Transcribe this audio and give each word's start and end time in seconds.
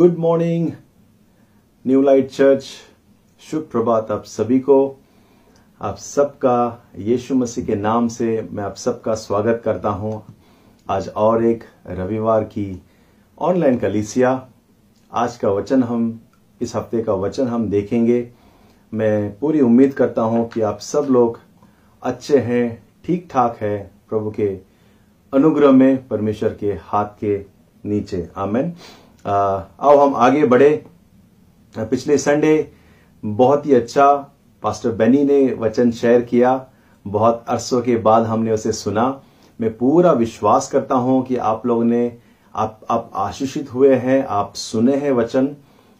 Good 0.00 0.16
morning 0.18 0.68
new 1.86 2.02
light 2.02 2.30
church 2.30 2.64
शुभ 3.40 3.68
प्रभात 3.72 4.10
आप 4.10 4.24
सभी 4.24 4.58
को, 4.58 4.76
आप 5.80 5.96
सबका, 5.96 6.84
यीशु 6.98 7.34
मसीह 7.34 7.64
के 7.64 7.74
नाम 7.74 8.08
से 8.08 8.48
मैं 8.52 8.64
आप 8.64 8.76
सबका 8.76 9.14
स्वागत 9.14 9.60
करता 9.64 9.88
हूँ। 9.88 10.22
आज 10.90 11.08
और 11.08 11.44
एक 11.44 11.64
रविवार 11.86 12.44
की 12.44 12.82
ऑनलाइन 13.38 13.78
कलीसिया। 13.78 14.30
आज 15.12 15.36
का 15.36 15.48
वचन 15.48 15.82
हम, 15.82 16.20
इस 16.60 16.74
हफ़्ते 16.76 17.02
का 17.02 17.14
वचन 17.14 17.48
हम 17.48 17.68
देखेंगे। 17.70 18.28
मैं 18.92 19.38
पूरी 19.38 19.60
उम्मीद 19.60 19.92
करता 19.94 20.22
हूँ 20.22 20.48
कि 20.48 20.60
आप 20.60 20.78
सब 20.78 21.06
लोग 21.10 21.38
अच्छे 22.02 22.38
हैं 22.38 22.82
ठीक 23.04 23.28
ठाक 23.30 23.58
है, 23.60 23.90
प्रभु 24.08 24.30
के 24.30 24.48
अनुग्रह 25.32 25.72
में, 25.72 26.08
परमेश्वर 26.08 26.56
के 26.60 26.72
हाथ 26.72 27.06
के 27.20 27.38
नीचे। 27.84 28.28
आमेन। 28.36 28.74
आओ 29.24 29.96
हम 29.98 30.14
आगे 30.16 30.44
बढ़े। 30.46 30.70
पिछले 31.74 32.18
संडे 32.18 32.70
बहुत 33.24 33.66
ही 33.66 33.74
अच्छा 33.74 34.12
पास्टर 34.62 34.90
बेनी 34.92 35.24
ने 35.24 35.42
वचन 35.54 35.90
शेयर 35.92 36.20
किया। 36.22 36.66
बहुत 37.04 37.44
अरसों 37.48 37.80
के 37.82 37.96
बाद 37.98 38.24
हमने 38.26 38.52
उसे 38.52 38.72
सुना। 38.72 39.20
मैं 39.60 39.76
पूरा 39.78 40.12
विश्वास 40.12 40.68
करता 40.68 40.94
हूँ 40.96 41.22
कि 41.24 41.36
आप 41.36 41.66
लोगों 41.66 41.84
ने, 41.84 42.16
आप 42.54 42.80
आप 42.90 43.10
आशीषित 43.14 43.72
हुए 43.74 43.94
हैं, 43.94 44.24
आप 44.24 44.54
सुने 44.54 44.96
हैं 44.96 45.12
वचन 45.12 45.48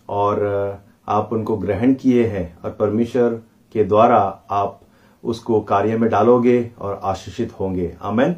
और 0.09 0.83
आप 1.09 1.33
उनको 1.33 1.57
ग्रहण 1.57 1.95
किए 1.95 2.27
हैं 2.27 2.59
और 2.65 2.71
परमेश्वर 2.71 3.41
के 3.75 3.85
द्वारा 3.85 4.19
आप 4.51 4.81
उसको 5.25 5.61
कार्य 5.61 5.97
में 5.97 6.09
डालोगे 6.11 6.71
और 6.81 7.01
आशीषित 7.05 7.53
होंगे। 7.61 7.93
आमेन। 8.03 8.37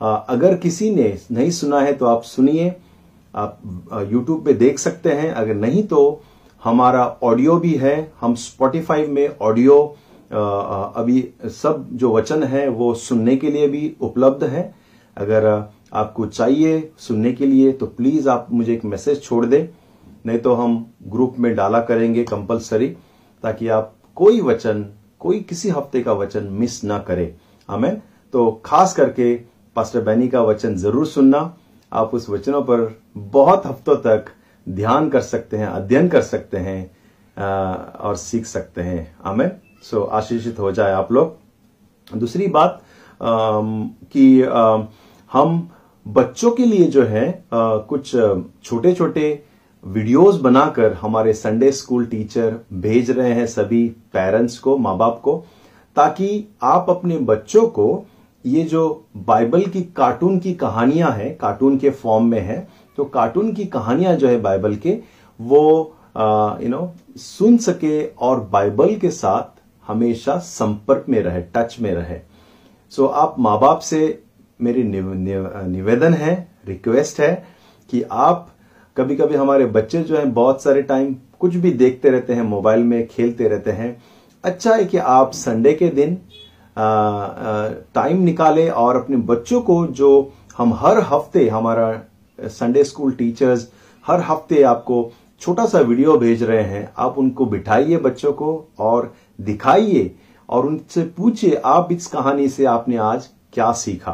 अगर 0.00 0.56
किसी 0.56 0.90
ने 0.90 1.16
नहीं 1.32 1.50
सुना 1.50 1.80
है 1.80 1.92
तो 1.92 2.06
आप 2.06 2.22
सुनिए। 2.22 2.74
आप 3.34 3.60
यूट्यूब 4.10 4.44
पे 4.44 4.52
देख 4.54 4.78
सकते 4.78 5.12
हैं। 5.12 5.30
अगर 5.32 5.54
नहीं 5.56 5.82
तो 5.84 6.20
हमारा 6.62 7.04
ऑडियो 7.22 7.56
भी 7.58 7.72
है। 7.76 7.96
हम 8.20 8.34
स्पॉटिफाई 8.36 9.06
में 9.06 9.28
ऑडियो 9.40 9.76
अभी 10.30 11.22
सब 11.52 11.86
जो 11.92 12.12
वचन 12.12 12.42
है 12.44 12.68
वो 12.70 12.92
सुनने 12.96 13.36
के 13.36 13.50
लिए 13.50 13.68
भी 13.68 13.94
उपलब्ध 14.02 14.44
है। 14.44 14.72
अगर 15.16 15.46
आपको 15.94 16.26
चाहिए 16.26 16.90
सुनने 16.98 17.32
के 17.32 17.46
लिए 17.46 17.72
तो 17.72 17.86
प्लीज़ 17.88 18.28
आप 18.28 18.46
मुझे 18.52 18.72
एक 18.72 18.84
मैसेज 18.84 19.22
छोड़ 19.22 19.44
दें। 19.46 19.68
नहीं 20.26 20.38
तो 20.38 20.54
हम 20.54 20.84
ग्रुप 21.08 21.34
में 21.38 21.54
डाला 21.56 21.80
करेंगे 21.82 22.24
कंपलसरी, 22.24 22.88
ताकि 23.44 23.68
आप 23.68 23.94
कोई 24.16 24.40
वचन, 24.40 24.84
कोई 25.20 25.40
किसी 25.40 25.68
हफ़्ते 25.70 26.02
का 26.02 26.12
वचन 26.12 26.48
मिस 26.52 26.82
ना 26.84 26.98
करें। 27.00 27.34
हमें 27.68 28.00
तो 28.34 28.50
खास 28.64 28.94
करके 28.94 29.34
पास्टर 29.76 30.00
बैनी 30.00 30.28
का 30.28 30.42
वचन 30.42 30.74
ज़रूर 30.76 31.06
सुनना। 31.06 31.54
आप 31.92 32.14
उस 32.14 32.28
वचनों 32.30 32.62
पर 32.62 32.86
बहुत 33.16 33.66
हफ्तों 33.66 33.96
तक 33.96 34.24
ध्यान 34.66 35.08
कर 35.08 35.20
सकते 35.22 35.56
हैं, 35.56 35.66
अध्ययन 35.66 36.08
कर 36.08 36.22
सकते 36.22 36.58
हैं 36.58 36.90
और 37.98 38.16
सीख 38.16 38.46
सकते 38.46 38.82
हैं। 38.82 39.16
हमें 39.24 39.50
सो 39.82 40.02
आशीषित 40.02 40.58
हो 40.58 40.72
जाए 40.72 40.92
आप 40.92 41.12
लोग। 41.12 42.18
दूसरी 42.18 42.46
बात 42.48 42.80
कि 43.20 44.42
हम 45.32 45.68
बच्चों 46.06 46.50
के 46.50 46.64
लिए 46.64 46.84
जो 46.86 47.04
है 47.04 47.44
कुछ 47.50 48.14
छोटे 48.64 48.92
छोटे 48.92 49.42
वीडियोस 49.84 50.40
बनाकर 50.40 50.92
हमारे 50.92 51.32
संडे 51.32 51.70
स्कूल 51.72 52.06
टीचर 52.06 52.58
भेज 52.72 53.10
रहे 53.10 53.32
हैं 53.32 53.46
सभी 53.46 53.86
पेरेंट्स 54.12 54.58
को 54.58 54.76
माँ 54.78 54.96
बाप 54.98 55.20
को, 55.22 55.36
ताकि 55.96 56.44
आप 56.62 56.86
अपने 56.90 57.18
बच्चों 57.18 57.66
को 57.68 58.04
ये 58.44 58.62
जो 58.64 59.04
बाइबल 59.18 59.62
की 59.64 59.82
कार्टून 59.96 60.38
की 60.38 60.54
कहानियाँ 60.54 61.10
हैं 61.10 61.36
कार्टून 61.36 61.76
के 61.78 61.90
फॉर्म 61.90 62.24
में 62.24 62.40
है 62.40 62.56
तो 62.98 63.04
कार्टून 63.04 63.52
की 63.52 63.64
कहानियाँ 63.66 64.14
जो 64.16 64.28
है 64.28 64.40
बाइबल 64.40 64.76
के 64.76 64.98
वो 65.40 65.62
यू 66.16 66.68
नो 66.68 66.92
सुन 67.16 67.56
सके 67.58 68.04
और 68.06 68.40
बाइबल 68.52 68.94
के 68.96 69.10
साथ 69.10 69.60
हमेशा 69.86 70.36
संपर्क 70.38 71.04
में 71.08 71.20
रहे 71.22 71.40
टच 71.56 71.76
में 71.80 71.92
रहे। 71.94 72.18
सो 72.92 73.02
so, 73.02 73.10
आप 73.10 73.36
माँ 73.38 73.58
बाप 73.60 73.78
से 73.78 74.22
मेरी 74.60 74.82
निव, 74.82 75.12
निव, 75.14 75.50
निवेदन 75.66 76.14
है 76.14 76.34
रिक्वेस्ट 76.66 77.20
है 77.20 77.34
कि 77.90 78.02
आप 78.02 78.48
कभी 78.96 79.16
कभी 79.16 79.34
हमारे 79.34 79.66
बच्चे 79.66 80.02
जो 80.02 80.16
हैं 80.16 80.32
बहुत 80.34 80.62
सारे 80.62 80.82
टाइम 80.82 81.14
कुछ 81.40 81.54
भी 81.54 81.70
देखते 81.72 82.10
रहते 82.10 82.34
हैं 82.34 82.42
मोबाइल 82.42 82.82
में 82.84 83.06
खेलते 83.08 83.48
रहते 83.48 83.70
हैं। 83.70 83.96
अच्छा 84.44 84.74
है 84.74 84.84
कि 84.84 84.98
आप 84.98 85.32
संडे 85.32 85.72
के 85.72 85.88
दिन 85.90 86.16
टाइम 87.94 88.22
निकाले 88.22 88.68
और 88.70 88.96
अपने 88.96 89.16
बच्चों 89.26 89.60
को 89.62 89.86
जो 89.86 90.32
हम 90.58 90.74
हर 90.74 90.98
हफ़्ते 91.02 91.48
हमारा 91.48 91.88
संडे 92.38 92.84
स्कूल 92.84 93.12
टीचर्स 93.12 93.68
हर 94.06 94.20
हफ़्ते 94.20 94.62
आपको 94.62 95.10
छोटा 95.42 95.66
सा 95.66 95.80
वीडियो 95.80 96.16
भेज 96.18 96.42
रहे 96.42 96.62
हैं। 96.62 96.92
आप 96.98 97.18
उनको 97.18 97.46
बिठाइए 97.46 97.96
बच्चों 97.98 98.32
को 98.32 98.68
और 98.78 99.12
दिखाइए 99.40 100.14
और 100.48 100.66
उनसे 100.66 101.02
पूछिए, 101.16 101.54
आप 101.54 101.92
इस 101.92 102.06
कहानी 102.06 102.48
से 102.48 102.64
आपने 102.64 102.96
आज 102.96 103.28
क्या 103.52 103.70
सीखा? 103.74 104.12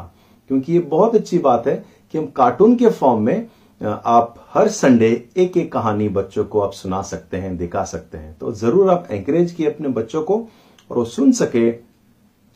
क्योंकि 0.51 0.73
ये 0.73 0.79
बहुत 0.81 1.15
अच्छी 1.15 1.39
बात 1.39 1.67
है 1.67 1.85
कि 2.15 2.19
हम 2.19 2.27
कार्टून 2.27 2.77
के 2.77 2.89
फॉर्म 2.91 3.23
में 3.23 3.49
आप 3.81 4.35
हर 4.55 4.69
संडे 4.69 5.09
एक 5.37 5.57
एक 5.57 5.73
कहानी 5.73 6.09
बच्चों 6.09 6.45
को 6.45 6.61
आप 6.61 6.73
सुना 6.73 7.01
सकते 7.03 7.37
हैं, 7.37 7.57
दिखा 7.57 7.85
सकते 7.85 8.19
हैं। 8.19 8.37
तो 8.39 8.53
ज़रूर 8.53 8.91
आप 8.91 9.07
एंकरेज 9.11 9.53
किए 9.53 9.71
अपने 9.71 9.89
बच्चों 9.91 10.23
को 10.23 10.37
और 10.91 10.97
वो 10.97 11.05
सुन 11.07 11.33
सके 11.33 11.71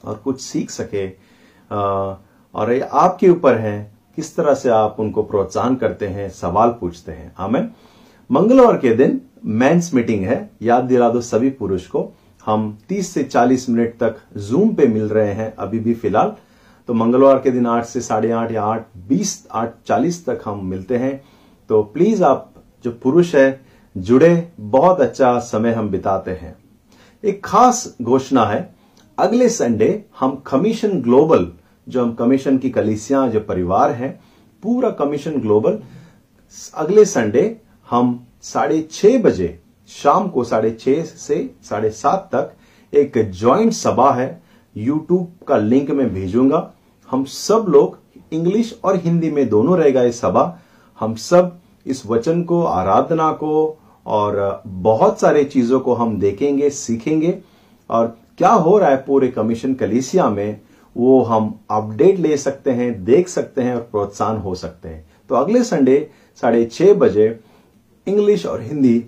और 0.05 0.21
कुछ 0.25 0.41
सीख 0.41 0.71
सके। 0.71 1.09
और 1.71 2.73
ये 2.73 2.81
आपके 2.81 3.29
ऊपर 3.29 3.59
है। 3.59 3.94
किस 4.17 4.37
तरह 4.37 4.55
से 4.55 4.69
आप 4.69 4.97
उनको 4.99 5.23
प्रोत्साहन 5.23 5.75
करते 5.75 6.07
हैं, 6.07 6.31
सवाल 6.31 6.69
पूछते 6.71 7.13
हैं। 7.13 7.33
हमें 7.39 7.71
मंगलवार 8.33 8.79
के 8.79 8.95
दिन 8.95 9.21
मेंस 9.45 9.95
मीटिंग 9.95 10.25
है। 10.25 10.51
याद 10.63 10.85
दिला 10.85 11.11
दो 11.11 11.21
सभी 11.21 11.51
पुरुष 11.51 11.87
को। 11.87 12.13
हम 12.47 12.79
30 12.89 13.15
से 13.15 13.25
40 13.25 13.69
मिनट 13.71 13.99
तक 14.01 14.17
जूम 14.37 14.75
पे 14.75 14.87
मिल 14.87 15.05
रहे 15.05 15.33
हैं 15.33 15.55
अभी 15.57 15.79
भी 15.79 15.95
फ़िलहाल। 15.95 16.33
तो 16.87 16.95
मंगलवार 16.95 17.39
के 17.39 17.51
दिन 17.51 17.67
आठ 17.67 17.85
से 17.85 18.01
साढ़े 18.01 18.31
आठ 18.31 18.53
या 18.53 18.63
आठ, 18.63 18.87
बीस, 18.97 19.47
आठ, 19.53 19.71
चालीस 19.87 20.27
तक 20.27 20.41
हम 20.45 20.67
मिलते 20.67 20.97
हैं। 20.97 21.25
तो 21.69 21.83
प्लीज़ 21.83 22.25
आप 22.25 22.51
जो 22.85 22.91
पुरुष 22.91 23.35
है, 23.35 23.61
जुड़े। 23.97 24.53
बहुत 24.61 25.01
अच्छा 25.01 25.39
समय 25.39 25.73
हम 25.73 25.89
बिताते 25.89 26.31
हैं। 26.31 26.57
एक 27.25 27.45
खास 27.45 27.97
घोषणा 28.03 28.45
है। 28.45 28.75
अगले 29.19 29.49
संडे 29.49 30.05
हम 30.21 30.43
कमीशन 30.47 31.03
ग्लोबल 31.03 31.53
जो 31.89 32.03
हम 32.03 32.13
कमीशन 32.15 32.59
की 32.59 32.71
कलिसियाँ, 32.71 33.29
जो 33.29 33.41
परिवार 33.41 33.91
है, 33.91 34.09
पूरा 34.63 34.91
कमीशन 34.91 35.41
ग्लोबल 35.41 35.79
अगले 36.75 37.05
संडे 37.05 37.57
हम 37.91 38.27
साढ़े 38.43 38.81
छह 38.91 39.19
बजे, 39.19 39.59
शाम 39.89 40.29
को 40.29 40.45
साढ़े 40.45 40.71
छह 40.71 41.03
से 41.03 41.51
साढ़े 41.63 41.91
सात 41.91 42.29
तक 42.35 42.97
एक 42.97 43.19
ज्वाइंट 43.31 43.73
सभा 43.73 44.11
है। 44.13 44.43
यूट्यूब 44.77 45.33
का 45.49 45.57
लिंक 45.57 45.91
मैं 45.91 46.13
भेजूँगा। 46.15 46.71
हम 47.11 47.25
सब 47.25 47.67
लोग 47.69 47.99
इंग्लिश 48.33 48.79
और 48.85 48.97
हिंदी 48.97 49.31
में 49.31 49.49
दोनों 49.49 49.79
रहेगा 49.79 50.03
ये 50.03 50.13
सभा। 50.13 50.61
हम 51.01 51.15
सब 51.15 51.59
इस 51.87 52.07
वचन 52.07 52.43
को, 52.43 52.63
आराधना 52.63 53.31
को 53.33 53.79
और 54.07 54.63
बहुत 54.67 55.21
सारे 55.21 55.45
चीज़ों 55.45 55.81
को 55.81 55.95
हम 55.95 56.19
देखेंगे, 56.19 56.71
सीखेंगे। 56.71 57.39
और 57.91 58.17
क्या 58.39 58.51
हो 58.51 58.79
रहा 58.79 58.91
है 58.91 58.97
पूरे 58.97 59.29
कमीशन 59.29 59.75
कलीसिया 59.75 60.29
में? 60.29 60.61
वो 60.97 61.23
हम 61.23 61.59
अपडेट 61.71 62.19
ले 62.19 62.37
सकते 62.37 62.71
हैं 62.71 63.05
देख 63.05 63.29
सकते 63.29 63.63
हैं 63.63 63.75
और 63.75 63.81
प्रोत्साहन 63.81 64.37
हो 64.37 64.55
सकते 64.55 64.89
हैं। 64.89 65.05
तो 65.31 65.35
अगले 65.35 65.63
संडे 65.65 66.11
साढ़े 66.43 66.65
छह 66.65 66.93
बजे 66.95 67.41
इंग्लिश 68.07 68.47
और 68.47 68.63
हिंदी 68.63 69.05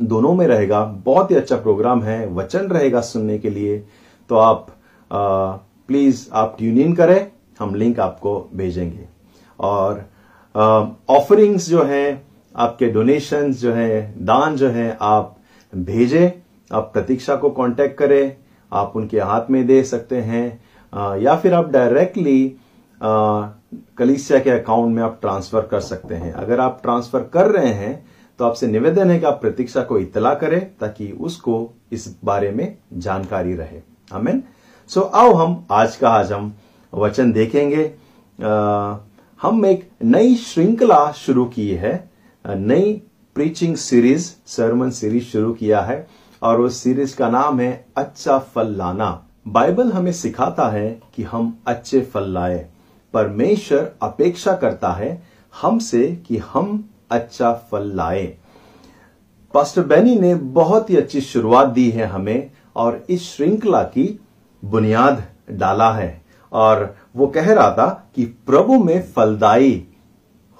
दोनों 0.00 0.34
में 0.34 0.46
रहेगा। 0.46 0.84
बहुत 1.04 1.30
ही 1.30 1.36
अच्छा 1.36 1.56
प्रोग्राम 1.56 2.02
है 2.02 2.26
वचन 2.28 2.66
रहेगा 2.66 3.00
सुनने 3.00 3.38
के 3.38 3.50
लिए। 3.50 3.78
तो 4.30 4.36
आप 4.36 4.66
आ, 5.10 5.52
प्लीज़ 5.88 6.28
आप 6.32 6.54
ट्यून 6.58 6.78
इन 6.78 6.94
करें 6.94 7.30
हम 7.60 7.74
लिंक 7.74 8.00
आपको 8.00 8.50
भेजेंगे। 8.54 9.04
और 9.60 10.04
ऑफरिंग्स 11.10 11.68
जो 11.68 11.82
है 11.82 12.22
आपके 12.56 12.86
डोनेशंस 12.86 13.60
जो 13.60 13.72
है 13.72 14.14
दान 14.18 14.56
जो 14.56 14.68
है 14.68 14.96
आप 15.00 15.36
भेजें 15.72 16.30
आप 16.70 16.90
प्रतीक्षा 16.92 17.36
को 17.36 17.50
कांटेक्ट 17.50 17.98
करें 17.98 18.36
आप 18.72 18.92
उनके 18.96 19.20
हाथ 19.20 19.50
में 19.50 19.66
दे 19.66 19.82
सकते 19.82 20.16
हैं। 20.16 20.62
या 20.92 21.36
फिर 21.36 21.54
आप 21.54 21.70
डायरेक्टली 21.70 22.56
कलिसिया 23.98 24.38
के 24.38 24.50
अकाउंट 24.50 24.94
में 24.94 25.02
आप 25.02 25.18
ट्रांसफ़र 25.20 25.66
कर 25.66 25.80
सकते 25.80 26.14
हैं। 26.14 26.32
अगर 26.32 26.60
आप 26.60 26.80
ट्रांसफ़र 26.82 27.22
कर 27.34 27.50
रहे 27.50 27.72
हैं 27.74 27.94
तो 28.38 28.44
आपसे 28.44 28.66
निवेदन 28.66 29.10
है 29.10 29.18
कि 29.18 29.26
आप 29.26 29.40
प्रतीक्षा 29.40 29.82
को 29.82 29.98
इतला 29.98 30.34
करें 30.34 30.60
ताकि 30.80 31.10
उसको 31.20 31.70
इस 31.92 32.14
बारे 32.24 32.50
में 32.50 32.76
जानकारी 32.92 33.54
रहे। 33.54 33.80
हमें 34.12 34.42
सो 34.90 35.00
so, 35.00 35.06
आओ 35.06 35.32
हम 35.34 35.64
आज 35.70 35.96
का 35.96 36.10
आज 36.10 36.32
हम 36.32 36.52
वचन 36.92 37.32
देखेंगे। 37.32 37.84
आ, 38.38 38.96
हम 39.40 39.66
एक 39.66 39.88
नई 40.04 40.34
श्रृंखला 40.36 41.10
शुरू 41.12 41.44
की 41.44 41.68
है। 41.70 41.92
नई 42.44 42.92
प्रीचिंग 43.36 43.76
सीरीज़ 43.76 44.30
सरमन 44.46 44.90
सीरीज़ 44.90 45.24
शुरू 45.24 45.52
किया 45.52 45.80
है 45.80 46.06
और 46.42 46.60
उस 46.60 46.76
सीरीज़ 46.76 47.16
का 47.16 47.28
नाम 47.28 47.60
है 47.60 47.84
अच्छा 47.96 48.38
फल 48.38 48.74
लाना। 48.76 49.10
बाइबल 49.46 49.92
हमें 49.92 50.12
सिखाता 50.12 50.68
है 50.68 50.88
कि 51.14 51.22
हम 51.22 51.58
अच्छे 51.66 52.00
फल 52.00 52.28
लाए। 52.28 52.66
परमेश्वर 53.14 53.90
अपेक्षा 54.02 54.52
करता 54.52 54.92
है 54.92 55.22
हमसे 55.62 56.22
कि 56.26 56.36
हम 56.36 56.88
अच्छा 57.10 57.52
फल 57.70 57.90
लाए। 57.94 58.24
पास्टर 59.54 59.82
बैनी 59.82 60.14
ने 60.16 60.34
बहुत 60.34 60.90
ही 60.90 60.96
अच्छी 60.96 61.20
शुरुआत 61.20 61.68
दी 61.68 61.90
है 61.90 62.06
हमें 62.06 62.50
और 62.76 63.04
इस 63.08 63.22
श्रृंखला 63.22 63.82
की 63.82 64.20
बुनियाद 64.64 65.22
डाला 65.50 65.92
है 65.92 66.22
और 66.52 66.96
वो 67.16 67.26
कह 67.26 67.52
रहा 67.52 67.70
था 67.70 67.88
कि 68.16 68.24
प्रभु 68.24 68.78
में 68.84 69.02
फलदायी 69.12 69.86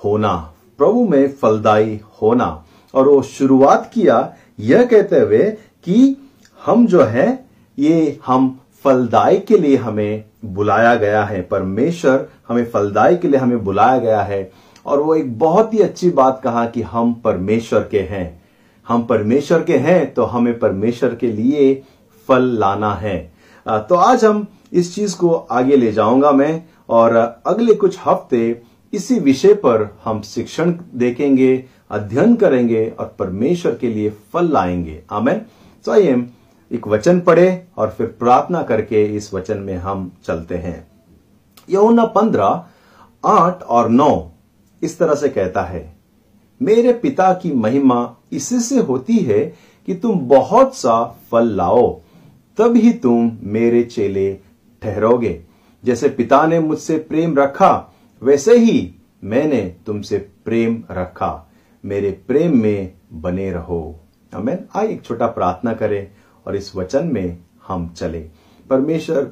होना, 0.05 0.52
प्रभु 0.79 1.05
में 1.08 1.32
फलदायी 1.32 2.00
होना। 2.23 2.64
और 2.94 3.08
वो 3.08 3.23
शुरुआत 3.23 3.90
किया 3.94 4.34
यह 4.61 4.84
कहते 4.84 5.20
हुए 5.20 5.50
कि 5.84 6.17
हम 6.67 6.87
जो 6.87 7.05
है, 7.05 7.44
ये 7.79 8.19
हम 8.26 8.58
फलदायी 8.84 9.38
के 9.38 9.58
लिए 9.58 9.76
हमें 9.76 10.25
बुलाया 10.44 10.94
गया 10.94 11.25
है। 11.25 11.40
परमेश्वर 11.43 12.26
हमें 12.49 12.64
फलदायी 12.70 13.17
के 13.17 13.29
लिए 13.29 13.40
हमें 13.40 13.62
बुलाया 13.64 13.99
गया 13.99 14.23
है। 14.23 14.50
और 14.87 15.00
वो 15.00 15.14
एक 15.14 15.38
बहुत 15.38 15.75
ही 15.75 15.79
अच्छी 15.79 16.11
बात 16.11 16.40
कहा 16.44 16.64
कि 16.67 16.82
हम 16.82 17.12
परमेश्वर 17.14 17.81
के 17.90 18.00
हैं। 18.00 18.43
हम 18.88 19.02
परमेश्वर 19.02 19.62
के 19.62 19.76
हैं 19.76 20.12
तो 20.14 20.25
हमें 20.25 20.58
परमेश्वर 20.58 21.14
के 21.14 21.31
लिए 21.32 21.75
फल 22.29 22.43
लाना 22.58 22.94
है। 22.94 23.17
तो 23.67 23.94
आज 23.94 24.25
हम 24.25 24.46
इस 24.73 24.94
चीज़ 24.94 25.17
को 25.17 25.32
आगे 25.50 25.76
ले 25.76 25.93
जाऊँगा 25.93 26.32
मैं 26.32 26.62
और 26.88 27.17
अगले 27.46 27.75
कुछ 27.75 27.99
हफ़्ते 28.06 28.61
इसी 28.93 29.19
विषय 29.20 29.55
पर 29.55 29.88
हम 30.05 30.20
शिक्षण 30.23 30.75
देखेंगे, 30.94 31.64
अध्ययन 31.90 32.34
करेंगे 32.37 32.87
और 33.00 33.14
परमेश्वर 33.19 33.75
के 33.75 33.88
लिए 33.88 34.11
फल 34.32 34.52
लाएँगे। 34.52 35.02
आमेन। 35.12 35.40
तो 35.84 35.93
आइए 35.93 36.14
एक 36.72 36.86
वचन 36.88 37.20
पढ़े 37.20 37.64
और 37.76 37.90
फिर 37.90 38.06
प्रार्थना 38.19 38.62
करके 38.62 39.04
इस 39.06 39.32
वचन 39.34 39.58
में 39.58 39.76
हम 39.76 40.10
चलते 40.24 40.56
हैं। 40.56 40.86
यमुना 41.70 42.04
पंद्रह, 42.06 42.64
आठ 43.24 43.62
और 43.62 43.88
नौ 43.88 44.30
इस 44.82 44.98
तरह 44.98 45.14
से 45.14 45.28
कहता 45.28 45.62
है, 45.62 45.92
मेरे 46.60 46.92
पिता 46.92 47.32
की 47.34 47.52
महिमा 47.52 48.16
इससे 48.32 48.78
होती 48.78 49.19
है 49.19 49.40
कि 49.88 49.94
तुम 49.94 50.20
बहुत 50.28 50.76
सा 50.76 51.02
फल 51.30 51.48
लाओ 51.48 51.90
तब 52.58 52.76
ही 52.76 52.92
तुम 52.92 53.30
मेरे 53.42 53.82
चेले 53.82 54.32
ठहरोगे। 54.82 55.40
जैसे 55.84 56.08
पिता 56.08 56.44
ने 56.46 56.60
मुझसे 56.60 56.98
प्रेम 56.98 57.38
रखा, 57.38 57.92
वैसे 58.22 58.56
ही 58.58 58.94
मैंने 59.24 59.62
तुमसे 59.86 60.19
प्रेम 60.44 60.82
रखा। 60.90 61.48
मेरे 61.84 62.10
प्रेम 62.26 62.56
में 62.62 62.92
बने 63.12 63.50
रहो। 63.52 64.00
हमें 64.32 64.58
आइए 64.76 64.88
एक 64.88 65.02
छोटा 65.02 65.26
प्रार्थना 65.26 65.72
करें। 65.74 66.10
और 66.47 66.56
इस 66.56 66.75
वचन 66.77 67.06
में 67.06 67.39
हम 67.67 67.89
चले। 67.89 68.21
परमेश्वर, 68.71 69.31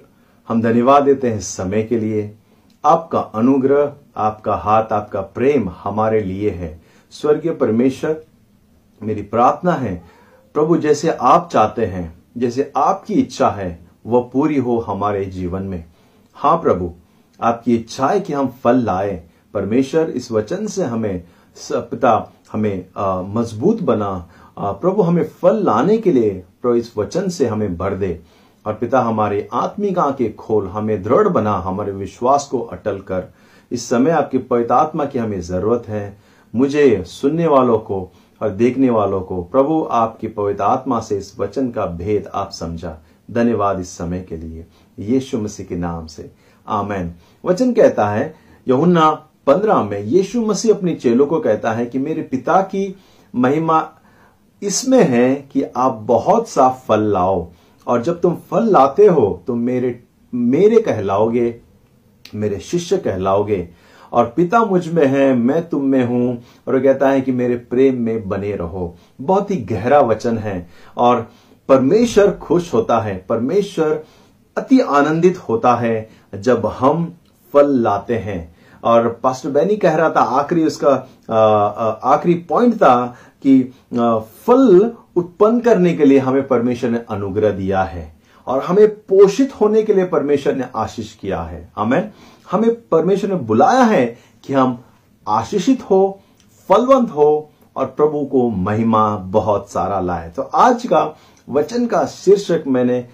हम 0.48 0.62
धन्यवाद 0.62 1.02
देते 1.02 1.30
हैं 1.30 1.40
समय 1.40 1.82
के 1.82 1.98
लिए। 1.98 2.34
आपका 2.84 3.20
अनुग्रह, 3.20 3.92
आपका 4.16 4.54
हाथ, 4.54 4.92
आपका 4.92 5.20
प्रेम 5.20 5.68
हमारे 5.82 6.20
लिए 6.20 6.50
है। 6.50 6.80
स्वर्गीय 7.12 7.52
परमेश्वर, 7.52 8.20
मेरी 9.00 9.22
प्रार्थना 9.22 9.72
है, 9.72 9.94
प्रभु 10.54 10.76
जैसे 10.76 11.10
आप 11.10 11.48
चाहते 11.52 11.86
हैं, 11.86 12.14
जैसे 12.36 12.72
आपकी 12.76 13.14
इच्छा 13.14 13.48
है, 13.50 13.78
वह 14.06 14.28
पूरी 14.32 14.58
हो 14.58 14.78
हमारे 14.78 15.24
जीवन 15.24 15.62
में। 15.62 15.84
हाँ 16.36 16.56
प्रभु, 16.56 16.92
आपकी 17.40 17.74
इच्छा 17.74 18.08
है 18.08 18.20
कि 18.20 18.32
हम 18.32 18.48
फल 18.64 18.76
लाए। 18.76 19.22
परमेश्वर, 19.54 20.10
इस 20.10 20.30
वचन 20.32 20.66
से 20.66 20.84
हमें 20.84 21.22
पिता 21.70 22.32
हमें 22.52 22.86
मज़बूत 23.34 23.80
बना। 23.82 24.28
प्रभु 24.58 25.02
हमें 25.02 25.24
फल 25.32 25.62
लाने 25.64 25.96
के 25.98 26.12
लिए 26.12 26.42
प्रभु 26.62 26.74
इस 26.74 26.98
वचन 26.98 27.28
से 27.28 27.46
हमें 27.46 27.76
भर 27.76 27.94
दे। 27.94 28.20
और 28.66 28.74
पिता, 28.74 29.00
हमारे 29.00 29.48
आत्मिक 29.52 29.98
आँखें 29.98 30.36
खोल, 30.36 30.68
हमें 30.68 31.02
दृढ़ 31.02 31.28
बना, 31.28 31.52
हमारे 31.52 31.92
विश्वास 31.92 32.48
को 32.50 32.60
अटल 32.60 32.98
कर। 32.98 33.34
इस 33.72 33.88
समय 33.88 34.10
आपकी 34.10 34.38
पवित्र 34.38 34.72
आत्मा 34.72 35.04
की 35.04 35.18
हमें 35.18 35.40
ज़रूरत 35.40 35.82
है। 35.88 36.18
मुझे, 36.54 37.04
सुनने 37.06 37.46
वालों 37.46 37.78
को 37.78 38.12
और 38.42 38.50
देखने 38.50 38.90
वालों 38.90 39.20
को, 39.20 39.42
प्रभु, 39.42 39.88
आपकी 39.90 40.28
पवित्र 40.28 40.62
आत्मा 40.62 41.00
से 41.00 41.18
इस 41.18 41.40
वचन 41.40 41.70
का 41.70 41.86
भेद 41.86 42.30
आप 42.34 42.50
समझा। 42.50 42.98
धन्यवाद 43.30 43.80
इस 43.80 43.90
समय 43.90 44.20
के 44.28 44.36
लिए। 44.36 44.66
यीशु 44.98 45.38
मसीह 45.38 45.66
के 45.66 45.76
नाम 45.76 46.06
से। 46.06 46.30
आमैन। 46.68 47.14
वचन 47.44 47.72
कहता 47.72 48.08
है, 48.08 48.34
यहुन्ना 48.68 49.10
पंद्रह 49.46 49.82
में, 49.82 50.00
यीशु 50.00 50.40
मसीह 50.40 50.74
अपने 50.74 50.94
चेलों 50.94 51.26
को 51.26 51.40
कहता 51.40 51.72
है 51.72 51.86
कि 51.86 51.98
मेरे 51.98 52.22
पिता 52.22 52.62
की 52.62 52.96
महिमा 53.34 53.92
इसमें 54.62 55.02
है 55.02 55.34
कि 55.52 55.62
आप 55.62 55.92
बहुत 56.06 56.48
सा 56.48 56.68
फल 56.88 57.02
लाओ, 57.12 57.46
और 57.86 58.02
जब 58.02 58.20
तुम 58.20 58.34
फल 58.50 58.70
लाते 58.72 59.06
हो 59.06 59.42
तो 59.46 59.54
मेरे 59.56 59.98
मेरे 60.32 60.80
कहलाओगे, 60.80 61.54
मेरे 62.24 62.58
शिष्य 62.60 62.98
कहलाओगे, 62.98 63.68
और 64.12 64.32
पिता 64.36 64.64
मुझमें 64.64 65.06
है, 65.06 65.32
मैं 65.34 65.68
तुम 65.68 65.84
में 65.84 66.04
हूँ, 66.04 66.42
और 66.68 66.74
वो 66.74 66.80
कहता 66.80 67.08
है 67.10 67.20
कि 67.20 67.32
मेरे 67.32 67.56
प्रेम 67.56 68.00
में 68.00 68.28
बने 68.28 68.54
रहो। 68.56 68.94
बहुत 69.20 69.50
ही 69.50 69.56
गहरा 69.64 70.00
वचन 70.00 70.38
है, 70.38 70.68
और 70.96 71.28
परमेश्वर 71.68 72.30
खुश 72.32 72.72
होता 72.74 72.98
है, 73.00 73.16
परमेश्वर 73.28 74.02
अति 74.56 74.80
आनंदित 74.80 75.38
होता 75.38 75.74
है 75.74 76.08
जब 76.34 76.66
हम 76.78 77.12
फल 77.54 77.74
लाते 77.78 78.16
हैं। 78.18 78.54
और 78.84 79.08
पास्टर 79.22 79.50
बैनी 79.50 79.76
कह 79.76 79.94
रहा 79.94 80.10
था, 80.10 80.20
आखिरी 80.20 80.64
उसका 80.64 80.92
आखिरी 82.04 82.34
पॉइंट 82.48 82.74
था 82.74 83.06
कि 83.44 83.62
फल 83.92 84.92
उत्पन्न 85.16 85.60
करने 85.60 85.92
के 85.94 86.04
लिए 86.04 86.18
हमें 86.18 86.46
परमेश्वर 86.48 86.90
ने 86.90 87.00
अनुग्रह 87.10 87.50
दिया 87.52 87.82
है 87.82 88.12
और 88.46 88.62
हमें 88.62 88.88
पोषित 88.88 89.52
होने 89.60 89.82
के 89.82 89.94
लिए 89.94 90.04
परमेश्वर 90.06 90.54
ने 90.56 90.64
आशीष 90.76 91.14
किया 91.14 91.42
है। 91.42 91.68
हमें 91.76 92.10
हमें 92.50 92.70
परमेश्वर 92.88 93.30
ने 93.30 93.36
बुलाया 93.36 93.82
है 93.82 94.04
कि 94.44 94.52
हम 94.52 94.78
आशीषित 95.26 95.82
हो, 95.82 96.20
फलवंत 96.68 97.10
हो 97.10 97.50
और 97.76 97.86
प्रभु 97.86 98.24
को 98.26 98.48
महिमा 98.48 99.16
बहुत 99.16 99.70
सारा 99.70 100.00
लाए। 100.00 100.30
तो 100.30 100.42
आज 100.42 100.86
का 100.86 101.02
वचन 101.48 101.86
का 101.86 102.04
शीर्षक 102.06 102.64
मैंने 102.66 103.04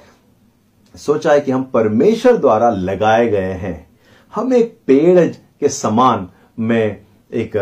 सोचा 0.95 1.33
है 1.33 1.41
कि 1.41 1.53
हम 1.53 1.63
परमेश्वर 1.65 2.37
द्वारा 2.37 2.71
लगाए 2.71 3.27
गए 3.29 3.53
हैं। 3.55 3.87
हम 4.35 4.53
एक 4.55 4.77
पेड़ 4.87 5.29
के 5.61 5.69
समान 5.69 6.29
मैं 6.59 6.85
एक 7.33 7.57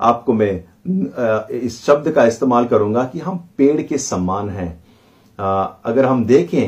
आपको 0.00 0.32
मैं 0.32 0.52
इस 1.58 1.80
शब्द 1.84 2.10
का 2.12 2.24
इस्तेमाल 2.24 2.66
करूँगा 2.66 3.04
कि 3.04 3.18
हम 3.18 3.38
पेड़ 3.58 3.80
के 3.82 3.98
समान 3.98 4.48
हैं। 4.50 4.72
अगर 5.38 6.04
हम 6.04 6.24
देखें, 6.24 6.62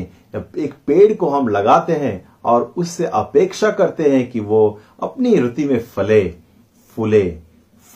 एक 0.59 0.75
पेड़ 0.87 1.13
को 1.15 1.29
हम 1.29 1.49
लगाते 1.49 1.93
हैं 1.95 2.25
और 2.45 2.73
उससे 2.77 3.07
अपेक्षा 3.07 3.71
करते 3.71 4.11
हैं 4.11 4.31
कि 4.31 4.41
वो 4.41 4.79
अपनी 5.03 5.35
ऋतु 5.37 5.63
में 5.63 5.79
फले, 5.87 6.23
फूले, 6.97 7.23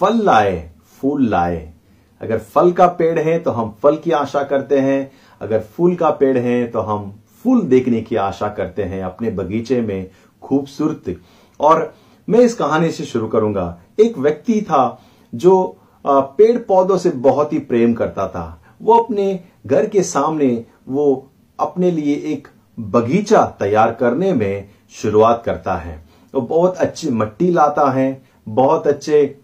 फल 0.01 0.23
लाए, 0.25 0.71
फूल 1.01 1.29
लाए। 1.29 1.73
अगर 2.21 2.39
फल 2.39 2.73
का 2.73 2.87
पेड़ 2.89 3.19
है 3.19 3.39
तो 3.39 3.51
हम 3.51 3.75
फल 3.83 3.97
की 3.97 4.11
आशा 4.13 4.43
करते 4.45 4.79
हैं। 4.81 5.11
अगर 5.41 5.61
फूल 5.77 5.95
का 5.95 6.11
पेड़ 6.13 6.37
है 6.39 6.67
तो 6.67 6.81
हम 6.81 7.13
फूल 7.45 7.61
देखने 7.63 8.01
की 8.03 8.17
आशा 8.17 8.49
करते 8.49 8.83
हैं 8.85 9.03
अपने 9.05 9.31
बगीचे 9.33 9.81
में 9.81 10.11
खूबसूरत। 10.43 11.17
और 11.61 11.93
मैं 12.29 12.41
इस 12.41 12.55
कहानी 12.55 12.91
से 12.91 13.05
शुरू 13.05 13.29
करूँगा। 13.29 13.79
एक 14.01 14.19
व्यक्ति 14.19 14.61
था 14.63 15.01
जो 15.33 15.77
पेड़ 16.05 16.57
पौधों 16.59 16.97
से 16.99 17.11
बहुत 17.11 17.53
ही 17.53 17.59
प्रेम 17.61 17.95
करता 17.95 18.27
था। 18.29 18.63
वो 18.83 18.95
अपने 18.95 19.39
घर 19.67 19.87
के 19.87 20.03
सामने 20.03 20.65
वो 20.89 21.31
अपने 21.59 21.91
लिए 21.91 22.15
एक 22.33 22.49
बगीचा 22.79 23.45
तैयार 23.61 23.93
करने 23.95 24.33
में 24.33 24.69
शुरुआत 24.93 25.43
करता 25.47 25.77
है। 25.77 26.05
वो 26.35 26.41
बहुत 26.41 26.77
अच्छी 26.77 27.11
मट्टी 27.11 27.51
लाता 27.51 27.91
है 27.91 28.23
बहुत 28.49 28.87
अच्छे 28.87 29.39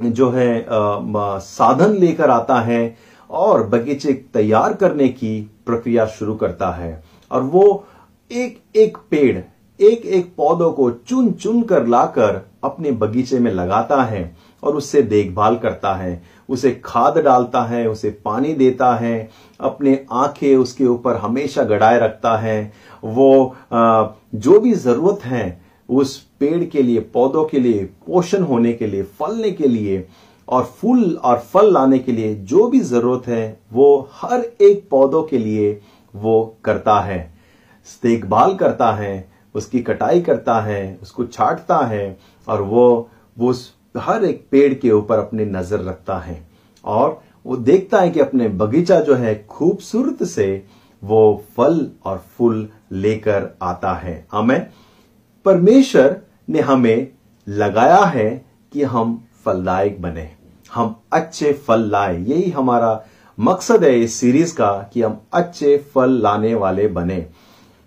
जो 0.00 0.30
है 0.30 0.60
आ, 0.60 1.38
साधन 1.38 1.94
लेकर 1.94 2.30
आता 2.30 2.60
है 2.60 2.96
और 3.30 3.66
बगीचे 3.66 4.12
तैयार 4.34 4.74
करने 4.74 5.08
की 5.08 5.40
प्रक्रिया 5.66 6.06
शुरू 6.08 6.34
करता 6.34 6.70
है। 6.70 7.02
और 7.30 7.42
वो 7.42 7.84
एक 8.30 8.60
एक 8.76 8.98
पेड़ 9.10 9.38
एक 9.80 10.04
एक 10.06 10.32
पौधों 10.36 10.70
को 10.72 10.90
चुन 10.90 11.30
चुन 11.32 11.62
कर 11.62 11.86
लाकर 11.86 12.40
अपने 12.64 12.90
बगीचे 12.92 13.38
में 13.38 13.50
लगाता 13.52 14.02
है 14.02 14.36
और 14.62 14.76
उससे 14.76 15.02
देखभाल 15.02 15.56
करता 15.56 15.94
है। 15.94 16.22
उसे 16.48 16.70
खाद 16.84 17.18
डालता 17.18 17.62
है, 17.62 17.88
उसे 17.88 18.10
पानी 18.24 18.52
देता 18.54 18.94
है, 18.94 19.30
अपने 19.60 20.06
आँखें 20.12 20.56
उसके 20.56 20.86
ऊपर 20.86 21.16
हमेशा 21.16 21.62
गड़ाए 21.62 22.00
रखता 22.00 22.36
है। 22.36 22.72
वो 23.04 23.56
जो 23.72 24.60
भी 24.60 24.72
ज़रूरत 24.72 25.24
है, 25.24 25.60
उस 25.88 26.16
पेड़ 26.40 26.64
के 26.64 26.82
लिए, 26.82 27.00
पौधों 27.00 27.44
के 27.44 27.60
लिए, 27.60 27.84
पोषण 27.84 28.42
होने 28.42 28.72
के 28.72 28.86
लिए, 28.86 29.02
फलने 29.02 29.50
के 29.50 29.68
लिए 29.68 30.06
और 30.48 30.64
फूल 30.64 31.12
और 31.14 31.38
फल 31.38 31.72
लाने 31.72 31.98
के 31.98 32.12
लिए 32.12 32.34
जो 32.34 32.66
भी 32.66 32.80
ज़रूरत 32.80 33.28
है, 33.28 33.60
वो 33.72 34.08
हर 34.12 34.44
एक 34.60 34.86
पौधों 34.90 35.22
के 35.22 35.38
लिए 35.38 35.80
वो 36.14 36.56
करता 36.64 37.00
है। 37.00 37.18
देखभाल 38.02 38.54
करता 38.54 38.92
है 38.92 39.29
उसकी 39.54 39.80
कटाई 39.80 40.20
करता 40.20 40.60
है, 40.60 40.98
उसको 41.02 41.24
छाटता 41.24 41.78
है 41.78 42.18
और 42.48 42.62
वो 42.62 43.08
वो 43.36 43.54
हर 43.96 44.24
एक 44.24 44.46
पेड़ 44.50 44.74
के 44.74 44.90
ऊपर 44.90 45.18
अपनी 45.18 45.44
नज़र 45.44 45.80
रखता 45.80 46.18
है। 46.18 46.40
और 46.84 47.20
वो 47.46 47.56
देखता 47.56 48.00
है 48.00 48.10
कि 48.10 48.20
अपने 48.20 48.48
बगीचा 48.48 49.00
जो 49.00 49.14
है 49.14 49.34
खूबसूरत 49.46 50.22
से 50.24 50.64
वो 51.02 51.44
फल 51.56 51.86
और 52.04 52.18
फूल 52.36 52.68
लेकर 52.92 53.48
आता 53.62 53.92
है। 53.94 54.26
हमें 54.32 54.66
परमेश्वर 55.44 56.16
ने 56.48 56.60
हमें 56.60 57.08
लगाया 57.48 58.04
है 58.06 58.30
कि 58.72 58.82
हम 58.82 59.22
फलदायक 59.44 60.00
बने। 60.02 60.28
हम 60.74 60.94
अच्छे 61.12 61.52
फल 61.52 61.88
लाए। 61.90 62.18
यही 62.18 62.50
हमारा 62.50 63.00
मकसद 63.38 63.84
है 63.84 64.00
इस 64.00 64.14
सीरीज़ 64.14 64.54
का 64.54 64.72
कि 64.92 65.02
हम 65.02 65.20
अच्छे 65.32 65.76
फल 65.94 66.10
लाने 66.12 66.54
वाले 66.54 66.86
बने। 66.88 67.26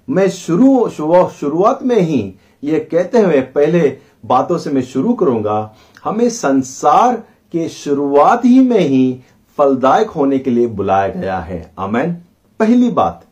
मैं 0.07 0.29
शुरू 0.29 0.89
शुरुआत 1.29 1.83
में 1.83 1.99
ही 1.99 2.35
ये 2.63 2.79
कहते 2.81 3.21
हुए 3.21 3.41
पहले 3.41 3.97
बातों 4.25 4.57
से 4.57 4.69
मैं 4.69 4.81
शुरू 4.81 5.13
करूँगा। 5.13 5.75
हमें 6.03 6.29
संसार 6.29 7.15
के 7.53 7.67
शुरुआत 7.69 8.45
ही 8.45 8.59
में 8.59 8.79
ही 8.79 9.19
फलदायक 9.57 10.09
होने 10.09 10.39
के 10.39 10.51
लिए 10.51 10.67
बुलाया 10.67 11.07
गया 11.07 11.39
है। 11.39 11.73
अमेन 11.79 12.13
पहली 12.59 12.89
बात, 12.91 13.23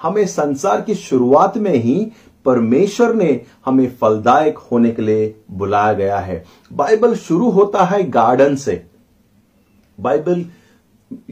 हमें 0.00 0.26
संसार 0.26 0.80
की 0.80 0.94
शुरुआत 0.94 1.56
में 1.58 1.74
ही 1.74 2.12
परमेश्वर 2.44 3.14
ने 3.14 3.40
हमें 3.66 3.90
फलदायक 3.96 4.58
होने 4.58 4.90
के 4.90 5.02
लिए 5.02 5.34
बुलाया 5.50 5.92
गया 5.92 6.18
है। 6.18 6.44
बाइबल 6.72 7.14
शुरू 7.14 7.50
होता 7.50 7.84
है 7.84 8.02
गार्डन 8.10 8.56
से। 8.56 8.82
बाइबल 9.98 10.44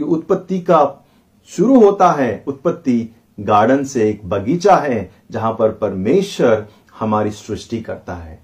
उत्पत्ति 0.05 0.61
का 0.61 1.05
शुरू 1.51 1.81
होता 1.81 2.11
है, 2.11 2.45
उत्पत्ति 2.49 3.09
गार्डन 3.41 3.85
से 3.85 4.09
एक 4.11 4.29
बगीचा 4.29 4.77
है 4.77 5.11
जहाँ 5.31 5.53
पर 5.53 5.73
परमेश्वर 5.73 6.67
हमारी 7.01 7.31
सृष्टि 7.31 7.81
करता 7.81 8.15
है। 8.15 8.39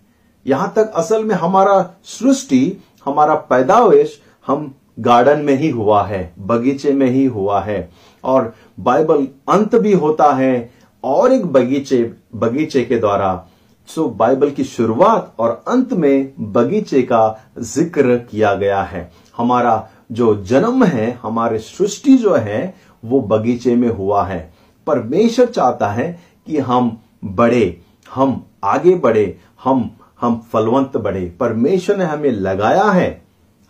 यहाँ 0.47 0.73
तक 0.77 0.93
असल 0.97 1.25
में 1.25 1.35
हमारा 1.35 1.81
सृष्टि, 2.05 2.77
हमारा 3.05 3.35
पैदावेश 3.35 4.21
हम 4.47 4.75
गार्डन 5.01 5.41
में 5.41 5.55
ही 5.55 5.71
हुआ 5.71 6.03
है, 6.03 6.33
बगीचे 6.39 6.93
में 6.93 7.07
ही 7.07 7.25
हुआ 7.25 7.61
है। 7.61 7.91
और 8.25 8.55
बाइबल 8.81 9.27
अंत 9.49 9.75
भी 9.77 9.93
होता 9.93 10.33
है 10.33 10.71
और 11.05 11.33
एक 11.33 11.47
बगीचे 11.47 12.03
बगीचे 12.35 12.85
के 12.85 12.99
द्वारा। 12.99 13.47
सो 13.89 14.09
बाइबल 14.09 14.51
की 14.51 14.65
शुरुआत 14.65 15.35
और 15.39 15.63
अंत 15.69 15.93
में 15.93 16.33
बगीचे 16.53 17.03
का 17.03 17.51
ज़िक्र 17.59 18.17
किया 18.31 18.55
गया 18.55 18.83
है। 18.83 19.11
हमारा 19.37 19.89
जो 20.13 20.35
जन्म 20.45 20.85
है, 20.85 21.19
हमारे 21.23 21.59
सृष्टि 21.59 22.17
जो 22.17 22.35
है, 22.35 22.75
वो 23.05 23.21
बगीचे 23.21 23.75
में 23.77 23.89
हुआ 23.89 24.25
है। 24.25 24.54
परमेश्वर 24.87 25.47
चाहता 25.47 25.89
है 25.89 26.21
कि 26.47 26.59
हम 26.59 27.01
बड़े 27.25 27.81
हम 28.15 28.45
आगे 28.65 28.95
बढ़े, 28.95 29.39
हम 29.65 29.97
हम 30.21 30.41
फलवंत 30.53 30.97
बढ़े। 30.97 31.37
परमेश्वर 31.41 31.97
ने 31.97 32.05
हमें 32.05 32.31
लगाया 32.31 32.85
है, 32.85 33.23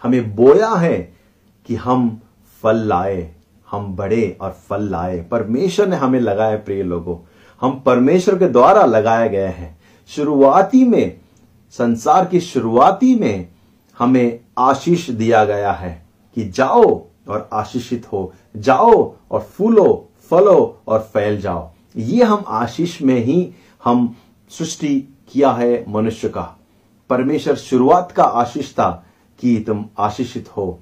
हमें 0.02 0.34
बोया 0.36 0.68
है 0.68 1.14
कि 1.66 1.74
हम 1.74 2.20
फल 2.62 2.76
लाए, 2.76 3.32
हम 3.70 3.96
बढ़े 3.96 4.36
और 4.40 4.50
फल 4.50 4.82
लाए। 4.82 5.20
परमेश्वर 5.20 5.88
ने 5.88 5.96
हमें 5.96 6.20
लगाया 6.20 6.56
प्रिय 6.56 6.82
लोगों। 6.82 7.18
हम 7.60 7.80
परमेश्वर 7.86 8.38
के 8.38 8.46
द्वारा 8.46 8.84
लगाए 8.84 9.28
गए 9.28 9.46
हैं। 9.46 9.78
शुरुआती 10.08 10.84
में, 10.84 11.20
संसार 11.70 12.24
की 12.24 12.40
शुरुआती 12.40 13.14
में 13.14 13.48
हमें 13.98 14.40
आशीष 14.58 15.10
दिया 15.10 15.44
गया 15.44 15.72
है 15.72 16.06
कि 16.34 16.44
जाओ 16.44 17.02
और 17.28 17.48
आशीषित 17.52 18.12
हो, 18.12 18.32
जाओ 18.56 19.14
और 19.30 19.40
फूलो 19.40 20.08
फलो 20.30 20.80
और 20.88 20.98
फैल 21.14 21.40
जाओ। 21.40 21.70
ये 21.96 22.24
हम 22.24 22.44
आशीष 22.48 23.00
में 23.02 23.18
ही 23.24 23.48
हम 23.84 24.14
सृष्टि 24.50 24.98
किया 25.32 25.50
है 25.50 25.84
मनुष्य 25.88 26.28
का। 26.28 26.42
परमेश्वर 27.10 27.56
शुरुआत 27.56 28.12
का 28.12 28.24
आशीष 28.24 28.70
था 28.72 28.90
कि 29.38 29.56
तुम 29.66 29.84
आशीषित 29.98 30.48
हो। 30.56 30.78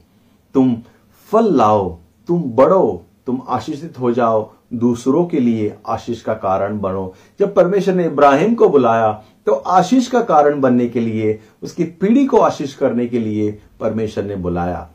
तुम 0.55 0.77
फल 1.31 1.53
लाओ, 1.57 1.89
तुम 2.29 2.43
बढ़ो, 2.47 3.05
तुम 3.27 3.43
आशीषित 3.49 3.99
हो 4.01 4.13
जाओ, 4.13 4.51
दूसरों 4.75 5.25
के 5.27 5.41
लिए 5.41 5.75
आशीष 5.87 6.21
का 6.23 6.35
कारण 6.35 6.79
बनो। 6.81 7.13
जब 7.41 7.55
परमेश्वर 7.55 7.95
ने 7.95 8.07
इब्राहिम 8.07 8.55
को 8.55 8.69
बुलाया 8.69 9.13
तो 9.47 9.53
आशीष 9.53 10.07
का 10.07 10.21
कारण 10.23 10.61
बनने 10.61 10.87
के 10.89 11.01
लिए, 11.01 11.39
उसकी 11.63 11.85
पीढ़ी 11.85 12.27
को 12.27 12.39
आशीष 12.39 12.75
करने 12.75 13.07
के 13.07 13.19
लिए 13.19 13.51
परमेश्वर 13.81 14.25
ने 14.25 14.37
बुलाया। 14.37 14.89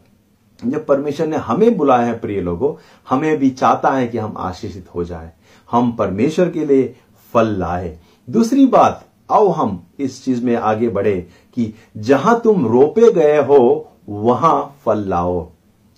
जब 0.65 0.85
परमेश्वर 0.85 1.27
ने 1.27 1.37
हमें 1.37 1.77
बुलाया 1.77 2.05
है 2.05 2.19
प्रिय 2.19 2.41
लोगों, 2.41 2.75
हमें 3.09 3.37
भी 3.37 3.49
चाहता 3.49 3.91
है 3.91 4.07
कि 4.07 4.17
हम 4.17 4.33
आशीषित 4.37 4.87
हो 4.95 5.03
जाए। 5.03 5.31
हम 5.71 5.91
परमेश्वर 5.91 6.49
के 6.49 6.65
लिए 6.65 6.95
फल 7.33 7.47
लाए। 7.47 7.99
दूसरी 8.29 8.65
बात, 8.65 9.05
आओ 9.31 9.47
हम 9.47 9.83
इस 9.99 10.25
चीज़ 10.25 10.45
में 10.45 10.55
आगे 10.55 10.89
बढ़े 10.89 11.27
कि 11.53 11.73
जहाँ 11.97 12.39
तुम 12.39 12.67
रोपे 12.67 13.11
गए 13.11 13.41
हो, 13.41 13.91
वहाँ 14.09 14.75
फल 14.85 14.97
लाओ। 14.97 15.49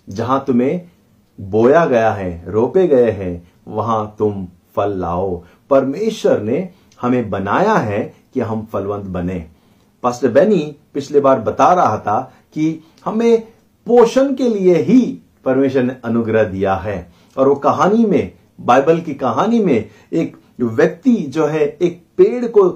जहाँ 0.10 0.44
तुम्हें 0.48 0.82
बोया 1.42 1.86
गया 1.86 2.12
है, 2.12 2.44
रोपे 2.48 2.88
गए 2.88 3.12
हैं, 3.12 3.52
वहाँ 3.68 4.16
तुम 4.20 4.48
फल 4.76 4.92
लाओ। 4.98 5.44
परमेश्वर 5.70 6.40
ने 6.40 6.70
हमें 7.02 7.30
बनाया 7.30 7.74
है 7.74 8.14
कि 8.34 8.40
हम 8.40 8.68
फलवंत 8.74 9.06
बने। 9.06 9.48
पास्टर 10.04 10.28
बेनी 10.28 10.76
पिछले 10.94 11.20
बार 11.20 11.40
बता 11.40 11.74
रहा 11.74 11.98
था 11.98 12.34
कि 12.54 12.84
हमें 13.06 13.48
पोषण 13.90 14.34
के 14.36 14.50
लिए 14.50 14.76
ही 14.76 15.00
परमेश्वर 15.46 15.84
ने 15.84 15.96
अनुग्रह 16.06 16.44
दिया 16.44 16.74
है। 16.76 17.12
और 17.38 17.48
वो 17.48 17.56
कहानी 17.56 18.06
में, 18.06 18.32
बाइबल 18.62 19.00
की 19.00 19.14
कहानी 19.14 19.60
में 19.60 19.86
एक 20.14 20.36
व्यक्ति 20.62 21.16
जो 21.16 21.46
है, 21.46 21.78
एक 21.82 22.02
पेड़ 22.18 22.46
को 22.46 22.70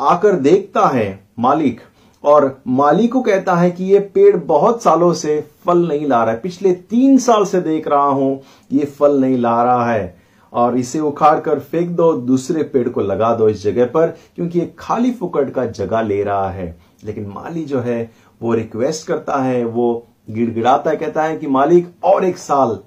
आकर 0.00 0.32
देखता 0.32 0.86
है 0.88 1.28
मालिक। 1.38 1.80
और 2.24 2.58
मालिक 2.68 3.12
को 3.12 3.20
कहता 3.20 3.54
है 3.54 3.70
कि 3.70 3.84
ये 3.84 3.98
पेड़ 4.14 4.36
बहुत 4.36 4.82
सालों 4.82 5.12
से 5.12 5.44
फल 5.66 5.86
नहीं 5.88 6.06
ला 6.06 6.22
रहा 6.24 6.34
है। 6.34 6.40
पिछले 6.40 6.72
तीन 6.72 7.18
साल 7.18 7.44
से 7.44 7.60
देख 7.60 7.88
रहा 7.88 8.08
हूँ, 8.08 8.40
ये 8.72 8.84
फल 8.84 9.20
नहीं 9.20 9.38
ला 9.38 9.62
रहा 9.62 9.90
है। 9.90 10.16
और 10.52 10.76
इसे 10.78 11.00
उखाड़ 11.00 11.38
कर 11.40 11.58
फेंक 11.58 11.90
दो, 11.90 12.12
दूसरे 12.12 12.62
पेड़ 12.62 12.88
को 12.88 13.00
लगा 13.00 13.34
दो 13.34 13.48
इस 13.48 13.62
जगह 13.62 13.86
पर, 13.86 14.06
क्योंकि 14.36 14.58
ये 14.58 14.74
खाली 14.78 15.12
फुकट 15.12 15.50
का 15.50 15.66
जगह 15.66 16.00
ले 16.00 16.22
रहा 16.22 16.50
है। 16.50 16.78
लेकिन 17.04 17.26
माली 17.26 17.64
जो 17.64 17.80
है, 17.80 18.10
वो 18.42 18.54
रिक्वेस्ट 18.54 19.06
करता 19.06 19.36
है, 19.36 19.64
वो 19.64 20.06
गिड़गिड़ाता 20.28 20.94
कहता 20.94 21.22
है 21.22 21.36
कि 21.36 21.46
मालिक 21.46 22.04
और 22.04 22.24
एक 22.24 22.38
साल 22.38 22.78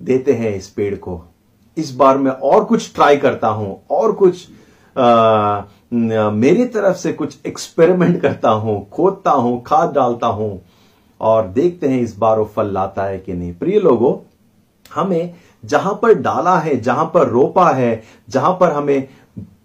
देते 0.00 0.32
हैं 0.32 0.54
इस 0.56 0.68
पेड़ 0.68 0.94
को। 0.94 1.20
इस 1.76 1.94
बार 1.94 2.18
मैं 2.18 2.30
और 2.30 2.64
कुछ 2.64 2.92
ट्राई 2.94 3.16
करता 3.16 3.48
हूँ 3.48 3.82
और 3.90 4.12
कुछ 4.12 4.48
आ, 4.96 5.62
मेरी 5.92 6.64
तरफ़ 6.64 6.96
से 6.96 7.12
कुछ 7.12 7.46
एक्सपेरिमेंट 7.46 8.20
करता 8.22 8.50
हूँ 8.50 8.88
खोदता 8.90 9.30
हूँ 9.30 9.62
खाद 9.62 9.92
डालता 9.92 10.26
हूँ 10.26 10.60
और 11.20 11.48
देखते 11.48 11.88
हैं 11.88 12.00
इस 12.00 12.16
बार 12.18 12.38
वो 12.38 12.44
फल 12.46 12.72
लाता 12.72 13.04
है 13.04 13.18
कि 13.18 13.32
नहीं। 13.32 13.52
प्रिय 13.54 13.78
लोगों 13.80 14.14
हमें 14.90 15.34
जहाँ 15.64 15.98
पर 16.02 16.14
डाला 16.14 16.58
है 16.58 16.76
जहाँ 16.80 17.04
पर 17.14 17.28
रोपा 17.28 17.70
है 17.70 18.02
जहाँ 18.28 18.52
पर 18.60 18.72
हमें 18.72 19.08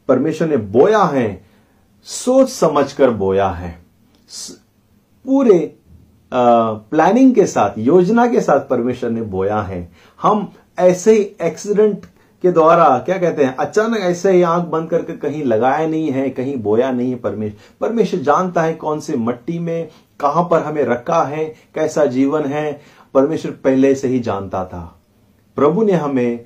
परमेश्वर 0.08 0.48
ने 0.48 0.58
बोया 0.58 1.04
है 1.04 1.27
सोच 2.08 2.50
समझकर 2.50 3.12
बोया 3.12 3.50
है। 3.50 3.70
पूरे 5.25 5.58
प्लानिंग 6.36 7.36
के 7.36 7.46
साथ, 7.46 7.77
योजना 7.77 8.27
के 8.27 8.42
साथ 8.42 8.60
परमेश्वर 8.60 9.10
ने 9.10 9.22
बोया 9.22 9.60
है। 9.62 9.92
हम 10.22 10.51
ऐसे 10.80 11.13
ही 11.13 11.32
एक्सीडेंट 11.42 12.06
के 12.44 12.51
द्वारा, 12.51 12.98
क्या 13.00 13.18
कहते 13.18 13.44
हैं, 13.44 13.56
अचानक 13.56 13.98
ऐसे 13.98 14.32
ही 14.32 14.42
आँख 14.42 14.68
बंद 14.68 14.89
करके 14.89 15.13
कहीं 15.13 15.44
लगाया 15.44 15.88
नहीं 15.88 16.12
है, 16.12 16.30
कहीं 16.30 16.56
बोया 16.58 16.92
नहीं 16.92 17.10
है 17.10 17.15
परमेश्वर 17.15 17.88
परमेश्वर 17.88 18.20
जानता 18.20 18.62
है 18.62 18.74
कौन 18.74 19.00
से 19.00 19.15
मट्टी 19.18 19.60
में, 19.60 19.89
कहाँ 20.20 20.48
पर 20.51 20.63
हमें 20.63 20.84
रखा 20.84 21.24
है, 21.24 21.46
कैसा 21.75 22.06
जीवन 22.06 22.46
है 22.46 22.82
परमेश्वर 23.13 23.51
पहले 23.51 23.96
से 23.96 24.08
ही 24.08 24.20
जानता 24.20 24.65
था। 24.65 25.00
प्रभु 25.56 25.84
ने 25.84 25.94
हमें 25.94 26.46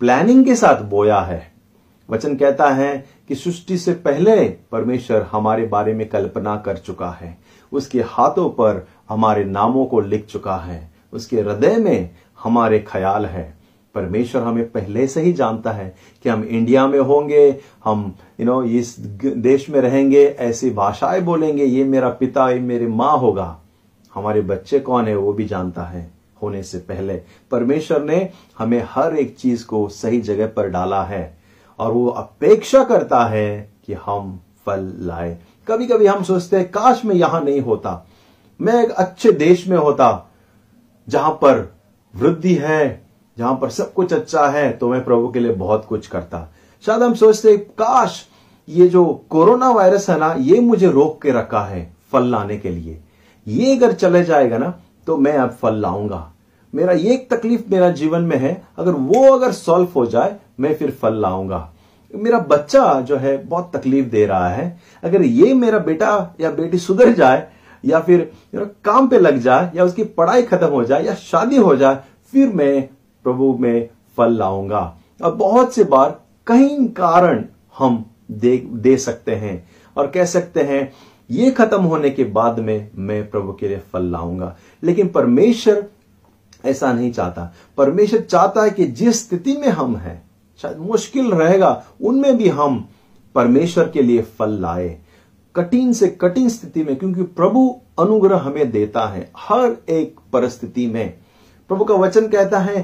प्लानिंग 0.00 0.44
के 0.44 0.54
साथ 0.54 0.82
बोया 0.82 1.20
है। 1.20 1.52
वचन 2.10 2.36
कहता 2.36 2.70
है 2.70 3.06
कि 3.28 3.34
सृष्टि 3.34 3.78
से 3.78 3.92
पहले 3.92 4.48
परमेश्वर 4.72 5.28
हमारे 5.32 5.66
बारे 5.66 5.94
में 5.94 6.08
कल्पना 6.08 6.56
कर 6.56 6.76
चुका 6.76 7.10
है। 7.10 7.38
उसके 7.72 8.00
हाथों 8.00 8.50
पर 8.50 8.86
हमारे 9.08 9.44
नामों 9.44 9.86
को 9.86 10.00
लिख 10.00 10.26
चुका 10.26 10.56
है। 10.56 10.90
उसके 11.12 11.40
हृदय 11.40 11.76
में 11.76 12.10
हमारे 12.42 12.78
ख्याल 12.78 13.26
है। 13.26 13.58
परमेश्वर 13.94 14.42
हमें 14.42 14.70
पहले 14.70 15.06
से 15.06 15.20
ही 15.22 15.32
जानता 15.32 15.72
है 15.72 15.94
कि 16.22 16.28
हम 16.28 16.44
इंडिया 16.44 16.86
में 16.86 16.98
होंगे, 16.98 17.60
हम 17.84 18.14
यू 18.40 18.46
नो 18.46 18.62
इस 18.62 19.00
देश 19.24 19.70
में 19.70 19.80
रहेंगे, 19.80 20.24
ऐसी 20.24 20.70
भाषाएँ 20.70 21.20
बोलेंगे, 21.20 21.64
ये 21.64 21.84
मेरा 21.84 22.08
पिता, 22.08 22.50
ये 22.50 22.60
मेरी 22.60 22.86
माँ 22.86 23.18
होगा। 23.18 23.58
हमारे 24.14 24.40
बच्चे 24.40 24.80
कौन 24.80 25.08
है 25.08 25.16
वो 25.16 25.32
भी 25.32 25.44
जानता 25.44 25.82
है। 25.82 26.10
होने 26.42 26.62
से 26.62 26.78
पहले 26.78 27.22
परमेश्वर 27.50 28.02
ने 28.02 28.30
हमें 28.58 28.86
हर 28.90 29.16
एक 29.16 29.36
चीज़ 29.36 29.66
को 29.66 29.88
सही 29.88 30.20
जगह 30.20 30.46
पर 30.46 30.68
डाला 30.68 31.04
है 31.04 31.38
और 31.78 31.92
वो 31.92 32.08
अपेक्षा 32.08 32.84
करता 32.84 33.24
है 33.24 33.72
कि 33.86 33.92
हम 33.92 34.40
फल 34.66 34.92
लाए। 34.98 35.38
कभी 35.68 35.86
कभी 35.86 36.06
हम 36.06 36.22
सोचते 36.22 36.56
हैं, 36.56 36.70
काश 36.70 37.04
मैं 37.04 37.14
यहाँ 37.14 37.40
नहीं 37.40 37.60
होता। 37.60 38.07
मैं 38.60 38.82
एक 38.84 38.90
अच्छे 38.90 39.32
देश 39.32 39.66
में 39.68 39.76
होता, 39.76 40.30
जहाँ 41.08 41.30
पर 41.32 41.68
वृद्धि 42.14 42.54
है, 42.54 43.02
जहाँ 43.36 43.54
पर 43.54 43.70
सब 43.70 43.92
कुछ 43.92 44.12
अच्छा 44.12 44.46
है 44.48 44.70
तो 44.72 44.88
मैं 44.88 45.04
प्रभु 45.04 45.28
के 45.28 45.40
लिए 45.40 45.52
बहुत 45.54 45.84
कुछ 45.84 46.06
करता। 46.06 46.48
शायद 46.84 47.02
हम 47.02 47.14
सोचते, 47.14 47.56
काश 47.56 48.26
ये 48.68 48.88
जो 48.88 49.04
कोरोना 49.30 49.70
वायरस 49.70 50.08
है 50.10 50.18
ना, 50.18 50.34
ये 50.38 50.60
मुझे 50.60 50.90
रोक 50.90 51.20
के 51.22 51.32
रखा 51.32 51.60
है 51.60 51.90
फल 52.12 52.24
लाने 52.24 52.56
के 52.58 52.70
लिए। 52.70 52.98
ये 53.46 53.76
अगर 53.76 53.92
चले 53.92 54.24
जाएगा 54.24 54.58
ना 54.58 54.74
तो 55.06 55.16
मैं 55.16 55.32
अब 55.32 55.50
फल 55.52 55.74
लाऊँगा। 55.74 56.30
मेरा 56.72 56.92
ये 56.92 57.12
एक 57.14 57.30
तकलीफ़ 57.30 57.62
मेरा 57.70 57.90
जीवन 57.90 58.22
में 58.22 58.36
है, 58.36 58.62
अगर 58.78 58.92
वो 58.92 59.32
अगर 59.32 59.52
सॉल्व 59.52 59.88
हो 59.94 60.04
जाए, 60.06 60.36
मैं 60.60 60.74
फिर 60.74 60.90
फल 60.92 61.14
लाऊँगा। 61.14 61.68
मेरा 62.10 62.38
बच्चा 62.40 63.00
जो 63.00 63.16
है, 63.16 63.36
बहुत 63.38 63.70
तकलीफ़ 63.76 64.06
दे 64.06 64.24
रहा 64.26 64.48
है। 64.48 64.80
अगर 65.02 65.22
ये 65.22 65.54
मेरा 65.54 65.78
बेटा 65.80 66.34
या 66.40 66.50
बेटी 66.50 66.78
सुधर 66.78 67.12
जाए 67.12 67.46
या 67.84 68.00
फिर 68.00 68.32
यू 68.54 68.60
नो 68.60 68.66
काम 68.84 69.08
पे 69.08 69.18
लग 69.18 69.38
जाए, 69.38 69.72
या 69.74 69.84
उसकी 69.84 70.04
पढ़ाई 70.04 70.42
खत्म 70.42 70.66
हो 70.66 70.84
जाए, 70.84 71.04
या 71.04 71.14
शादी 71.14 71.56
हो 71.56 71.76
जाए, 71.76 71.98
फिर 72.32 72.48
मैं 72.48 72.88
प्रभु 73.24 73.56
में 73.60 73.88
फल 74.16 74.32
लाऊँगा। 74.32 74.96
और 75.24 75.34
बहुत 75.34 75.74
से 75.74 75.84
बार 75.84 76.20
कई 76.46 76.86
कारण 76.86 77.44
हम 77.78 78.04
दे 78.30 78.56
दे 78.72 78.96
सकते 78.96 79.34
हैं 79.34 79.68
और 79.96 80.06
कह 80.06 80.24
सकते 80.24 80.62
हैं, 80.62 80.92
ये 81.30 81.50
खत्म 81.50 81.82
होने 81.82 82.10
के 82.10 82.24
बाद 82.24 82.58
में 82.58 82.90
मैं 82.96 83.30
प्रभु 83.30 83.52
के 83.52 83.68
लिए 83.68 83.78
फल 83.92 84.02
लाऊँगा। 84.02 84.56
लेकिन 84.82 85.08
परमेश्वर 85.08 85.86
ऐसा 86.64 86.92
नहीं 86.92 87.12
चाहता। 87.12 87.54
परमेश्वर 87.76 88.20
चाहता 88.20 88.62
है 88.62 88.70
कि 88.70 88.86
जिस 88.86 89.28
स्थिति 89.28 89.56
में 89.56 89.68
हम 89.68 89.96
हैं, 89.96 90.22
शायद 90.62 90.78
मुश्किल 90.78 91.30
रहेगा, 91.30 91.84
उनमें 92.02 92.36
भी 92.36 92.48
हम 92.48 92.88
परमेश्वर 93.34 93.88
के 93.88 94.02
लिए 94.02 94.22
फल 94.22 94.50
लाए। 94.50 94.98
कठिन 95.58 95.92
से 95.92 96.08
कठिन 96.20 96.48
स्थिति 96.48 96.82
में, 96.84 96.96
क्योंकि 96.96 97.22
प्रभु 97.22 97.68
अनुग्रह 97.98 98.38
हमें 98.38 98.70
देता 98.70 99.06
है 99.06 99.30
हर 99.38 99.76
एक 99.90 100.18
परिस्थिति 100.32 100.86
में। 100.86 101.14
प्रभु 101.70 101.84
का 101.84 101.94
वचन 101.96 102.26
कहता 102.28 102.58
है 102.58 102.82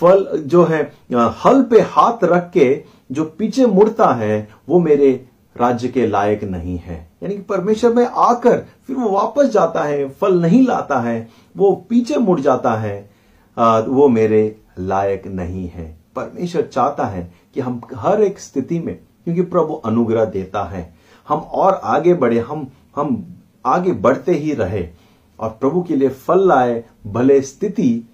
फल 0.00 0.26
जो 0.36 0.64
है, 0.64 0.82
हल 1.12 1.62
पे 1.62 1.80
हाथ 1.82 2.24
रख 2.24 2.50
के 2.52 2.84
जो 3.10 3.24
पीछे 3.38 3.66
मुड़ता 3.66 4.12
है, 4.14 4.48
वो 4.68 4.80
मेरे 4.80 5.10
राज्य 5.56 5.88
के 5.88 6.06
लायक 6.06 6.44
नहीं 6.44 6.76
है। 6.78 6.96
यानी 7.22 7.34
कि 7.34 7.42
परमेश्वर 7.42 7.92
में 7.94 8.04
आकर 8.06 8.58
फिर 8.86 8.96
वो 8.96 9.08
वापस 9.10 9.48
जाता 9.52 9.82
है, 9.82 10.08
फल 10.10 10.40
नहीं 10.40 10.62
लाता 10.66 11.00
है, 11.00 11.28
वो 11.56 11.72
पीछे 11.90 12.18
मुड़ 12.18 12.40
जाता 12.40 12.74
है 12.74 13.10
वो 13.56 14.08
मेरे 14.08 14.56
लायक 14.78 15.26
नहीं 15.26 15.68
है। 15.68 15.86
परमेश्वर 16.16 16.62
चाहता 16.64 17.04
है 17.06 17.30
कि 17.54 17.60
हम 17.60 17.80
हर 17.94 18.22
एक 18.22 18.38
स्थिति 18.40 18.78
में, 18.78 18.94
क्योंकि 19.24 19.42
प्रभु 19.42 19.74
अनुग्रह 19.74 20.24
देता 20.26 20.62
है। 20.64 20.97
हम 21.28 21.38
और 21.38 21.80
आगे 21.84 22.14
बढ़े, 22.14 22.38
हम 22.38 22.68
हम 22.96 23.36
आगे 23.66 23.92
बढ़ते 23.92 24.32
ही 24.32 24.54
रहे 24.54 24.88
और 25.40 25.50
प्रभु 25.50 25.82
के 25.82 25.96
लिए 25.96 26.08
फल 26.08 26.48
लाए, 26.48 26.84
भले 27.06 27.42
स्थिति 27.42 28.08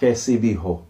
कैसी 0.00 0.36
भी 0.36 0.52
हो। 0.52 0.82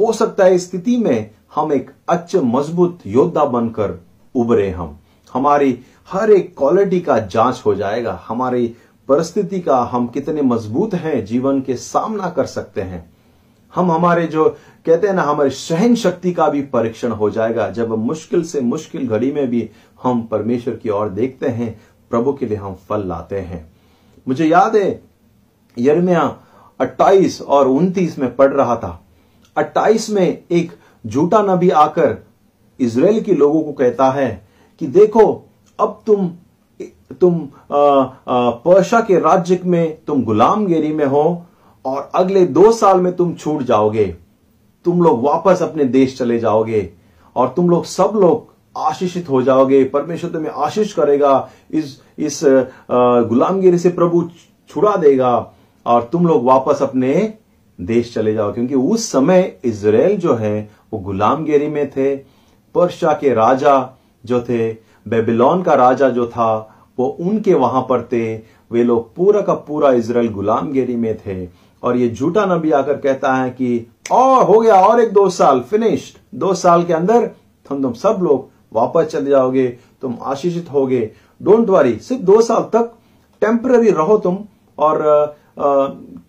हो 0.00 0.12
सकता 0.12 0.44
है 0.44 0.58
स्थिति 0.58 0.96
में 0.96 1.30
हम 1.54 1.72
एक 1.72 1.90
अच्छे, 2.08 2.40
मज़बूत 2.40 2.98
योद्धा 3.06 3.44
बनकर 3.44 4.04
उभरे 4.34 4.70
हम। 4.70 4.98
हमारी 5.32 5.80
हर 6.12 6.30
एक 6.30 6.58
क्वालिटी 6.58 7.00
का 7.00 7.18
जाँच 7.18 7.62
हो 7.66 7.74
जाएगा। 7.74 8.24
हमारी 8.28 8.74
परिस्थिति 9.08 9.60
का 9.60 9.78
हम 9.78 10.06
कितने 10.06 10.42
मज़बूत 10.42 10.94
हैं, 10.94 11.24
जीवन 11.24 11.60
के 11.60 11.76
सामना 11.76 12.30
कर 12.30 12.46
सकते 12.46 12.80
हैं। 12.80 13.10
हम 13.74 13.90
हमारे 13.92 14.26
जो 14.26 14.56
कहते 14.86 15.06
हैं 15.06 15.14
ना, 15.14 15.22
हमारी 15.22 15.50
सहन 15.50 15.94
शक्ति 15.94 16.32
का 16.32 16.48
भी 16.48 16.62
परीक्षण 16.62 17.10
हो 17.10 17.30
जाएगा। 17.30 17.70
जब 17.70 17.90
मुश्किल 17.90 18.44
से 18.44 18.60
मुश्किल 18.60 19.08
घड़ी 19.08 19.32
में 19.32 19.46
भी 19.46 19.70
हम 20.02 20.22
परमेश्वर 20.22 20.76
की 20.76 20.88
ओर 20.88 21.08
देखते 21.08 21.48
हैं, 21.48 21.80
प्रभु 22.10 22.32
के 22.32 22.46
लिए 22.46 22.56
हम 22.56 22.74
फल 22.88 23.06
लाते 23.08 23.40
हैं। 23.40 23.66
मुझे 24.26 24.46
याद 24.46 24.76
है 24.76 25.00
यरमिया 25.76 26.24
28 26.80 27.40
और 27.42 27.68
29 27.68 28.18
में 28.18 28.34
पढ़ 28.36 28.52
रहा 28.52 28.76
था। 28.76 29.00
28 29.56 30.08
में 30.10 30.42
एक 30.50 30.72
झूठा 31.04 31.42
नबी 31.42 31.70
आकर 31.70 32.16
इसराइल 32.80 33.20
के 33.20 33.34
लोगों 33.34 33.62
को 33.62 33.72
कहता 33.72 34.10
है 34.10 34.30
कि 34.80 34.86
देखो, 34.86 35.26
अब 35.78 36.00
तुम 36.06 36.30
तुम 37.20 37.40
पर्शा 37.66 39.00
के 39.00 39.18
राज्य 39.18 39.60
में, 39.64 39.98
तुम 40.06 40.22
गुलामगिरी 40.24 40.92
में 40.92 41.04
हो 41.04 41.22
और 41.84 42.10
अगले 42.14 42.44
दो 42.46 42.70
साल 42.72 43.00
में 43.00 43.14
तुम 43.16 43.32
छूट 43.34 43.62
जाओगे। 43.62 44.04
तुम 44.84 45.02
लोग 45.02 45.22
वापस 45.22 45.62
अपने 45.62 45.84
देश 45.84 46.16
चले 46.18 46.38
जाओगे 46.38 46.88
और 47.36 47.48
तुम 47.48 47.70
लोग 47.70 47.84
सब 47.84 48.12
लोग 48.14 48.49
आशीषित 48.76 49.28
हो 49.28 49.42
जाओगे, 49.42 49.82
परमेश्वर 49.84 50.30
तुम्हें 50.30 50.52
आशीष 50.52 50.92
करेगा, 50.92 51.50
इस 51.70 52.00
इस 52.18 52.40
गुलामगिरी 52.90 53.78
से 53.78 53.90
प्रभु 53.90 54.28
छुड़ा 54.70 54.96
देगा, 54.96 55.52
और 55.86 56.08
तुम 56.12 56.26
लोग 56.26 56.44
वापस 56.44 56.82
अपने 56.82 57.32
देश 57.78 58.12
चले 58.14 58.34
जाओ, 58.34 58.52
क्योंकि 58.52 58.74
उस 58.74 59.10
समय 59.12 59.56
इसराइल 59.64 60.16
जो 60.16 60.34
है, 60.34 60.68
वो 60.92 60.98
गुलामगिरी 61.00 61.68
में 61.68 61.90
थे, 61.90 62.14
पर्शा 62.74 63.12
के 63.12 63.34
राजा 63.34 63.96
जो 64.24 64.40
थे, 64.40 64.68
बेबीलोन 65.08 65.62
का 65.62 65.74
राजा 65.74 66.08
जो 66.08 66.26
था, 66.26 66.52
वो 66.98 67.06
उनके 67.20 67.54
वहाँ 67.54 67.82
पर 67.82 68.02
थे, 68.02 68.34
वे 68.70 68.84
लोग 68.84 69.14
पूरा 69.16 69.40
का 69.40 69.54
पूरा 69.54 69.92
इसराइल 69.92 70.28
गुलामगिरी 70.28 70.96
में 70.96 71.16
थे, 71.16 71.46
और 71.82 71.96
ये 71.96 72.08
झूठा 72.08 72.44
नबी 72.46 72.70
आकर 72.70 72.96
कहता 72.96 73.34
है 73.34 73.50
कि, 73.50 73.86
और 74.12 74.44
हो 74.44 74.60
गया 74.60 74.74
और 74.74 75.00
एक 75.00 75.12
दो 75.12 75.28
साल 75.30 75.60
फिनिश्ड 75.60 76.18
दो 76.38 76.54
साल 76.54 76.84
के 76.84 76.92
अंदर 76.92 77.26
तुम 77.66 77.82
तुम 77.82 77.92
सब 77.92 78.18
लोग 78.22 78.49
वापस 78.72 79.04
चले 79.04 79.30
जाओगे, 79.30 79.66
तुम 80.02 80.18
आशीषित 80.22 80.70
होगे। 80.72 81.10
डोंट 81.42 81.68
वरी 81.68 81.96
सिर्फ़ 81.98 82.22
दो 82.22 82.40
साल 82.42 82.62
तक 82.62 82.92
टेम्पररी 83.40 83.90
रहो 83.90 84.18
तुम 84.18 84.38
और 84.78 85.36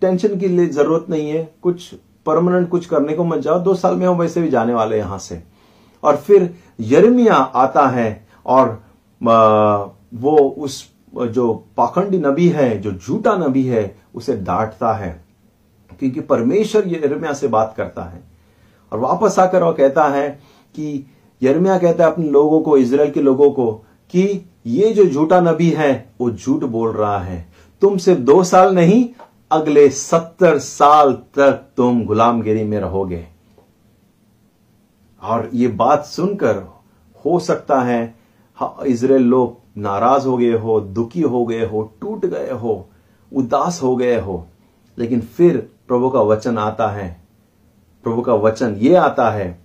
टेंशन 0.00 0.38
की 0.38 0.48
लिए 0.48 0.66
ज़रूरत 0.66 1.06
नहीं 1.10 1.30
है। 1.30 1.54
कुछ 1.62 1.94
परमानेंट 2.26 2.68
कुछ 2.68 2.86
करने 2.86 3.14
को 3.14 3.24
मत 3.24 3.38
जाओ। 3.38 3.58
दो 3.58 3.74
साल 3.74 3.96
में 3.96 4.06
हम 4.06 4.16
वैसे 4.16 4.42
भी 4.42 4.48
जाने 4.48 4.74
वाले 4.74 4.98
यहाँ 4.98 5.18
से। 5.18 5.42
और 6.02 6.16
फिर 6.16 6.54
यरमिया 6.80 7.34
आता 7.34 7.86
है 7.86 8.26
और 8.46 8.82
वो 10.14 10.36
उस, 10.38 10.84
जो 11.16 11.52
पाखंडी 11.76 12.18
नबी 12.18 12.48
है, 12.48 12.78
जो 12.80 12.92
झूठा 12.92 13.36
नबी 13.36 13.64
है, 13.66 13.96
उसे 14.14 14.36
डांटता 14.36 14.92
है। 14.92 15.24
क्योंकि 15.98 16.20
परमेश्वर 16.20 16.88
यरमिया 16.88 17.32
से 17.32 17.48
बात 17.48 17.74
करता 17.76 18.02
है। 18.02 18.22
और 18.92 18.98
वापस 18.98 19.38
आकर 19.38 19.62
वो 19.62 19.72
कहता 19.72 20.04
है 20.04 20.28
कि 20.74 21.06
यरमिया 21.42 21.78
कहता 21.78 22.04
है 22.04 22.12
अपने 22.12 22.28
लोगों 22.28 22.60
को 22.60 22.76
इसराइल 22.76 23.10
के 23.10 23.22
लोगों 23.22 23.50
को, 23.50 23.72
कि 24.10 24.50
ये 24.66 24.92
जो 24.92 25.04
झूठा 25.04 25.40
नबी 25.40 25.70
है, 25.70 26.12
वो 26.20 26.30
झूठ 26.30 26.64
बोल 26.64 26.90
रहा 26.90 27.18
है। 27.18 27.46
तुम 27.80 27.96
सिर्फ़ 27.96 28.20
दो 28.20 28.42
साल 28.44 28.74
नहीं, 28.74 29.08
अगले 29.50 29.88
सत्तर 29.88 30.58
साल 30.58 31.12
तक 31.12 31.62
तुम 31.76 32.04
गुलामगिरी 32.04 32.64
में 32.64 32.78
रहोगे। 32.80 33.26
और 35.22 35.50
ये 35.54 35.68
बात 35.68 36.04
सुनकर 36.04 36.56
हो 37.24 37.38
सकता 37.38 37.80
है 37.80 38.14
इसराइल 38.86 39.22
लोग 39.22 39.58
नाराज़ 39.76 40.26
हो 40.26 40.36
गए 40.36 40.52
हो, 40.52 40.80
दुखी 40.80 41.20
हो 41.20 41.44
गए 41.46 41.66
हो, 41.66 41.82
टूट 42.00 42.26
गए 42.26 42.50
हो, 42.50 42.88
उदास 43.32 43.82
हो 43.82 43.96
गए 43.96 44.18
हो। 44.20 44.46
लेकिन 44.98 45.20
फिर 45.20 45.56
प्रभु 45.88 46.10
का 46.10 46.20
वचन 46.20 46.58
आता 46.58 46.88
है। 46.88 47.20
प्रभु 48.04 48.22
का 48.22 48.34
वचन 48.34 48.74
ये 48.74 48.94
आता 48.94 49.30
है 49.30 49.58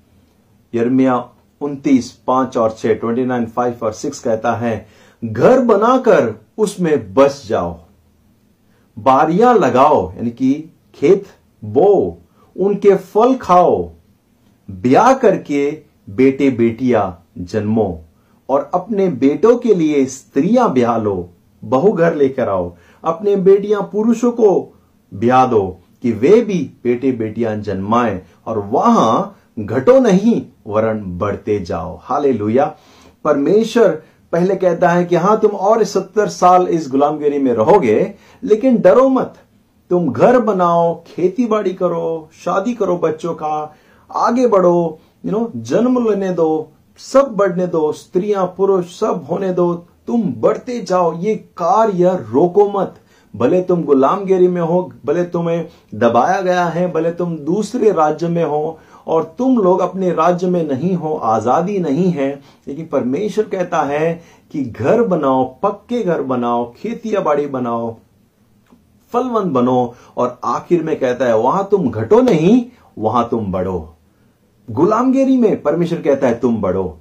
यर्मिया 0.74 1.18
उन्तीस, 1.62 2.12
पाँच 2.12 2.58
और 2.58 2.72
छह 2.72 2.93
ट्वेंटी 2.93 3.26
नाइन 3.26 3.46
फाइव 3.46 3.80
और 3.84 3.93
सिक्स 3.93 4.20
कहता 4.20 4.56
है, 4.56 4.88
घर 5.26 5.60
बनाकर 5.60 6.41
उसमें 6.58 7.13
बस 7.13 7.46
जाओ। 7.50 7.80
बारियाँ 9.00 9.54
लगाओ, 9.56 10.13
यानी 10.17 10.30
कि 10.30 10.74
खेत, 10.96 11.26
बो, 11.65 12.17
उनके 12.58 12.96
फल 12.96 13.36
खाओ। 13.36 13.91
ब्याह 14.72 15.13
करके 15.13 15.82
बेटे 16.10 16.50
बेटियाँ 16.50 17.26
जन्मो 17.38 18.04
और 18.50 18.72
अपने 18.74 19.10
बेटों 19.10 19.58
के 19.58 19.74
लिए 19.74 20.06
स्त्रियाँ 20.06 20.74
ब्याह 20.74 20.98
लो। 20.98 21.30
बहु 21.63 21.91
घर 21.91 22.15
लेकर 22.15 22.50
आओ। 22.50 22.76
अपने 23.04 23.36
बेटियाँ 23.36 23.82
पुरुषों 23.82 24.32
को 24.32 24.80
ब्याह 25.13 25.46
दो 25.46 25.80
कि 26.02 26.12
वे 26.12 26.41
भी 26.41 26.72
बेटे 26.84 27.12
बेटियाँ 27.12 27.56
जन्माए 27.56 28.22
और 28.46 28.60
वहाँ 28.60 29.39
घटो 29.60 30.00
नहीं। 30.00 30.41
वरण 30.67 31.01
बढ़ते 31.17 31.60
जाओ। 31.60 31.97
हाले 32.03 32.34
परमेश्वर 33.25 33.89
पहले 34.34 34.56
कहता 34.56 34.89
है 34.89 35.06
कि 35.06 35.15
हाँ, 35.15 35.39
तुम 35.39 35.51
और 35.51 35.84
सत्तर 35.84 36.27
साल 36.27 36.67
इस 36.67 36.89
गुलामगिरी 36.91 37.39
में 37.39 37.53
रहोगे, 37.53 38.13
लेकिन 38.43 38.77
डरो 38.77 39.08
मत। 39.10 39.34
तुम 39.89 40.12
घर 40.12 40.39
बनाओ, 40.39 41.03
खेती 41.08 41.45
बाड़ी 41.45 41.73
करो, 41.73 42.30
शादी 42.45 42.73
करो 42.73 42.97
बच्चों 42.97 43.34
का, 43.34 43.75
आगे 44.15 44.47
बढ़ो 44.47 44.99
यू 45.25 45.32
नो 45.32 45.51
जन्म 45.56 46.10
लेने 46.10 46.30
दो, 46.30 46.71
सब 46.99 47.34
बढ़ने 47.36 47.67
दो, 47.67 47.91
स्त्रियाँ, 47.91 48.45
पुरुष, 48.58 48.99
सब 48.99 49.25
होने 49.32 49.53
दो, 49.53 49.73
तुम 50.08 50.21
बढ़ते 50.38 50.80
जाओ, 50.82 51.13
ये 51.19 51.36
कार्य 51.36 52.17
रोको 52.32 52.69
मत। 52.69 52.95
भले 53.36 53.62
तुम 53.62 53.84
गुलामगिरी 53.84 54.47
में 54.47 54.62
हो, 54.62 54.91
भले 55.06 55.23
तुम्हें 55.23 55.67
दबाया 55.95 56.41
गया 56.41 56.65
है, 56.65 56.91
भले 56.91 57.12
तुम 57.12 57.38
दूसरे 57.38 57.91
राज्य 57.91 58.27
में 58.27 58.43
हो 58.45 58.80
और 59.08 59.36
तुम 59.38 59.58
लोग 59.58 59.80
अपने 59.80 60.12
राज्य 60.12 60.48
में 60.48 60.67
नहीं 60.67 60.96
हो, 60.96 61.13
आज़ादी 61.13 61.80
नहीं 61.80 62.12
है, 62.12 62.41
लेकिन 62.67 62.86
परमेश्वर 62.86 63.46
कहता 63.46 63.82
है 63.82 64.22
कि 64.52 64.63
घर 64.63 65.04
बनाओ, 65.04 65.60
पक्के 65.63 66.04
घर 66.04 66.22
बनाओ, 66.22 66.74
खेतिया 66.78 67.20
बाड़ी 67.20 67.48
बनाओ, 67.48 67.98
फलवन 69.13 69.52
बनो, 69.52 69.96
और 70.17 70.39
आखिर 70.43 70.84
में 70.84 71.00
कहता 71.00 71.26
है, 71.26 71.38
वहाँ 71.38 71.67
तुम 71.72 71.91
घटो 71.91 72.22
नहीं, 72.22 72.65
वहाँ 72.98 73.28
तुम 73.32 73.52
बढ़ो. 73.52 73.96
गुलामगिरी 74.70 75.38
में 75.38 75.62
परमेश्वर 75.62 76.02
कहता 76.02 76.28
है, 76.28 76.39
तुम 76.39 76.62
बढ़ो. 76.62 77.00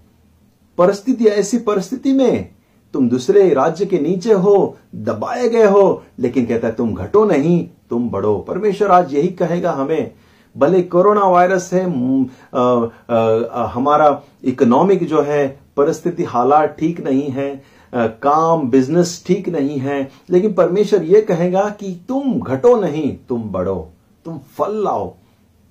परिस्थिति 0.78 1.24
ऐसी 1.24 1.58
परिस्थिति 1.58 2.12
में 2.12 2.48
तुम 2.92 3.08
दूसरे 3.08 3.54
राज्य 3.54 3.86
के 3.86 3.98
नीचे 3.98 4.32
हो, 4.32 4.76
दबाए 4.94 5.48
गए 5.48 5.66
हो, 5.66 6.02
लेकिन 6.18 6.46
कहता 6.46 6.66
है, 6.66 6.74
तुम 6.74 6.94
घटो 6.94 7.24
नहीं, 7.24 7.68
तुम 7.90 8.10
बढ़ो. 8.10 8.38
परमेश्वर 8.38 8.90
आज 8.90 9.14
यही 9.14 9.28
कहेगा 9.28 9.72
हमें 9.72 10.12
भले 10.56 10.82
कोरोना 10.82 11.24
वायरस 11.24 11.70
है 11.72 11.84
आ, 11.84 12.88
आ, 13.10 13.14
आ, 13.14 13.66
हमारा 13.66 14.22
इकोनॉमिक 14.44 15.06
जो 15.06 15.22
है 15.22 15.46
परिस्थिति 15.76 16.24
हालात 16.24 16.76
ठीक 16.78 17.00
नहीं 17.00 17.28
है 17.30 17.62
आ, 17.94 18.06
काम 18.06 18.70
बिज़नेस 18.70 19.24
ठीक 19.26 19.48
नहीं 19.48 19.78
है 19.78 20.10
लेकिन 20.30 20.52
परमेश्वर 20.52 21.02
ये 21.02 21.20
कहेगा 21.20 21.68
कि 21.68 22.00
तुम 22.08 22.40
घटो 22.40 22.76
नहीं 22.80 23.16
तुम 23.28 23.42
बढ़ो 23.42 23.88
तुम 24.24 24.38
फल 24.38 24.84
लाओ 24.84 25.14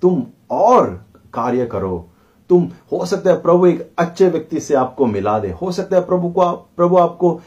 तुम 0.02 0.22
और 0.50 1.04
कार्य 1.34 1.66
करो। 1.66 2.08
तुम 2.48 2.68
हो 2.92 3.06
सकता 3.06 3.30
है 3.30 3.42
प्रभु 3.42 3.66
एक 3.66 3.90
अच्छे 3.98 4.28
व्यक्ति 4.28 4.60
से 4.60 4.74
आपको 4.74 5.06
मिला 5.06 5.38
दे 5.38 5.50
हो 5.62 5.72
सकता 5.72 5.96
है 5.96 6.06
प्रभु 6.06 6.28
को 6.28 6.50
प्रभु 6.76 6.96
आपको 6.96 7.40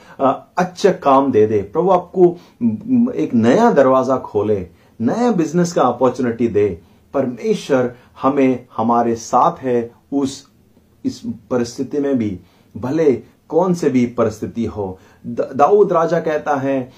अच्छे 0.58 0.92
काम 0.92 1.32
दे 1.32 1.46
दे 1.48 1.62
प्रभु 1.62 1.90
आपको 1.90 2.38
एक 3.12 3.30
नया 3.34 3.72
दरवाज़ा 3.72 4.18
खोले 4.18 4.68
नया 5.02 5.32
बिज़नेस 5.32 5.74
का 5.74 5.82
अपॉर्चुनिटी 5.82 6.48
दे 6.48 6.82
परमेश्वर 7.14 7.96
हमें 8.22 8.68
हमारे 8.78 9.16
साथ 9.16 9.58
है 9.60 9.92
उस, 10.14 10.52
इस 11.06 11.22
परिस्थिति 11.26 12.00
में 12.00 12.18
भी। 12.18 12.40
भले 12.78 13.14
कौन 13.50 13.74
से 13.74 13.90
भी 13.90 14.06
परिस्थिति 14.06 14.66
हो। 14.66 15.00
दाऊद 15.28 15.94
राजा 15.94 16.20
कहता 16.20 16.56
है, 16.56 16.92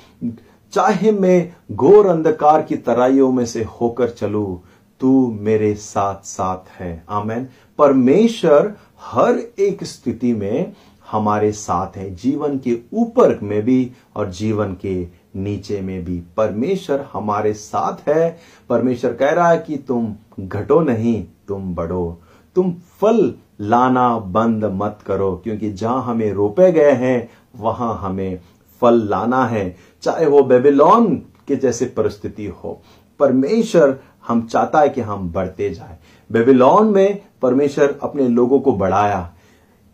चाहे 0.71 1.11
मैं 1.11 1.55
घोर 1.71 2.07
अंधकार 2.07 2.61
की 2.61 2.75
तराइयों 2.75 3.31
में 3.31 3.45
से 3.45 3.63
होकर 3.63 4.09
चलू, 4.09 4.61
तू 4.99 5.37
मेरे 5.41 5.73
साथ 5.73 6.15
साथ 6.15 6.81
है। 6.81 7.03
आमेन। 7.09 7.47
परमेश्वर 7.77 8.75
हर 9.01 9.39
एक 9.59 9.83
स्थिति 9.83 10.33
में 10.33 10.73
हमारे 11.11 11.51
साथ 11.51 11.97
है। 11.97 12.15
जीवन 12.15 12.57
के 12.57 12.79
ऊपर 12.93 13.39
में 13.39 13.61
भी 13.61 13.91
और 14.15 14.29
जीवन 14.29 14.73
के 14.81 15.20
नीचे 15.35 15.81
में 15.81 16.03
भी। 16.05 16.21
परमेश्वर 16.37 17.05
हमारे 17.13 17.53
साथ 17.53 18.09
है। 18.09 18.39
परमेश्वर 18.69 19.13
कह 19.13 19.29
रहा 19.29 19.49
है 19.49 19.57
कि 19.57 19.77
तुम 19.77 20.15
घटो 20.39 20.79
नहीं, 20.79 21.25
तुम 21.47 21.75
बढ़ो। 21.75 22.21
तुम 22.55 22.73
फल 23.01 23.33
लाना 23.61 24.17
बंद 24.19 24.65
मत 24.65 24.99
करो, 25.07 25.31
क्योंकि 25.43 25.71
जहाँ 25.71 26.03
हमें 26.03 26.31
रोपे 26.33 26.71
गए 26.71 26.91
हैं, 26.91 27.29
वहाँ 27.55 27.97
हमें 27.97 28.39
फल 28.81 29.01
लाना 29.07 29.45
है। 29.45 29.75
चाहे 30.01 30.25
वो 30.25 30.43
बेबीलोन 30.43 31.15
के 31.47 31.55
जैसे 31.55 31.85
परिस्थिति 31.85 32.45
हो, 32.45 32.81
परमेश्वर 33.19 33.99
हम 34.27 34.41
चाहता 34.47 34.79
है 34.79 34.89
कि 34.89 35.01
हम 35.01 35.31
बढ़ते 35.31 35.69
जाए। 35.69 35.97
बेबीलोन 36.31 36.87
में 36.87 37.21
परमेश्वर 37.41 37.99
अपने 38.03 38.27
लोगों 38.27 38.59
को 38.59 38.71
बढ़ाया। 38.71 39.33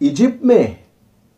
इजिप्ट 0.01 0.45
में, 0.45 0.77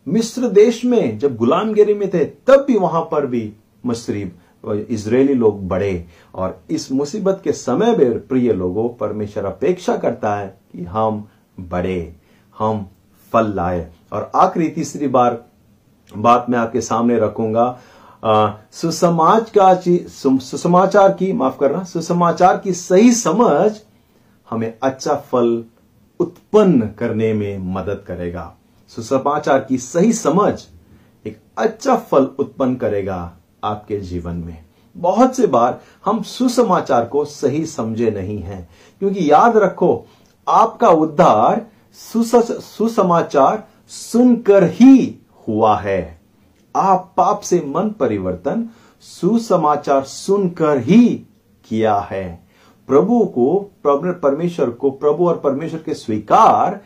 मिस्र 0.08 0.48
देश 0.48 0.84
में, 0.84 1.18
जब 1.18 1.36
गुलामगिरी 1.36 1.94
में 1.94 2.08
थे, 2.10 2.24
तब 2.24 2.64
भी 2.68 2.76
वहाँ 2.76 3.02
पर 3.02 3.26
भी 3.26 3.52
मशरीब 3.86 4.86
इसराइली 4.90 5.34
लोग 5.34 5.66
बढ़े 5.68 6.06
और 6.34 6.60
इस 6.70 6.90
मुसीबत 6.92 7.40
के 7.44 7.52
समय 7.52 7.96
में 7.96 8.26
प्रिय 8.26 8.52
लोगों, 8.52 8.88
परमेश्वर 8.90 9.44
अपेक्षा 9.44 9.96
करता 9.96 10.34
है 10.36 10.48
कि 10.72 10.84
हम 10.84 11.28
बढ़े 11.60 12.14
हम 12.58 12.86
फल 13.32 13.52
लाए। 13.54 13.88
और 14.12 14.30
आखिरी 14.34 14.68
तीसरी 14.68 15.08
बार, 15.08 15.44
बात 16.12 16.46
मैं 16.50 16.58
आपके 16.58 16.80
सामने 16.80 17.18
रखूँगा। 17.18 17.78
सुसमाज 18.72 19.50
का 19.50 19.74
सुसमाचार 19.84 21.12
की, 21.12 21.32
माफ़ 21.32 21.58
करना, 21.58 21.82
सुसमाचार 21.84 22.58
की 22.58 22.72
सही 22.72 23.12
समझ 23.12 23.72
हमें 24.50 24.72
अच्छा 24.82 25.14
फल 25.14 25.64
उत्पन्न 26.20 26.88
करने 26.98 27.32
में 27.34 27.58
मदद 27.74 28.04
करेगा। 28.08 28.54
सुसमाचार 28.90 29.64
की 29.64 29.78
सही 29.78 30.12
समझ 30.12 30.54
एक 31.26 31.38
अच्छा 31.58 31.96
फल 31.96 32.24
उत्पन्न 32.38 32.74
करेगा। 32.74 33.36
आपके 33.64 33.96
जीवन 34.00 34.36
में। 34.36 34.64
बहुत 34.96 35.36
से 35.36 35.46
बार 35.46 35.80
हम 36.04 36.22
सुसमाचार 36.22 37.04
को 37.04 37.24
सही 37.24 37.64
समझे 37.66 38.10
नहीं 38.10 38.38
हैं, 38.38 38.68
क्योंकि 38.98 39.30
याद 39.30 39.56
रखो, 39.56 40.06
आपका 40.46 40.88
उद्धार 40.88 41.66
सुसमाचार 41.92 43.66
सुनकर 43.88 44.64
ही 44.64 45.18
हुआ 45.48 45.76
है। 45.78 46.20
आप 46.74 47.12
पाप 47.16 47.40
से 47.40 47.62
मन 47.66 47.90
परिवर्तन 47.90 48.68
सुसमाचार 49.02 50.02
सुनकर 50.02 50.78
ही 50.78 51.08
किया 51.68 51.98
है। 52.00 52.48
प्रभु 52.88 53.24
को 53.26 53.58
परमेश्वर 53.86 54.70
को, 54.70 54.90
प्रभु 54.90 55.28
और 55.28 55.38
परमेश्वर 55.38 55.80
के 55.80 55.94
स्वीकार 55.94 56.80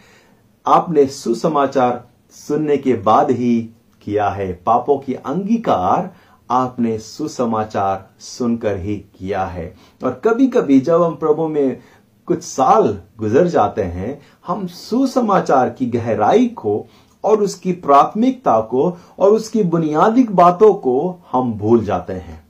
आपने 0.67 1.07
सुसमाचार 1.07 2.05
सुनने 2.33 2.77
के 2.77 2.95
बाद 2.95 3.31
ही 3.31 3.61
किया 4.03 4.29
है। 4.29 4.53
पापों 4.67 4.99
की 4.99 5.15
अंगीकार 5.15 6.13
आपने 6.51 6.99
सुसमाचार 6.99 8.11
सुनकर 8.19 8.77
ही 8.77 8.97
किया 8.97 9.45
है। 9.45 9.75
और 10.05 10.23
कभी 10.25 10.47
कभी 10.47 10.81
जब 10.81 11.03
हम 11.03 11.15
प्रभु 11.15 11.49
में 11.49 11.81
कुछ 12.27 12.43
साल 12.43 12.99
गुजर 13.19 13.49
जाते 13.49 13.83
हैं, 13.83 14.23
हम 14.47 14.67
सुसमाचार 14.67 15.71
की 15.71 15.87
गहराई 15.87 16.47
को 16.47 16.87
और 17.25 17.43
उसकी 17.43 17.73
प्राथमिकता 17.73 18.61
को 18.61 18.99
और 19.19 19.31
उसकी 19.31 19.63
बुनियादी 19.63 20.25
बातों 20.25 20.75
को 20.75 21.17
हम 21.33 21.53
भूल 21.53 21.85
जाते 21.85 22.13
हैं। 22.13 22.45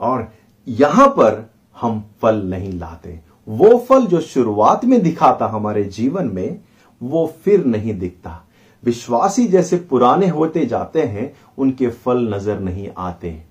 और 0.00 0.32
यहाँ 0.68 1.08
पर 1.08 1.50
हम 1.80 2.04
फल 2.22 2.42
नहीं 2.42 2.72
लाते। 2.72 3.20
वो 3.48 3.78
फल 3.78 4.06
जो 4.06 4.20
शुरुआत 4.20 4.84
में 4.84 5.02
दिखा 5.02 5.38
था 5.40 5.46
हमारे 5.46 5.84
जीवन 5.84 6.26
में, 6.26 6.60
वो 7.02 7.34
फिर 7.44 7.64
नहीं 7.64 7.98
दिखता। 7.98 8.42
विश्वासी 8.82 9.46
जैसे 9.48 9.76
पुराने 9.76 10.28
होते 10.28 10.66
जाते 10.66 11.02
हैं, 11.02 11.32
उनके 11.58 11.88
फल 11.88 12.34
नज़र 12.34 12.58
नहीं 12.60 12.88
आते। 12.98 13.42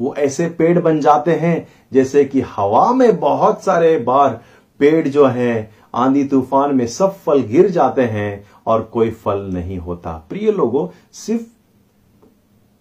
वो 0.00 0.14
ऐसे 0.14 0.48
पेड़ 0.48 0.78
बन 0.78 1.00
जाते 1.00 1.34
हैं, 1.34 1.68
जैसे 1.92 2.24
कि 2.24 2.40
हवा 2.40 2.92
में 2.92 3.20
बहुत 3.20 3.64
सारे 3.64 3.96
बार 3.98 4.40
पेड़ 4.80 5.08
जो 5.08 5.26
हैं, 5.26 5.70
आंधी 5.94 6.24
तूफ़ान 6.24 6.74
में 6.74 6.86
सब 6.86 7.14
फल 7.16 7.42
गिर 7.42 7.68
जाते 7.70 8.02
हैं 8.02 8.44
और 8.66 8.82
कोई 8.82 9.10
फल 9.10 9.40
नहीं 9.54 9.78
होता। 9.78 10.12
प्रिय 10.28 10.52
लोगों, 10.52 10.88
सिर्फ़ 11.12 11.42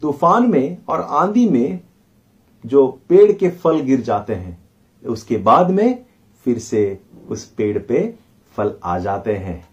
तूफ़ान 0.01 0.49
में 0.49 0.77
और 0.89 1.01
आंधी 1.01 1.49
में 1.49 1.79
जो 2.65 2.87
पेड़ 3.09 3.31
के 3.31 3.49
फल 3.49 3.79
गिर 3.79 4.01
जाते 4.01 4.33
हैं, 4.33 4.57
उसके 5.05 5.37
बाद 5.37 5.71
में 5.71 6.03
फिर 6.45 6.59
से 6.59 6.99
उस 7.29 7.45
पेड़ 7.45 7.77
पे 7.79 8.13
फल 8.55 8.73
आ 8.83 8.97
जाते 8.99 9.35
हैं। 9.35 9.70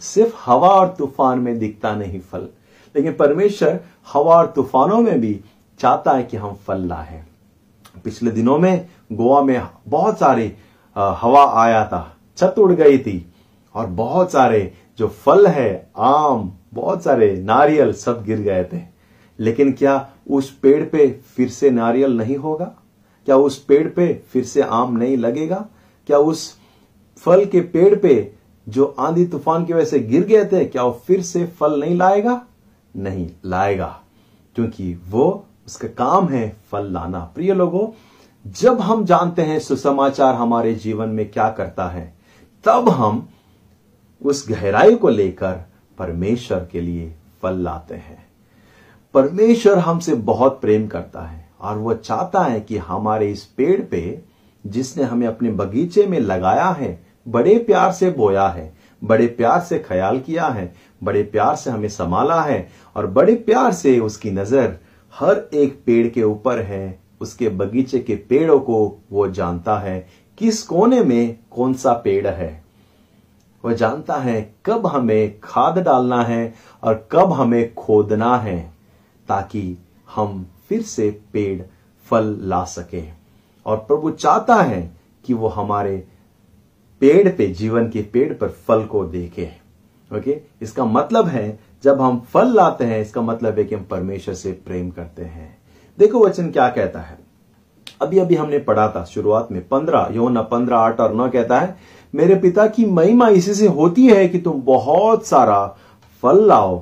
सिर्फ़ 0.00 0.36
हवा 0.44 0.68
और 0.70 0.94
तूफ़ान 0.98 1.38
में 1.38 1.58
दिखता 1.58 1.94
नहीं 1.94 2.20
फल। 2.20 2.48
लेकिन 2.96 3.12
परमेश्वर 3.12 3.80
हवा 4.12 4.36
और 4.36 4.46
तूफानों 4.46 5.00
में 5.00 5.20
भी 5.20 5.40
चाहता 5.80 6.12
है 6.12 6.22
कि 6.22 6.36
हम 6.36 6.54
फल 6.66 6.80
लाए 6.80 7.22
पिछले 8.04 8.30
दिनों 8.30 8.58
में 8.58 8.86
गोवा 9.12 9.42
में 9.42 9.62
बहुत 9.88 10.18
सारी 10.18 10.52
हवा 10.96 11.44
आया 11.62 11.84
था। 11.84 12.16
छत 12.36 12.54
उड़ 12.58 12.72
गई 12.72 12.98
थी 12.98 13.26
और 13.74 13.86
बहुत 13.86 14.32
सारे 14.32 14.72
जो 14.98 15.08
फल 15.08 15.46
है, 15.46 15.90
आम, 15.96 16.52
बहुत 16.74 17.02
सारे 17.04 17.40
नारियल 17.42 17.92
सब 17.92 18.24
गिर 18.24 18.38
गए 18.38 18.64
थे। 18.72 18.80
लेकिन 19.40 19.72
क्या 19.72 20.08
उस 20.30 20.50
पेड़ 20.50 20.84
पे 20.84 21.20
फिर 21.26 21.48
से 21.48 21.70
नारियल 21.70 22.16
नहीं 22.16 22.36
होगा? 22.36 22.72
क्या 23.26 23.36
उस 23.36 23.58
पेड़ 23.58 23.88
पे 23.88 24.22
फिर 24.30 24.44
से 24.44 24.62
आम 24.62 24.96
नहीं 24.96 25.16
लगेगा? 25.16 25.66
क्या 26.06 26.18
उस 26.18 26.58
फल 27.18 27.44
के 27.44 27.60
पेड़ 27.60 27.94
पे 27.94 28.32
जो 28.68 28.84
आंधी 28.98 29.24
तूफ़ान 29.26 29.64
की 29.64 29.72
वजह 29.72 29.84
से 29.84 29.98
गिर 30.00 30.24
गए 30.24 30.44
थे, 30.44 30.64
क्या 30.64 30.82
वो 30.82 31.00
फिर 31.06 31.22
से 31.22 31.46
फल 31.46 31.80
नहीं 31.80 31.96
लाएगा? 31.96 32.40
नहीं 32.94 33.28
लाएगा, 33.44 34.00
क्योंकि 34.56 34.94
वो 35.08 35.44
उसका 35.66 35.88
काम 35.88 36.28
है 36.28 36.48
फल 36.72 36.92
लाना। 36.92 37.18
प्रिय 37.34 37.54
लोगों, 37.54 37.88
जब 38.46 38.80
हम 38.80 39.04
जानते 39.04 39.42
हैं 39.42 39.58
सुसमाचार 39.60 40.34
हमारे 40.34 40.74
जीवन 40.74 41.08
में 41.08 41.30
क्या 41.30 41.48
करता 41.50 41.88
है, 41.88 42.12
तब 42.64 42.88
हम 42.88 43.28
उस 44.22 44.48
गहराई 44.48 44.94
को 44.94 45.08
लेकर 45.08 45.60
परमेश्वर 45.98 46.68
के 46.72 46.80
लिए 46.80 47.12
फल 47.42 47.58
लाते 47.58 47.94
हैं। 47.94 48.26
परमेश्वर 49.14 49.78
हमसे 49.78 50.14
बहुत 50.14 50.60
प्रेम 50.60 50.86
करता 50.86 51.22
है, 51.22 51.48
और 51.60 51.78
वह 51.78 51.94
चाहता 51.94 52.42
है 52.42 52.60
कि 52.60 52.76
हमारे 52.76 53.30
इस 53.30 53.44
पेड़ 53.46 53.80
पे, 53.82 54.22
जिसने 54.64 55.04
हमें 55.04 55.26
अपने 55.26 55.50
बगीचे 55.50 56.06
में 56.06 56.18
लगाया 56.20 56.68
है 56.68 57.07
बड़े 57.28 57.58
प्यार 57.58 57.92
से 57.92 58.10
बोया 58.10 58.46
है, 58.48 58.72
बड़े 59.02 59.26
प्यार 59.28 59.60
से 59.60 59.78
ख्याल 59.78 60.20
किया 60.20 60.46
है, 60.46 60.72
बड़े 61.04 61.22
प्यार 61.22 61.56
से 61.56 61.70
हमें 61.70 61.88
संभाला 61.88 62.40
है 62.42 62.66
और 62.96 63.06
बड़े 63.08 63.34
प्यार 63.36 63.72
से 63.72 63.98
उसकी 64.00 64.30
नज़र 64.30 64.78
हर 65.14 65.48
एक 65.54 65.82
पेड़ 65.86 66.06
के 66.08 66.22
ऊपर 66.22 66.60
है। 66.62 66.98
उसके 67.20 67.48
बगीचे 67.48 67.98
के 67.98 68.14
पेड़ों 68.28 68.58
को 68.60 68.78
वो 69.12 69.26
जानता 69.28 69.78
है 69.78 69.98
किस 70.38 70.62
कोने 70.62 71.00
में 71.02 71.38
कौन 71.50 71.72
सा 71.74 71.92
पेड़ 71.94 72.26
है। 72.26 72.50
वह 73.64 73.72
जानता 73.74 74.16
है 74.16 74.40
कब 74.66 74.86
हमें 74.86 75.38
खाद 75.42 75.78
डालना 75.78 76.22
है 76.22 76.54
और 76.82 77.08
कब 77.12 77.32
हमें 77.32 77.74
खोदना 77.74 78.36
है 78.36 78.58
ताकि 79.28 79.62
हम 80.08 80.44
फिर 80.68 80.82
से 80.82 81.10
पेड़, 81.32 81.62
फल 82.06 82.36
ला 82.42 82.62
सके। 82.66 83.02
और 83.66 83.76
प्रभु 83.78 84.10
चाहता 84.10 84.54
है 84.54 84.80
कि 85.24 85.34
वो 85.34 85.48
हमारे 85.48 86.02
पेड़ 87.00 87.28
पे, 87.28 87.46
जीवन 87.46 87.88
के 87.88 88.02
पेड़ 88.02 88.32
पर 88.32 88.48
फल 88.48 88.84
को 88.84 89.04
देखे 89.04 89.50
ओके 90.10 90.36
इसका 90.62 90.84
मतलब 90.84 91.26
है, 91.26 91.58
जब 91.82 92.00
हम 92.00 92.18
फल 92.32 92.54
लाते 92.54 92.84
हैं, 92.84 93.00
इसका 93.00 93.20
मतलब 93.20 93.58
है 93.58 93.64
कि 93.64 93.74
हम 93.74 93.82
परमेश्वर 93.84 94.34
से 94.34 94.52
प्रेम 94.66 94.90
करते 94.90 95.22
हैं। 95.22 95.56
देखो 95.98 96.24
वचन 96.24 96.50
क्या 96.50 96.68
कहता 96.68 97.00
है। 97.00 97.18
अभी 98.02 98.18
अभी 98.18 98.34
हमने 98.34 98.58
पढ़ा 98.58 98.88
था 98.88 99.04
शुरुआत 99.04 99.48
में, 99.52 99.68
पंद्रह 99.68 100.08
योना 100.12 100.42
पंद्रह, 100.42 100.76
आठ 100.76 101.00
और 101.00 101.14
नौ 101.14 101.28
कहता 101.28 101.60
है, 101.60 101.76
मेरे 102.14 102.34
पिता 102.34 102.66
की 102.66 102.86
महिमा 102.86 103.28
इसी 103.28 103.54
से 103.54 103.66
होती 103.66 104.06
है 104.06 104.28
कि 104.28 104.38
तुम 104.38 104.62
बहुत 104.62 105.26
सारा 105.26 105.66
फल 106.22 106.46
लाओ, 106.46 106.78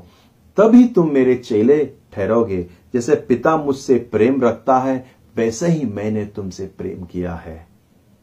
तभी 0.59 0.85
तुम 0.85 1.11
मेरे 1.11 1.35
चेले 1.35 1.85
ठहरोगे। 2.13 2.67
जैसे 2.95 3.15
पिता 3.17 3.57
मुझसे 3.57 3.95
प्रेम 4.13 4.41
रखता 4.43 4.79
है, 4.79 5.05
वैसे 5.37 5.67
ही 5.67 5.87
मैंने 5.87 6.25
तुमसे 6.27 6.67
प्रेम 6.79 7.05
किया 7.05 7.35
है। 7.35 7.76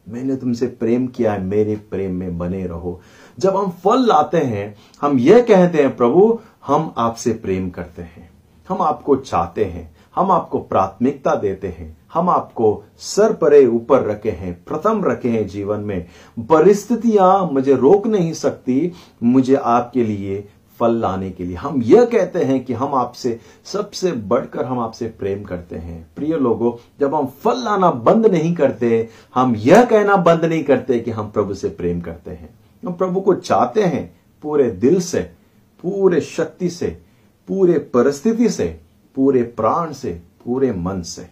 मैंने 0.09 0.35
तुमसे 0.35 0.67
प्रेम 0.67 1.07
किया 1.07 1.33
है, 1.33 1.43
मेरे 1.43 1.75
प्रेम 1.75 2.15
में 2.15 2.37
बने 2.37 2.65
रहो। 2.67 3.01
जब 3.39 3.55
हम 3.55 3.69
फल 3.69 4.07
लाते 4.07 4.37
हैं, 4.37 4.75
हम 5.01 5.19
यह 5.19 5.41
कहते 5.41 5.77
हैं, 5.77 5.95
प्रभु, 5.97 6.39
हम 6.67 6.93
आपसे 6.97 7.33
प्रेम 7.33 7.69
करते 7.69 8.01
हैं। 8.01 8.29
हम 8.69 8.81
आपको 8.81 9.15
चाहते 9.15 9.65
हैं, 9.65 9.95
हम 10.15 10.31
आपको 10.31 10.59
प्राथमिकता 10.59 11.35
देते 11.35 11.67
हैं, 11.67 11.97
हम 12.13 12.29
आपको 12.29 12.83
सर 12.97 13.33
परे 13.33 13.65
ऊपर 13.65 14.03
रखे 14.03 14.31
हैं, 14.31 14.63
प्रथम 14.63 15.03
रखे 15.05 15.29
हैं 15.29 15.47
जीवन 15.47 15.79
में। 15.79 16.07
परिस्थितियाँ 16.39 17.49
मुझे 17.51 17.75
रोक 17.75 18.07
नहीं 18.07 18.33
सकती, 18.33 18.91
मुझे 19.23 19.55
आपके 19.55 20.03
लिए 20.03 20.47
फल 20.83 20.95
लाने 20.95 21.31
के 21.31 21.45
लिए। 21.45 21.55
हम 21.55 21.81
यह 21.81 22.05
कहते 22.05 22.43
हैं 22.43 22.65
कि 22.65 22.73
हम 22.73 22.95
आपसे, 22.95 23.39
सबसे 23.63 24.11
बढ़कर 24.11 24.65
हम 24.65 24.79
आपसे 24.79 25.07
प्रेम 25.07 25.43
करते 25.43 25.75
हैं। 25.75 26.07
प्रिय 26.15 26.37
लोगों, 26.37 26.73
जब 26.99 27.15
हम 27.15 27.25
फल 27.25 27.63
लाना 27.63 27.91
बंद 27.91 28.25
नहीं 28.25 28.55
करते, 28.55 29.09
हम 29.35 29.55
यह 29.55 29.85
कहना 29.85 30.15
बंद 30.15 30.45
नहीं 30.45 30.63
करते 30.63 30.99
कि 30.99 31.11
हम 31.11 31.31
प्रभु 31.31 31.53
से 31.53 31.69
प्रेम 31.69 32.01
करते 32.01 32.31
हैं। 32.31 32.49
हम 32.87 32.93
प्रभु 32.93 33.21
को 33.21 33.33
चाहते 33.33 33.83
हैं 33.83 34.21
पूरे 34.41 34.71
दिल 34.71 35.01
से, 35.01 35.19
पूरे 35.83 36.21
शक्ति 36.21 36.69
से, 36.69 37.01
पूरे 37.47 37.79
परिस्थिति 37.79 38.49
से, 38.49 38.79
पूरे 39.15 39.43
प्राण 39.43 39.93
से, 39.93 40.21
पूरे 40.45 40.71
मन 40.71 41.01
से। 41.01 41.29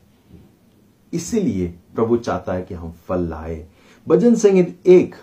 इसीलिए 1.13 1.67
प्रभु 1.95 2.17
चाहता 2.17 2.53
है 2.53 2.61
कि 2.61 2.73
हम 2.73 2.93
फल 3.07 3.19
लाए। 3.19 3.67
भजन 4.07 4.35
संगीत 4.35 4.87
एक 4.87 5.15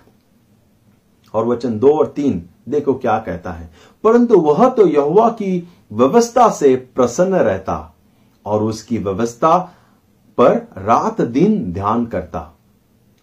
और 1.34 1.46
वचन 1.46 1.78
दो 1.78 1.92
और 1.92 2.06
तीन 2.06 2.46
देखो 2.68 2.94
क्या 2.94 3.18
कहता 3.18 3.52
है। 3.52 3.70
परंतु 4.04 4.40
वह 4.40 4.68
तो 4.68 4.86
यहुआ 4.86 5.28
की 5.28 5.68
व्यवस्था 5.92 6.48
से 6.50 6.76
प्रसन्न 6.76 7.34
रहता 7.34 7.94
और 8.46 8.62
उसकी 8.62 8.98
व्यवस्था 8.98 9.58
पर 10.38 10.54
रात 10.78 11.20
दिन 11.20 11.72
ध्यान 11.72 12.06
करता। 12.06 12.54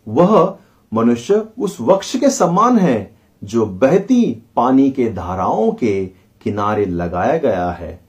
वह 0.08 0.58
मनुष्य 0.93 1.45
उस 1.60 1.77
वक्ष 1.81 2.15
के 2.15 2.29
समान 2.29 2.77
है 2.77 3.15
जो 3.43 3.65
बहती 3.65 4.43
पानी 4.55 4.89
के 4.91 5.10
धाराओं 5.10 5.71
के 5.71 6.05
किनारे 6.41 6.86
लगाया 6.86 7.38
गया 7.38 7.69
है 7.71 7.99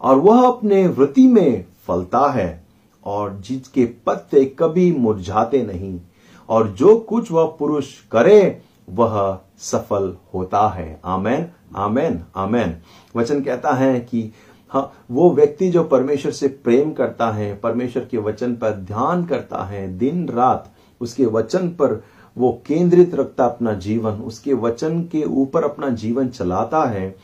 और 0.00 0.16
वह 0.16 0.46
अपने 0.48 0.86
वृत्ति 0.88 1.26
में 1.28 1.64
फलता 1.86 2.30
है 2.30 2.66
और 3.06 3.40
जिसके 3.40 3.84
पत्ते 3.84 4.44
कभी 4.44 4.92
मुरझाते 4.92 5.62
नहीं 5.62 6.00
और 6.48 6.68
जो 6.68 6.96
कुछ 6.96 7.30
वह 7.32 7.56
पुरुष 7.58 7.92
करे 8.12 8.62
वह 8.88 9.38
सफल 9.58 10.16
होता 10.34 10.68
है। 10.68 11.00
आमेन 11.04 11.46
आमेन 11.76 12.22
आमेन। 12.36 12.76
वचन 13.16 13.40
कहता 13.40 13.72
है 13.72 14.00
कि 14.00 14.32
हाँ 14.70 14.92
वो 15.10 15.30
व्यक्ति 15.30 15.68
जो 15.70 15.84
परमेश्वर 15.84 16.32
से 16.32 16.48
प्रेम 16.48 16.92
करता 16.92 17.30
है, 17.30 17.54
परमेश्वर 17.54 18.04
के 18.04 18.18
वचन 18.18 18.54
पर 18.54 18.70
ध्यान 18.70 19.24
करता 19.24 19.64
है, 19.64 19.98
दिन 19.98 20.28
रात 20.28 20.72
उसके 21.00 21.26
वचन 21.26 21.68
पर 21.68 22.02
वो 22.36 22.62
केंद्रित 22.66 23.14
रखता 23.14 23.44
अपना 23.44 23.72
जीवन, 23.72 24.12
उसके 24.12 24.54
वचन 24.54 25.00
के 25.02 25.24
ऊपर 25.24 25.64
अपना 25.64 25.88
जीवन 25.88 26.28
चलाता 26.28 26.84
है, 26.84 27.16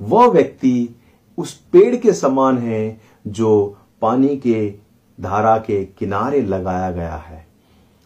वह 0.00 0.26
व्यक्ति 0.26 0.96
उस 1.38 1.54
पेड़ 1.72 1.96
के 1.96 2.12
समान 2.12 2.58
है 2.58 3.00
जो 3.26 3.76
पानी 4.00 4.36
के 4.36 4.74
धारा 5.20 5.56
के 5.58 5.84
किनारे 5.84 6.40
लगाया 6.42 6.90
गया 6.90 7.16
है। 7.16 7.46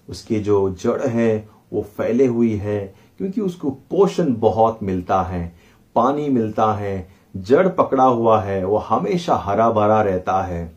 उसकी 0.09 0.41
जो 0.41 0.71
जड़ 0.71 1.03
है 1.03 1.49
वो 1.73 1.83
फैले 1.97 2.27
हुई 2.27 2.55
है, 2.55 2.95
क्योंकि 3.19 3.41
उसको 3.41 3.71
पोषण 3.91 4.35
बहुत 4.35 4.83
मिलता 4.83 5.23
है, 5.23 5.53
पानी 5.97 6.29
मिलता 6.29 6.73
है, 6.73 7.09
जड़ 7.37 7.69
पकड़ा 7.69 8.05
हुआ 8.05 8.41
है, 8.43 8.65
वो 8.65 8.77
हमेशा 8.79 9.35
हरा 9.37 9.71
भरा 9.71 10.01
रहता 10.03 10.41
है। 10.43 10.73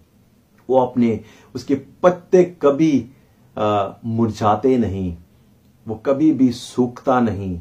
वो 0.70 0.80
अपने, 0.80 1.20
उसके 1.56 1.76
पत्ते 2.04 2.44
कभी 2.62 3.10
मुरझाते 4.06 4.78
नहीं, 4.78 5.16
वो 5.86 5.96
कभी 5.96 6.32
भी 6.32 6.50
सूखता 6.52 7.20
नहीं 7.20 7.60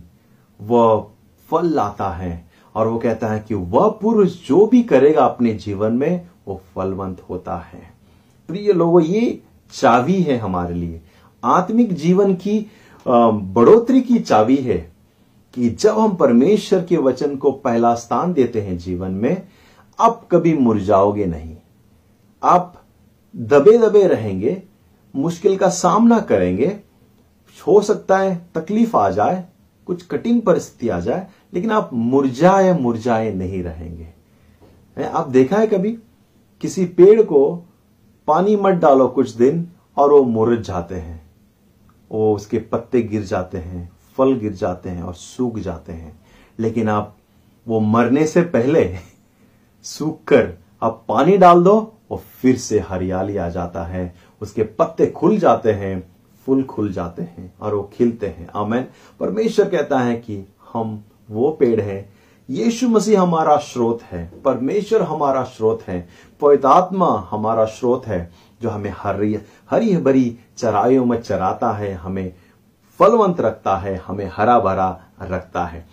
वह 0.60 1.06
फल 1.50 1.66
लाता 1.66 2.08
है, 2.10 2.46
और 2.74 2.88
वो 2.88 2.98
कहता 2.98 3.28
है 3.28 3.44
कि 3.48 3.54
वह 3.54 3.88
पुरुष 4.02 4.36
जो 4.48 4.66
भी 4.66 4.82
करेगा 4.82 5.24
अपने 5.24 5.52
जीवन 5.54 5.92
में, 5.92 6.28
वो 6.48 6.60
फलवंत 6.74 7.22
होता 7.30 7.56
है। 7.64 7.80
प्रिय 8.48 8.72
लोगों, 8.72 9.00
ये 9.02 9.40
चावी 9.72 10.20
है 10.22 10.36
हमारे 10.38 10.74
लिए। 10.74 11.00
आत्मिक 11.42 11.92
जीवन 11.92 12.34
की 12.34 12.58
बढ़ोतरी 13.08 14.00
की 14.00 14.18
चाबी 14.18 14.56
है 14.56 14.92
कि 15.54 15.70
जब 15.70 15.98
हम 15.98 16.14
परमेश्वर 16.14 16.84
के 16.84 16.96
वचन 16.96 17.36
को 17.36 17.50
पहला 17.50 17.94
स्थान 17.94 18.32
देते 18.32 18.60
हैं 18.60 18.78
जीवन 18.78 19.10
में, 19.10 19.48
आप 20.00 20.28
कभी 20.30 20.54
मुरझाओगे 20.54 21.26
नहीं। 21.26 21.56
आप 22.42 22.82
दबे 23.36 23.78
दबे 23.78 24.06
रहेंगे, 24.06 24.62
मुश्किल 25.16 25.56
का 25.56 25.68
सामना 25.68 26.20
करेंगे, 26.20 26.80
हो 27.66 27.80
सकता 27.80 28.18
है 28.18 28.48
तकलीफ़ 28.54 28.96
आ 28.96 29.10
जाए, 29.10 29.44
कुछ 29.86 30.06
कठिन 30.06 30.40
परिस्थिति 30.40 30.88
आ 30.88 31.00
जाए, 31.00 31.26
लेकिन 31.54 31.70
आप 31.70 31.90
मुरझाए 31.92 32.80
मुरझाए 32.80 33.34
नहीं 33.34 33.62
रहेंगे। 33.62 34.08
आप 35.04 35.28
देखा 35.28 35.56
है 35.56 35.66
कभी? 35.66 35.98
किसी 36.60 36.84
पेड़ 36.84 37.22
को 37.22 37.64
पानी 38.26 38.56
मत 38.56 38.74
डालो 38.74 39.08
कुछ 39.08 39.30
दिन 39.30 39.68
और 39.96 40.12
वो 40.12 40.22
मुरझ 40.24 40.58
जाते 40.58 40.94
हैं। 40.94 41.27
वो 42.12 42.34
उसके 42.34 42.58
पत्ते 42.58 43.02
गिर 43.02 43.22
जाते 43.22 43.58
हैं, 43.58 43.92
फल 44.16 44.34
गिर 44.34 44.52
जाते 44.52 44.90
हैं 44.90 45.02
और 45.02 45.14
सूख 45.14 45.58
जाते 45.58 45.92
हैं। 45.92 46.20
लेकिन 46.58 46.88
आप 46.88 47.16
वो 47.68 47.80
मरने 47.80 48.26
से 48.26 48.42
पहले 48.42 48.96
सूख 49.82 50.24
कर 50.24 50.52
आप 50.82 51.04
पानी 51.08 51.36
डाल 51.36 51.62
दो 51.62 51.94
और 52.10 52.18
फिर 52.18 52.56
से 52.56 52.80
हरियाली 52.80 53.36
आ 53.36 53.48
जाता 53.48 53.84
है। 53.84 54.14
उसके 54.40 54.62
पत्ते 54.62 55.06
खुल 55.06 55.38
जाते 55.38 55.72
हैं, 55.72 56.12
फूल 56.46 56.62
खुल 56.62 56.92
जाते 56.92 57.22
हैं 57.22 57.54
और 57.60 57.74
वो 57.74 57.90
खिलते 57.92 58.26
हैं। 58.26 58.48
आमेन। 58.54 58.86
परमेश्वर 59.20 59.68
कहता 59.68 59.98
है 59.98 60.16
कि 60.16 60.48
हम 60.72 61.04
वो 61.30 61.52
पेड़ 61.52 61.80
है। 61.80 62.12
यीशु 62.50 62.88
मसीह 62.88 63.22
हमारा 63.22 63.56
स्रोत 63.56 64.02
है। 64.02 64.32
परमेश्वर 64.44 65.02
हमारा 65.02 65.42
स्रोत 65.42 65.82
है। 65.82 66.08
पवितात्मा 66.40 67.28
हमारा 67.30 67.64
स्रोत 67.64 68.06
है। 68.06 68.30
जो 68.62 68.70
हमें 68.70 68.94
हरी 68.96 69.38
हरी 69.70 69.96
भरी 69.96 70.38
चराइयों 70.56 71.04
में 71.04 71.22
चराता 71.22 71.72
है, 71.72 71.94
हमें 71.94 72.32
फलवंत 72.98 73.40
रखता 73.40 73.76
है, 73.76 73.96
हमें 74.06 74.30
हरा 74.34 74.60
भरा 74.60 75.00
रखता 75.22 75.64
है। 75.64 75.88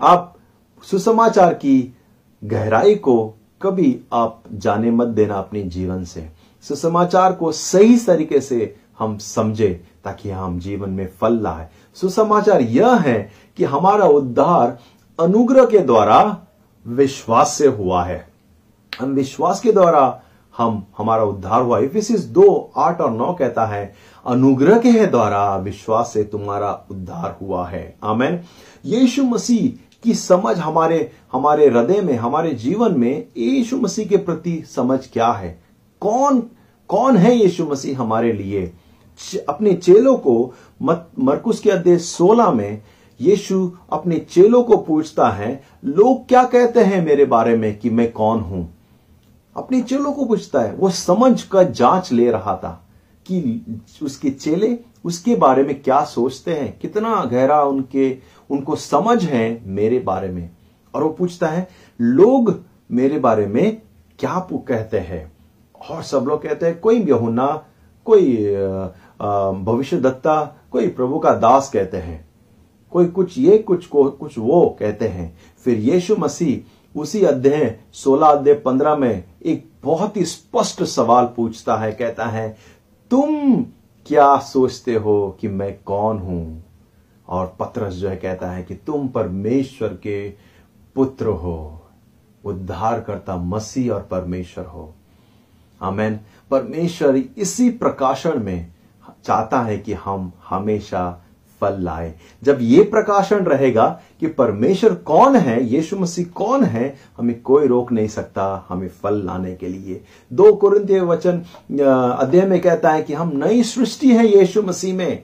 आप 0.00 0.36
सुसमाचार 0.82 1.54
की 1.54 1.96
गहराई 2.44 2.94
को 2.94 3.34
कभी 3.62 4.00
आप 4.12 4.42
जाने 4.52 4.90
मत 4.90 5.08
देना 5.08 5.34
अपने 5.34 5.62
जीवन 5.62 6.04
से। 6.04 6.32
सुसमाचार 6.62 7.32
को 7.32 7.52
सही 7.52 7.98
तरीके 7.98 8.40
से 8.40 8.76
हम 8.98 9.18
समझे, 9.18 9.84
ताकि 10.04 10.30
हम 10.30 10.58
जीवन 10.58 10.90
में 10.90 11.08
फल 11.20 11.32
लाए। 11.32 11.68
सुसमाचार 11.94 12.60
यह 12.60 12.94
है 12.94 13.32
कि 13.56 13.64
हमारा 13.64 14.04
उद्धार 14.04 14.78
अनुग्रह 15.20 15.66
के 15.66 15.78
द्वारा 15.78 16.42
विश्वास 16.86 17.52
से 17.52 17.66
हुआ 17.66 18.04
है। 18.04 18.28
हम 19.00 19.10
विश्वास 19.10 19.60
के 19.60 19.72
द्वारा 19.72 20.20
हम, 20.58 20.86
हमारा 20.98 21.24
उद्धार 21.24 21.62
हुआ। 21.62 21.78
इफिसिस 21.78 22.24
दो, 22.24 22.72
आठ 22.76 23.00
और 23.00 23.10
नौ 23.10 23.32
कहता 23.32 23.66
है, 23.66 23.94
अनुग्रह 24.26 24.78
के 24.78 24.88
है 24.88 25.06
द्वारा 25.06 25.56
विश्वास 25.56 26.10
से 26.12 26.24
तुम्हारा 26.24 26.72
उद्धार 26.90 27.36
हुआ 27.42 27.66
है। 27.68 27.96
आमेन। 28.04 28.40
यीशु 28.84 29.24
मसीह 29.24 29.90
की 30.02 30.14
समझ 30.14 30.58
हमारे 30.58 31.10
हमारे 31.32 31.68
हृदय 31.68 32.00
में, 32.00 32.14
हमारे 32.14 32.50
जीवन 32.50 32.98
में 32.98 33.26
यीशु 33.36 33.76
मसीह 33.76 34.06
के 34.06 34.16
प्रति 34.16 34.62
समझ 34.66 34.98
क्या 35.12 35.30
है? 35.32 35.62
कौन 36.00 36.42
कौन 36.88 37.16
है 37.16 37.36
यीशु 37.36 37.64
मसीह 37.64 38.00
हमारे 38.00 38.32
लिए? 38.32 38.72
अपने 39.48 39.72
चेलों 39.72 40.16
को 40.16 40.54
मरकुस 40.82 41.60
के 41.60 41.70
अध्याय 41.70 41.98
16 41.98 42.50
में 42.50 42.82
यीशु 43.20 43.70
अपने 43.92 44.16
चेलों 44.18 44.62
को 44.62 44.76
पूछता 44.76 45.28
है, 45.28 45.62
लोग 45.84 46.28
क्या 46.28 46.44
कहते 46.44 46.80
हैं 46.80 47.04
मेरे 47.06 47.24
बारे 47.24 47.56
में 47.56 47.78
कि 47.78 47.90
मैं 47.90 48.12
कौन 48.12 48.40
हूँ? 48.40 48.83
अपने 49.56 49.80
चेलों 49.80 50.12
को 50.12 50.24
पूछता 50.24 50.60
है 50.60 50.74
वो 50.74 50.90
समझ 50.90 51.42
का 51.42 51.62
जाँच 51.62 52.12
ले 52.12 52.30
रहा 52.30 52.56
था 52.56 52.88
कि 53.26 53.64
उसके 54.02 54.30
चेले 54.30 54.78
उसके 55.04 55.36
बारे 55.36 55.62
में 55.62 55.82
क्या 55.82 56.04
सोचते 56.04 56.54
हैं? 56.54 56.78
कितना 56.78 57.24
गहरा 57.24 57.62
उनके, 57.62 58.18
उनको 58.50 58.76
समझ 58.76 59.24
है 59.24 59.62
मेरे 59.66 59.98
बारे 59.98 60.28
में। 60.28 60.50
और 60.94 61.02
वो 61.02 61.08
पूछता 61.08 61.46
है, 61.46 61.68
लोग 62.00 62.60
मेरे 62.90 63.18
बारे 63.18 63.46
में 63.46 63.82
क्या 64.18 64.48
कहते 64.52 64.98
हैं? 64.98 65.32
और 65.90 66.02
सब 66.02 66.24
लोग 66.28 66.42
कहते 66.42 66.66
हैं, 66.66 66.80
कोई 66.80 67.00
यहुना 67.00 67.66
कोई 68.04 68.56
भविष्य 69.64 69.96
दत्ता 69.96 70.56
कोई 70.70 70.88
प्रभु 70.88 71.18
का 71.18 71.32
दास 71.32 71.70
कहते 71.70 71.96
हैं। 71.96 72.28
कोई 72.90 73.06
कुछ 73.06 73.38
ये, 73.38 73.58
कुछ 73.58 73.86
को, 73.86 74.04
कुछ 74.04 74.38
वो 74.38 74.76
कहते 74.80 75.08
हैं। 75.08 75.38
फिर 75.64 75.78
यीशु 75.78 76.16
मसीह 76.18 76.83
उसी 76.96 77.24
अध्याय 77.24 77.80
सोलह 77.92 78.26
अध्याय 78.26 78.56
पंद्रह 78.56 78.96
में 78.96 79.24
एक 79.44 79.70
बहुत 79.84 80.16
ही 80.16 80.24
स्पष्ट 80.24 80.82
सवाल 80.82 81.24
पूछता 81.36 81.76
है, 81.76 81.92
कहता 81.92 82.26
है, 82.26 82.56
तुम 83.10 83.62
क्या 84.06 84.38
सोचते 84.38 84.94
हो 84.94 85.36
कि 85.40 85.48
मैं 85.48 85.78
कौन 85.86 86.18
हूँ? 86.18 86.64
और 87.28 87.56
पत्रस 87.60 87.94
जो 87.94 88.08
है 88.08 88.16
कहता 88.16 88.50
है 88.50 88.62
कि, 88.62 88.74
तुम 88.74 89.08
परमेश्वर 89.08 89.88
के 89.88 90.30
पुत्र 90.94 91.26
हो 91.26 91.82
उद्धार 92.44 93.00
करता 93.00 93.36
मसीह 93.36 93.92
और 93.92 94.08
परमेश्वर 94.10 94.64
हो। 94.64 94.94
आमेन। 95.82 96.20
परमेश्वर 96.50 97.16
इसी 97.16 97.70
प्रकाशन 97.70 98.42
में 98.42 98.72
चाहता 99.24 99.60
है 99.60 99.78
कि 99.78 99.92
हम 99.92 100.32
हमेशा 100.48 101.23
फल 101.64 101.76
लाए। 101.80 102.12
जब 102.42 102.58
ये 102.60 102.82
प्रकाशन 102.84 103.44
रहेगा 103.44 103.86
कि 104.20 104.26
परमेश्वर 104.28 104.94
कौन 105.06 105.36
है, 105.36 105.62
यीशु 105.64 105.96
मसीह 105.96 106.26
कौन 106.34 106.64
है, 106.64 106.94
हमें 107.18 107.40
कोई 107.42 107.66
रोक 107.66 107.92
नहीं 107.92 108.08
सकता, 108.08 108.66
हमें 108.68 108.88
फल 109.02 109.22
लाने 109.26 109.54
के 109.54 109.68
लिए। 109.68 110.00
दो 110.30 110.52
कुरिंतीय 110.54 111.00
वचन 111.02 111.38
अध्याय 111.72 112.46
में 112.46 112.60
कहता 112.60 112.90
है 112.90 113.02
कि 113.02 113.14
हम 113.14 113.32
नई 113.36 113.62
सृष्टि 113.62 114.10
है 114.10 114.26
यीशु 114.28 114.62
मसीह 114.62 114.94
में। 114.94 115.22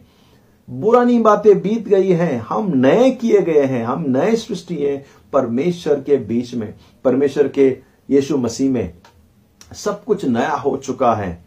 बुरानी 0.69 1.19
बातें 1.19 1.61
बीत 1.61 1.89
गई 1.89 2.11
हैं, 2.11 2.41
हम 2.41 2.73
नए 2.77 3.11
किए 3.11 3.41
गए 3.43 3.63
हैं, 3.63 3.85
हम 3.85 4.05
नए 4.09 4.35
सृष्टि 4.37 4.77
हैं 4.77 5.05
परमेश्वर 5.33 6.01
के 6.01 6.17
बीच 6.17 6.55
में, 6.55 6.75
परमेश्वर 7.05 7.49
के 7.49 7.69
यीशु 8.11 8.37
मसीह 8.39 8.71
में। 8.71 8.93
सब 9.75 10.05
कुछ 10.05 10.25
नया 10.25 10.55
हो 10.57 10.77
चुका 10.77 11.15
है। 11.15 11.45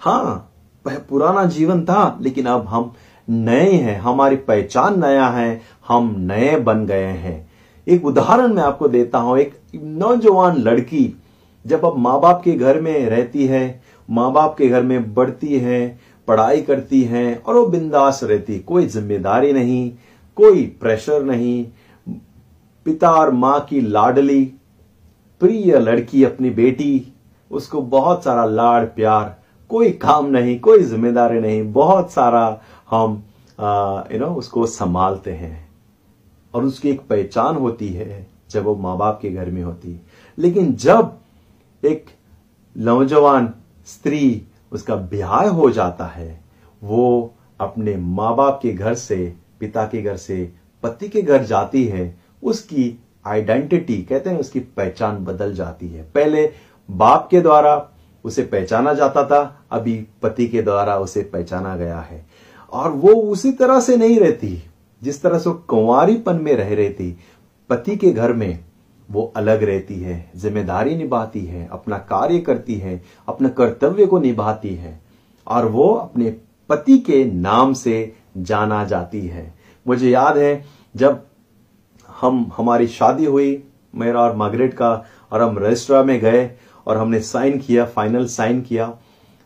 हाँ 0.00 0.48
पुराना 0.84 1.44
जीवन 1.46 1.84
था, 1.84 2.18
लेकिन 2.20 2.46
अब 2.46 2.66
हम 2.66 2.92
नए 3.32 3.70
हैं, 3.72 3.98
हमारी 4.00 4.36
पहचान 4.38 5.00
नया 5.00 5.26
है, 5.26 5.60
हम 5.88 6.14
नए 6.20 6.56
बन 6.58 6.84
गए 6.86 7.04
हैं। 7.04 7.50
एक 7.86 8.04
उदाहरण 8.06 8.52
मैं 8.54 8.62
आपको 8.62 8.88
देता 8.88 9.18
हूँ, 9.18 9.38
एक 9.38 9.54
नौजवान 9.74 10.56
लड़की, 10.58 11.12
जब 11.64 11.84
अब 11.84 11.96
माँ 11.98 12.20
बाप 12.20 12.40
के 12.44 12.52
घर 12.52 12.80
में 12.80 13.08
रहती 13.08 13.46
है 13.46 13.80
माँ 14.08 14.32
बाप 14.32 14.54
के 14.58 14.68
घर 14.68 14.82
में 14.82 15.14
बढ़ती 15.14 15.58
है, 15.58 15.98
पढ़ाई 16.28 16.60
करती 16.60 17.02
है, 17.02 17.34
और 17.36 17.54
वो 17.54 17.66
बिंदास 17.66 18.20
रहती, 18.24 18.58
कोई 18.58 18.86
ज़िम्मेदारी 18.86 19.52
नहीं, 19.52 19.90
कोई 20.36 20.62
प्रेशर 20.80 21.22
नहीं, 21.22 21.64
पिता 22.86 23.10
और 23.10 23.30
माँ 23.30 23.58
की 23.60 23.80
लाडली, 23.80 24.44
प्रिय 25.40 25.78
लड़की 25.78 26.24
अपनी 26.24 26.50
बेटी, 26.50 27.12
उसको 27.50 27.82
बहुत 27.82 28.24
सारा 28.24 28.44
लाड़ 28.44 28.84
प्यार 28.86 29.40
कोई 29.70 29.90
काम 29.92 30.26
नहीं, 30.26 30.58
कोई 30.60 30.82
ज़िम्मेदारी 30.82 31.40
नहीं, 31.40 31.72
बहुत 31.72 32.10
सारा 32.10 32.60
हम 32.92 33.22
यू 34.12 34.18
नो 34.18 34.34
उसको 34.34 34.66
संभालते 34.66 35.32
हैं 35.32 35.68
और 36.54 36.64
उसकी 36.64 36.90
एक 36.90 37.00
पहचान 37.00 37.56
होती 37.56 37.88
है 37.88 38.26
जब 38.50 38.64
वो 38.64 38.74
माँ 38.76 38.96
बाप 38.96 39.18
के 39.22 39.30
घर 39.30 39.50
में 39.50 39.62
होती 39.62 39.92
है। 39.92 40.00
लेकिन 40.38 40.74
जब 40.74 41.18
एक 41.82 42.06
नौजवान 42.76 43.52
स्त्री 43.86 44.42
उसका 44.72 44.96
ब्याह 44.96 45.48
हो 45.48 45.70
जाता 45.70 46.06
है, 46.06 46.40
वो 46.82 47.34
अपने 47.60 47.96
माँ 47.96 48.34
बाप 48.36 48.58
के 48.62 48.72
घर 48.72 48.94
से, 48.94 49.34
पिता 49.60 49.84
के 49.86 50.02
घर 50.02 50.16
से, 50.16 50.52
पति 50.82 51.08
के 51.08 51.22
घर 51.22 51.44
जाती 51.44 51.84
है, 51.84 52.16
उसकी 52.42 52.98
आइडेंटिटी, 53.26 54.02
कहते 54.02 54.30
हैं 54.30 54.38
उसकी 54.38 54.60
पहचान 54.60 55.24
बदल 55.24 55.54
जाती 55.54 55.88
है। 55.88 56.02
पहले 56.14 56.52
बाप 56.90 57.28
के 57.30 57.40
द्वारा 57.40 57.88
उसे 58.24 58.42
पहचाना 58.42 58.94
जाता 58.94 59.24
था, 59.24 59.64
अभी 59.70 60.06
पति 60.22 60.46
के 60.46 60.62
द्वारा 60.62 60.98
उसे 60.98 61.22
पहचाना 61.22 61.76
गया 61.76 62.00
है। 62.00 62.26
और 62.72 62.90
वो 62.90 63.14
उसी 63.14 63.52
तरह 63.52 63.80
से 63.80 63.96
नहीं 63.96 64.18
रहती, 64.20 64.62
जिस 65.02 65.22
तरह 65.22 65.38
से 65.38 65.50
वो 65.50 65.56
कुंवारीपन 65.68 66.36
में 66.36 66.54
रह 66.56 66.74
रही 66.74 66.90
थी 66.90 67.16
पति 67.70 67.96
के 67.96 68.12
घर 68.12 68.32
में 68.32 68.64
वो 69.10 69.32
अलग 69.36 69.62
रहती 69.62 69.94
है, 69.94 70.30
ज़िम्मेदारी 70.36 70.96
निभाती 70.96 71.40
है, 71.40 71.68
अपना 71.72 71.98
कार्य 71.98 72.38
करती 72.38 72.74
है, 72.74 73.02
अपने 73.28 73.48
कर्तव्य 73.48 74.06
को 74.06 74.18
निभाती 74.18 74.74
है, 74.74 75.00
और 75.46 75.66
वो 75.66 75.88
अपने 75.92 76.30
पति 76.68 76.98
के 76.98 77.24
नाम 77.24 77.72
से 77.72 78.14
जाना 78.36 78.84
जाती 78.84 79.26
है। 79.26 79.54
मुझे 79.86 80.10
याद 80.10 80.38
है, 80.38 80.64
जब 80.96 81.26
हम, 82.20 82.50
हमारी 82.56 82.86
शादी 82.86 83.24
हुई, 83.24 83.62
मेरा 83.94 84.20
और 84.20 84.36
मार्गरेट 84.36 84.74
का, 84.74 85.04
और 85.32 85.42
हम 85.42 85.58
रजिस्ट्रा 85.58 86.02
में 86.02 86.20
गए, 86.20 86.50
और 86.86 86.96
हमने 86.96 87.20
साइन 87.20 87.58
किया, 87.58 87.84
फाइनल 87.84 88.26
साइन 88.26 88.60
किया, 88.62 88.98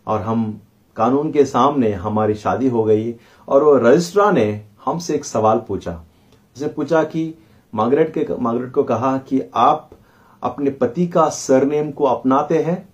और 0.07 0.21
हम 0.21 0.61
कानून 0.97 1.33
के 1.33 1.45
सामने 1.45 1.93
हमारी 1.93 2.35
शादी 2.35 2.69
हो 2.69 2.85
गई 2.85 3.15
और 3.49 3.65
वो 3.65 3.77
रजिस्ट्रा 3.77 4.31
ने 4.31 4.65
हमसे 4.85 5.15
एक 5.15 5.25
सवाल 5.25 5.59
पूछा। 5.69 6.05
उसे 6.57 6.69
पूछा 6.69 7.05
कि 7.05 7.35
मार्गरेट 7.75 8.15
के 8.15 8.27
मार्गरेट 8.41 8.73
को 8.73 8.85
कहा 8.85 9.19
कि 9.19 9.43
आप 9.55 9.91
अपने 10.43 10.71
पति 10.71 11.07
का 11.07 11.29
सरनेम 11.29 11.91
को 11.91 12.05
अपनाते 12.05 12.63
हैं? 12.63 12.89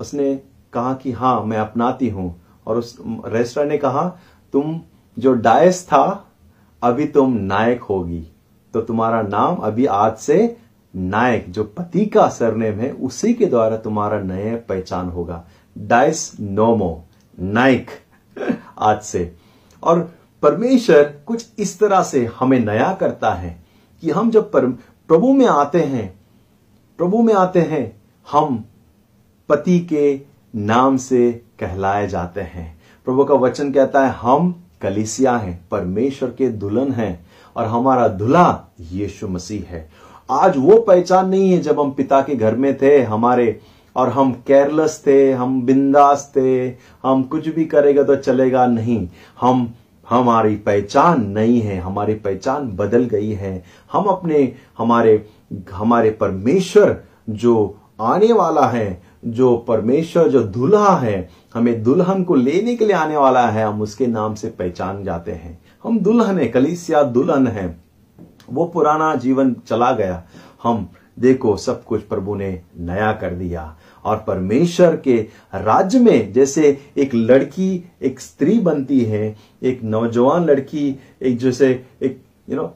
उसने 0.00 0.40
कहा 0.72 0.94
कि 0.94 1.12
हाँ, 1.12 1.44
मैं 1.44 1.58
अपनाती 1.58 2.08
हूँ। 2.08 2.40
और 2.66 2.78
उस 2.78 2.98
रजिस्ट्रा 3.26 3.64
ने 3.64 3.78
कहा, 3.78 4.18
तुम 4.52 4.80
जो 5.18 5.32
डायस 5.32 5.86
था, 5.86 6.26
अभी 6.82 7.06
तुम 7.06 7.32
नायक 7.32 7.82
होगी। 7.82 8.26
तो 8.74 8.80
तुम्हारा 8.80 9.22
नाम 9.22 9.56
अभी 9.56 9.86
आज 9.86 10.16
से 10.16 10.56
नायक, 10.96 11.52
जो 11.52 11.64
पति 11.64 12.06
का 12.06 12.28
सरनेम 12.28 12.74
है, 12.74 12.90
उसी 12.90 13.34
के 13.34 13.46
द्वारा 13.46 13.76
तुम्हारा 13.76 14.20
नया 14.20 14.56
पहचान 14.56 15.08
होगा। 15.08 15.44
डाइस 15.76 16.32
नोमो 16.40 17.04
नाइक 17.38 17.90
आज 18.78 19.00
से। 19.02 19.34
और 19.82 20.00
परमेश्वर 20.42 21.02
कुछ 21.26 21.46
इस 21.58 21.78
तरह 21.78 22.02
से 22.02 22.24
हमें 22.38 22.58
नया 22.60 22.92
करता 22.92 23.32
है 23.34 23.56
कि 24.02 24.10
हम 24.10 24.30
जब 24.30 24.50
पर, 24.52 24.66
प्रभु 24.66 25.32
में 25.32 25.46
आते 25.46 25.80
हैं 25.80 26.20
प्रभु 26.98 27.22
में 27.22 27.34
आते 27.34 27.60
हैं 27.60 28.02
हम 28.32 28.64
पति 29.48 29.78
के 29.80 30.20
नाम 30.56 30.96
से 30.96 31.32
कहलाए 31.32 32.06
जाते 32.06 32.40
हैं। 32.40 32.82
प्रभु 33.04 33.24
का 33.24 33.34
वचन 33.34 33.72
कहता 33.72 34.06
है 34.06 34.12
हम 34.12 34.64
कलिसिया 34.82 35.36
हैं 35.36 35.68
परमेश्वर 35.70 36.30
के 36.30 36.48
दुल्हन 36.48 36.92
हैं 36.92 37.26
और 37.56 37.64
हमारा 37.64 38.08
दुल्हा 38.08 38.68
यीशु 38.80 39.28
मसीह 39.28 39.64
है। 39.68 39.88
आज 40.30 40.56
वो 40.56 40.78
पहचान 40.80 41.28
नहीं 41.28 41.52
है 41.52 41.58
जब 41.58 41.80
हम 41.80 41.90
पिता 41.90 42.20
के 42.20 42.34
घर 42.34 42.54
में 42.54 42.76
थे 42.82 43.02
हमारे 43.02 43.60
और 43.96 44.08
हम 44.08 44.32
केयरलेस 44.32 45.02
थे, 45.06 45.32
हम 45.32 45.62
बिंदास 45.62 46.32
थे, 46.36 46.68
हम 47.02 47.22
कुछ 47.22 47.48
भी 47.48 47.64
करेगा 47.64 48.02
तो 48.02 48.16
चलेगा 48.16 48.66
नहीं। 48.66 49.08
हम, 49.40 49.74
हमारी 50.08 50.56
पहचान 50.56 51.26
नहीं 51.26 51.60
है, 51.60 51.78
हमारी 51.78 52.14
पहचान 52.14 52.72
बदल 52.76 53.04
गई 53.04 53.30
है। 53.30 53.64
हम 53.92 54.04
अपने, 54.04 54.52
हमारे 54.78 55.28
हमारे 55.72 56.10
परमेश्वर 56.10 57.04
जो 57.30 57.78
आने 58.00 58.32
वाला 58.32 58.66
है, 58.66 59.02
जो 59.24 59.56
परमेश्वर 59.56 60.28
जो 60.28 60.42
दुल्हा 60.42 60.96
है, 60.96 61.28
हमें 61.54 61.82
दुल्हन 61.82 62.24
को 62.24 62.34
लेने 62.34 62.76
के 62.76 62.84
लिए 62.84 62.96
आने 62.96 63.16
वाला 63.16 63.48
है, 63.48 63.64
हम 63.64 63.82
उसके 63.82 64.06
नाम 64.06 64.34
से 64.34 64.48
पहचान 64.48 65.04
जाते 65.04 65.32
हैं। 65.32 65.62
हम 65.84 65.98
दुल्हन 65.98 66.38
है, 66.38 66.48
कलिसिया 66.48 67.02
दुल्हन 67.02 67.46
है। 67.46 67.80
वो 68.52 68.64
पुराना 68.64 69.14
जीवन 69.14 69.56
चला 69.66 69.92
गया। 69.92 70.24
हम 70.62 70.88
देखो 71.16 71.56
सब 71.56 71.84
कुछ 71.84 72.02
प्रभु 72.02 72.34
ने 72.34 72.50
नया 72.78 73.12
कर 73.12 73.34
दिया। 73.34 73.76
और 74.04 74.24
परमेश्वर 74.26 74.96
के 74.96 75.16
राज्य 75.54 75.98
में 75.98 76.32
जैसे 76.32 76.76
एक 76.96 77.14
लड़की 77.14 77.84
एक 78.02 78.20
स्त्री 78.20 78.58
बनती 78.60 79.00
है 79.00 79.36
एक 79.62 79.82
नौजवान 79.82 80.44
लड़की 80.44 80.88
एक 81.22 81.38
जैसे 81.38 81.68
एक 82.02 82.20
यू 82.50 82.56
नो 82.56 82.74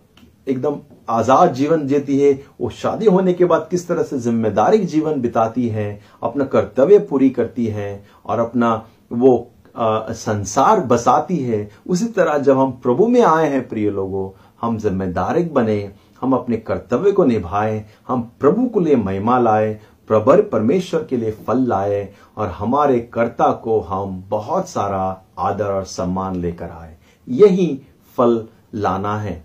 एकदम 0.48 0.78
आज़ाद 1.10 1.52
जीवन 1.54 1.86
जीती 1.86 2.18
है 2.20 2.32
वो 2.60 2.70
शादी 2.70 3.06
होने 3.06 3.32
के 3.32 3.44
बाद 3.44 3.66
किस 3.70 3.86
तरह 3.88 4.02
से 4.02 4.18
ज़िम्मेदारी 4.18 4.78
जीवन 4.84 5.20
बिताती 5.20 5.68
है 5.68 5.88
अपना 6.22 6.44
कर्तव्य 6.44 6.98
पूरी 6.98 7.30
करती 7.30 7.66
है 7.66 7.90
और 8.26 8.38
अपना 8.38 8.74
वो 9.12 9.36
आ, 9.76 10.12
संसार 10.12 10.80
बसाती 10.80 11.36
है 11.36 11.68
उसी 11.86 12.06
तरह 12.06 12.38
जब 12.38 12.58
हम 12.58 12.70
प्रभु 12.82 13.06
में 13.06 13.22
आए 13.22 13.48
हैं 13.50 13.66
प्रिय 13.68 13.90
लोगों 13.90 14.30
हम 14.60 14.78
जिम्मेदारिक 14.78 15.52
बने 15.54 15.78
हम 16.20 16.32
अपने 16.32 16.56
कर्तव्य 16.56 17.12
को 17.12 17.24
निभाएँ, 17.24 17.84
हम 18.08 18.32
प्रभु 18.40 18.66
को 18.66 18.80
लिए 18.80 18.96
महिमा 18.96 19.38
लाए 19.38 19.80
प्रबर 20.08 20.42
परमेश्वर 20.42 21.04
के 21.04 21.16
लिए 21.16 21.30
फल 21.30 21.58
लाए, 21.58 22.14
और 22.36 22.48
हमारे 22.48 23.00
कर्ता 23.00 23.52
को 23.52 23.80
हम 23.80 24.24
बहुत 24.28 24.68
सारा 24.68 25.22
आदर 25.38 25.66
और 25.66 25.84
सम्मान 25.84 26.36
लेकर 26.36 26.70
आए। 26.70 26.96
यही 27.28 27.80
फल 28.16 28.48
लाना 28.74 29.18
है 29.18 29.44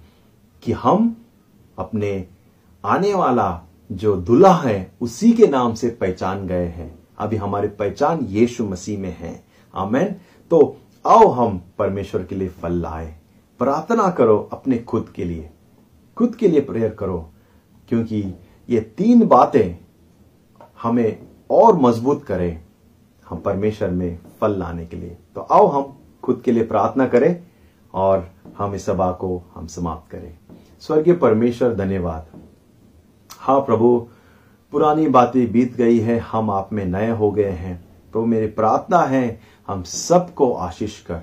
कि 0.64 0.72
हम 0.72 1.26
अपने 1.80 2.28
आने 2.86 3.14
वाला 3.14 3.62
जो 3.92 4.16
दुल्हा 4.16 4.54
है, 4.54 4.92
उसी 5.02 5.34
के 5.34 5.48
नाम 5.48 5.74
से 5.74 5.90
पहचान 5.90 6.48
गए 6.48 6.66
हैं। 6.66 7.00
अभी 7.18 7.36
हमारी 7.36 7.68
पहचान 7.68 8.20
यीशु 8.22 8.66
मसीह 8.66 9.00
में 9.00 9.18
है। 9.18 9.44
आमेन। 9.76 10.16
तो 10.50 10.78
आओ 11.08 11.28
हम 11.28 11.62
परमेश्वर 11.80 12.24
के 12.24 12.36
लिए 12.36 12.48
फल 12.48 12.74
लाए। 12.74 13.16
प्रार्थना 13.60 14.10
करो 14.10 14.50
अपने 14.54 14.78
खुद 14.78 15.14
के 15.16 15.24
लिए। 15.24 15.50
खुद 16.18 16.36
के 16.36 16.48
लिए 16.48 16.62
प्रेयर 16.62 16.90
करो, 16.90 17.30
क्योंकि 17.90 18.24
ये 18.70 18.80
तीन 18.98 19.26
बातें 19.28 19.76
हमें 20.84 21.18
और 21.50 21.78
मज़बूत 21.78 22.24
करें 22.24 22.62
हम 23.26 23.38
परमेश्वर 23.38 23.90
में 23.90 24.20
फल 24.42 24.58
लाने 24.60 24.86
के 24.86 24.98
लिए। 24.98 25.18
तो 25.36 25.42
आओ 25.42 25.68
हम 25.68 25.94
खुद 26.24 26.42
के 26.46 26.52
लिए 26.52 26.64
प्रार्थना 26.64 27.06
करें 27.08 27.44
और 27.94 28.28
हम 28.58 28.76
इस 28.76 28.86
सभा 28.86 29.12
को 29.12 29.42
हम 29.56 29.68
समाप्त 29.68 30.12
करें। 30.12 30.34
स्वर्गीय 30.82 31.14
परमेश्वर, 31.14 31.74
धन्यवाद। 31.76 32.28
हाँ 33.32 33.60
प्रभु, 33.62 33.98
पुरानी 34.74 35.08
बातें 35.08 35.52
बीत 35.52 35.76
गई 35.76 36.00
है, 36.00 36.18
हम 36.20 36.50
आप 36.50 36.74
में 36.74 36.86
नए 36.86 37.10
हो 37.10 37.32
गए 37.32 37.50
हैं। 37.50 37.84
तो 38.14 38.26
मेरी 38.26 38.48
प्रार्थना 38.48 39.00
है, 39.00 39.40
हम 39.68 39.84
सबको 39.84 40.54
आशीष 40.54 41.00
कर। 41.02 41.22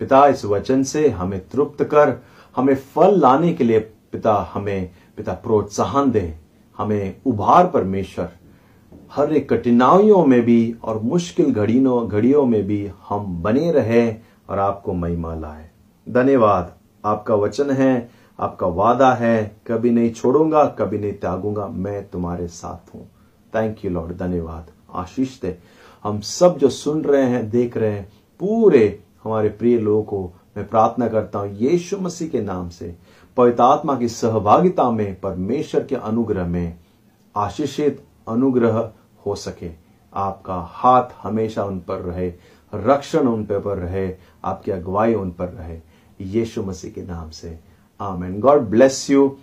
पिता, 0.00 0.26
इस 0.26 0.44
वचन 0.44 0.82
से 0.82 1.08
हमें 1.08 1.40
तृप्त 1.48 1.82
कर 1.84 2.10
हमें 2.56 2.76
फल 2.76 3.20
लाने 3.20 3.52
के 3.52 3.64
लिए 3.64 3.78
पिता 3.80 4.50
हमें, 4.54 4.90
पिता 5.16 5.32
प्रोत्साहन 5.32 6.10
दे। 6.10 6.34
हमें 6.78 7.16
उभार 7.26 7.66
परमेश्वर। 7.66 8.28
हर 9.12 9.32
एक 9.32 9.52
कठिनाइयों 9.52 10.26
में 10.26 10.42
भी 10.42 10.74
और 10.84 10.98
मुश्किल 10.98 11.54
घड़ियों 11.54 12.08
घड़ियों 12.08 12.46
में 12.46 12.66
भी 12.66 12.90
हम 13.08 13.42
बने 13.42 13.72
रहे 13.72 14.14
और 14.48 14.58
आपको 14.58 14.92
महिमा 14.92 15.34
लाए। 15.34 15.70
धन्यवाद। 16.08 16.74
आपका 17.04 17.34
वचन 17.34 17.70
है, 17.70 18.10
आपका 18.40 18.66
वादा 18.66 19.12
है। 19.12 19.56
कभी 19.66 19.90
नहीं 19.90 20.12
छोड़ूँगा, 20.12 20.64
कभी 20.64 20.98
नहीं 20.98 21.12
त्यागूँगा। 21.12 21.66
मैं 21.66 22.08
तुम्हारे 22.08 22.48
साथ 22.48 22.94
हूँ। 22.94 23.08
थैंक 23.54 23.84
यू 23.84 23.90
लॉर्ड 23.90 24.16
धन्यवाद। 24.16 24.66
आशीष 24.94 25.40
दे। 25.40 25.58
हम 26.04 26.20
सब 26.20 26.58
जो 26.58 26.68
सुन 26.68 27.02
रहे 27.02 27.22
हैं, 27.22 27.50
देख 27.50 27.76
रहे 27.76 27.92
हैं, 27.92 28.08
पूरे 28.40 29.00
हमारे 29.24 29.48
प्रिय 29.48 29.78
लोगों 29.78 30.02
को 30.02 30.32
मैं 30.56 30.68
प्रार्थना 30.68 31.08
करता 31.08 31.38
हूँ, 31.38 31.48
यीशु 31.48 31.98
मसीह 31.98 32.28
के 32.28 32.40
नाम 32.40 32.68
से 32.68 32.96
पवित्र 33.36 33.62
आत्मा 33.62 33.98
की 33.98 34.08
सहभागिता 34.08 34.90
में, 34.90 35.20
परमेश्वर 35.20 35.84
के 35.84 35.96
अनुग्रह 35.96 36.46
में, 36.46 36.78
आशीषित 37.36 38.04
अनुग्रह 38.28 38.92
हो 39.26 39.34
सके। 39.34 39.70
आपका 40.14 40.54
हाथ 40.54 41.02
हमेशा 41.22 41.64
उन 41.64 41.80
पर 41.80 41.96
रहे, 41.96 42.32
रक्षण 42.74 43.20
उन 43.20 43.44
पर 43.44 43.78
रहे, 43.78 44.16
आपकी 44.44 44.70
अगुवाई 44.70 45.14
उन 45.14 45.30
पर 45.30 45.48
रहे। 45.48 45.80
यीशु 46.20 46.62
मसीह 46.62 46.92
के 46.92 47.02
नाम 47.02 47.30
से। 47.30 47.58
आमेन। 48.00 48.40
God 48.40 48.60
bless 48.60 49.10
you. 49.10 49.36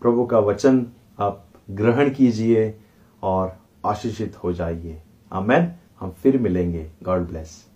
प्रभु 0.00 0.26
का 0.26 0.38
वचन 0.38 0.86
आप 1.20 1.44
ग्रहण 1.70 2.10
कीजिए 2.10 2.80
और 3.22 3.56
आशीषित 3.86 4.36
हो 4.44 4.52
जाइए। 4.52 5.02
आमेन। 5.32 5.72
हम 6.00 6.10
फिर 6.10 6.38
मिलेंगे। 6.38 6.90
God 7.02 7.20
bless. 7.20 7.67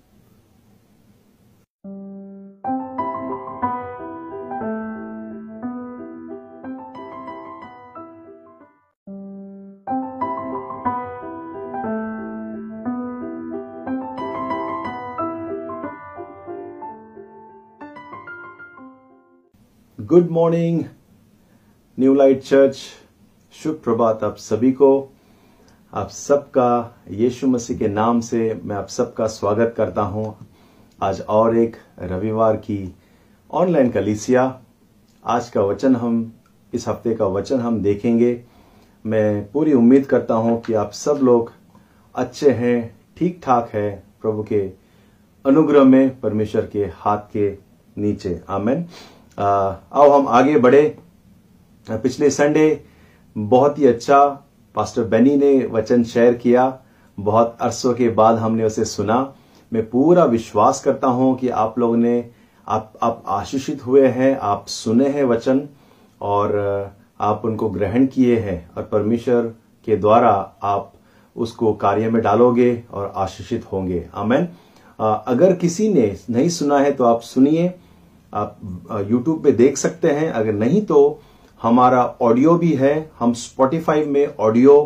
Good 20.12 20.30
morning 20.30 20.82
new 21.98 22.14
light 22.14 22.42
church 22.42 22.76
शुभ 23.54 23.74
प्रभात 23.84 24.24
आप 24.24 24.36
सभी 24.36 24.72
को, 24.72 25.12
आप 25.92 26.08
सबका, 26.08 26.96
यीशु 27.10 27.46
मसीह 27.46 27.78
के 27.78 27.88
नाम 27.88 28.20
से 28.20 28.60
मैं 28.64 28.76
आप 28.76 28.88
सबका 28.88 29.26
स्वागत 29.26 29.72
करता 29.76 30.02
हूँ। 30.02 30.34
आज 31.02 31.20
और 31.20 31.56
एक 31.56 31.76
रविवार 32.00 32.56
की 32.56 32.94
ऑनलाइन 33.50 33.90
कलीसिया। 33.90 34.44
आज 35.24 35.48
का 35.48 35.62
वचन 35.62 35.96
हम, 35.96 36.32
इस 36.72 36.88
हफ़्ते 36.88 37.14
का 37.14 37.26
वचन 37.26 37.60
हम 37.60 37.80
देखेंगे। 37.82 38.44
मैं 39.04 39.50
पूरी 39.52 39.72
उम्मीद 39.72 40.06
करता 40.06 40.34
हूँ 40.34 40.60
कि 40.60 40.74
आप 40.74 40.92
सब 40.92 41.20
लोग 41.22 41.52
अच्छे 42.14 42.50
हैं 42.50 42.76
ठीक 43.16 43.40
ठाक 43.44 43.70
है, 43.74 44.04
प्रभु 44.22 44.42
के 44.42 44.60
अनुग्रह 45.44 45.84
में, 45.84 46.20
परमेश्वर 46.20 46.66
के 46.66 46.84
हाथ 46.84 47.18
के 47.32 47.50
नीचे। 47.96 48.40
आमेन। 48.48 48.86
आओ 49.38 50.10
हम 50.10 50.28
आगे 50.28 50.56
बढ़े। 50.58 50.82
पिछले 51.86 52.30
संडे 52.30 52.84
बहुत 53.36 53.78
ही 53.78 53.86
अच्छा 53.86 54.24
पास्टर 54.74 55.04
बेनी 55.04 55.36
ने 55.36 55.56
वचन 55.66 56.04
शेयर 56.04 56.34
किया। 56.34 56.78
बहुत 57.18 57.56
अरसों 57.60 57.92
के 57.94 58.08
बाद 58.10 58.38
हमने 58.38 58.64
उसे 58.64 58.84
सुना। 58.84 59.34
मैं 59.72 59.88
पूरा 59.90 60.24
विश्वास 60.24 60.80
करता 60.80 61.08
हूँ 61.08 61.36
कि 61.38 61.48
आप 61.48 61.78
लोगों 61.78 61.96
ने, 61.96 62.30
आप 62.66 62.92
आप 63.02 63.22
आशीषित 63.26 63.86
हुए 63.86 64.06
हैं, 64.08 64.36
आप 64.38 64.66
सुने 64.68 65.08
हैं 65.08 65.24
वचन 65.24 65.68
और 66.20 66.94
आप 67.20 67.42
उनको 67.44 67.68
ग्रहण 67.70 68.06
किए 68.06 68.38
हैं 68.40 68.70
और 68.76 68.82
परमेश्वर 68.82 69.42
के 69.86 69.96
द्वारा 69.96 70.30
आप 70.62 70.92
उसको 71.36 71.72
कार्य 71.74 72.10
में 72.10 72.22
डालोगे 72.22 72.82
और 72.92 73.12
आशीषित 73.16 73.64
होंगे। 73.72 74.04
आमेन। 74.14 74.48
अगर 74.98 75.54
किसी 75.56 75.88
ने 75.88 76.14
नहीं 76.30 76.48
सुना 76.48 76.78
है 76.78 76.92
तो 76.92 77.04
आप 77.04 77.20
सुनिए। 77.20 77.72
आप 78.32 78.58
यूट्यूब 79.10 79.42
पे 79.42 79.52
देख 79.54 79.76
सकते 79.76 80.10
हैं। 80.10 80.30
अगर 80.30 80.52
नहीं 80.54 80.80
तो 80.86 81.20
हमारा 81.60 82.02
ऑडियो 82.22 82.54
भी 82.58 82.72
है। 82.74 82.94
हम 83.18 83.32
स्पॉटिफाई 83.34 84.04
में 84.06 84.26
ऑडियो 84.38 84.78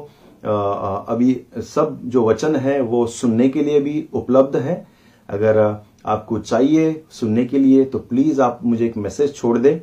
अभी 0.44 1.40
सब 1.66 1.98
जो 2.04 2.24
वचन 2.24 2.56
है 2.56 2.80
वो 2.82 3.06
सुनने 3.08 3.48
के 3.48 3.62
लिए 3.62 3.80
भी 3.80 4.08
उपलब्ध 4.14 4.56
है। 4.58 4.86
अगर 5.28 5.58
आपको 6.06 6.38
चाहिए 6.38 7.04
सुनने 7.10 7.44
के 7.44 7.58
लिए 7.58 7.84
तो 7.84 7.98
प्लीज़ 8.00 8.40
आप 8.42 8.60
मुझे 8.64 8.84
एक 8.86 8.96
मैसेज 8.96 9.34
छोड़ 9.34 9.56
दें। 9.58 9.80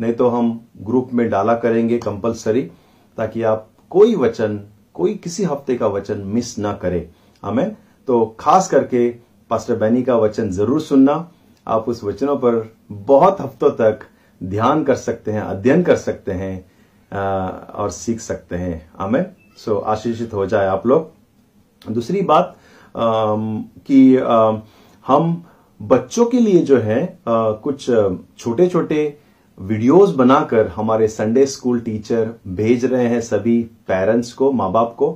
नहीं 0.00 0.12
तो 0.12 0.28
हम 0.28 0.60
ग्रुप 0.82 1.10
में 1.12 1.28
डाला 1.30 1.54
करेंगे 1.56 1.98
कंपलसरी 1.98 2.62
ताकि 3.18 3.42
आप 3.42 3.68
कोई 3.90 4.14
वचन, 4.16 4.60
कोई 4.94 5.14
किसी 5.14 5.44
हफ़्ते 5.44 5.76
का 5.76 5.86
वचन 5.88 6.18
मिस 6.26 6.58
ना 6.58 6.72
करें। 6.74 7.08
हमें 7.42 7.76
तो 8.08 8.24
खास 8.40 8.68
करके 8.68 9.08
पास्टर 9.50 9.76
बैनी 9.76 10.02
का 10.02 10.16
वचन 10.16 10.50
ज़रूर 10.50 10.80
सुनना। 10.80 11.16
आप 11.68 11.88
उस 11.88 12.02
वचनों 12.04 12.36
पर 12.36 12.72
बहुत 12.92 13.40
हफ्तों 13.40 13.70
तक 13.72 14.00
ध्यान 14.40 14.82
कर 14.84 14.94
सकते 14.96 15.32
हैं, 15.32 15.40
अध्ययन 15.40 15.82
कर 15.82 15.96
सकते 15.96 16.32
हैं 16.32 16.64
और 17.72 17.90
सीख 17.90 18.20
सकते 18.20 18.56
हैं। 18.56 18.90
हमें 18.98 19.24
सो 19.58 19.78
आशीषित 19.78 20.34
हो 20.34 20.46
जाए 20.46 20.66
आप 20.66 20.86
लोग। 20.86 21.92
दूसरी 21.92 22.20
बात 22.22 22.56
कि 22.94 24.16
हम 25.06 25.42
बच्चों 25.80 26.24
के 26.26 26.38
लिए 26.40 26.62
जो 26.62 26.78
है 26.78 27.18
कुछ 27.26 27.90
छोटे 28.38 28.66
छोटे 28.68 29.18
वीडियोस 29.58 30.14
बनाकर 30.14 30.68
हमारे 30.68 31.08
संडे 31.08 31.44
स्कूल 31.46 31.80
टीचर 31.80 32.30
भेज 32.48 32.84
रहे 32.84 33.06
हैं 33.08 33.20
सभी 33.20 33.62
पेरेंट्स 33.88 34.32
को 34.32 34.50
माँ 34.52 34.70
बाप 34.72 34.94
को, 34.98 35.10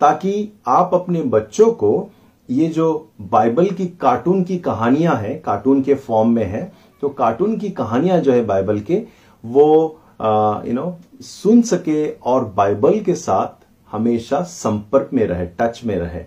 ताकि 0.00 0.52
आप 0.66 0.90
अपने 0.94 1.22
बच्चों 1.24 1.70
को 1.72 2.10
ये 2.50 2.68
जो 2.68 3.12
बाइबल 3.20 3.66
की 3.70 3.86
कार्टून 4.00 4.42
की 4.44 4.58
कहानियाँ 4.58 5.14
हैं 5.16 5.40
कार्टून 5.42 5.82
के 5.82 5.94
फॉर्म 5.94 6.28
में 6.28 6.44
है 6.44 6.72
तो 7.02 7.08
कार्टून 7.08 7.56
की 7.58 7.70
कहानियाँ 7.70 8.18
जो 8.20 8.32
है 8.32 8.44
बाइबल 8.44 8.80
के 8.80 9.02
वो 9.44 9.66
यू 10.66 10.72
नो 10.72 10.98
सुन 11.20 11.62
सके 11.62 12.08
और 12.10 12.44
बाइबल 12.56 12.98
के 13.00 13.14
साथ 13.14 13.66
हमेशा 13.90 14.40
संपर्क 14.42 15.10
में 15.14 15.26
रहे 15.26 15.46
टच 15.60 15.80
में 15.84 15.96
रहे। 15.96 16.22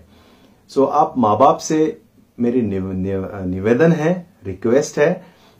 सो 0.70 0.80
so, 0.80 0.88
आप 0.88 1.14
माँ 1.18 1.36
बाप 1.38 1.58
से 1.58 2.00
मेरी 2.40 2.62
निव, 2.62 2.92
निव, 2.92 3.28
निवेदन 3.46 3.92
है 3.92 4.14
रिक्वेस्ट 4.46 4.98
है 4.98 5.12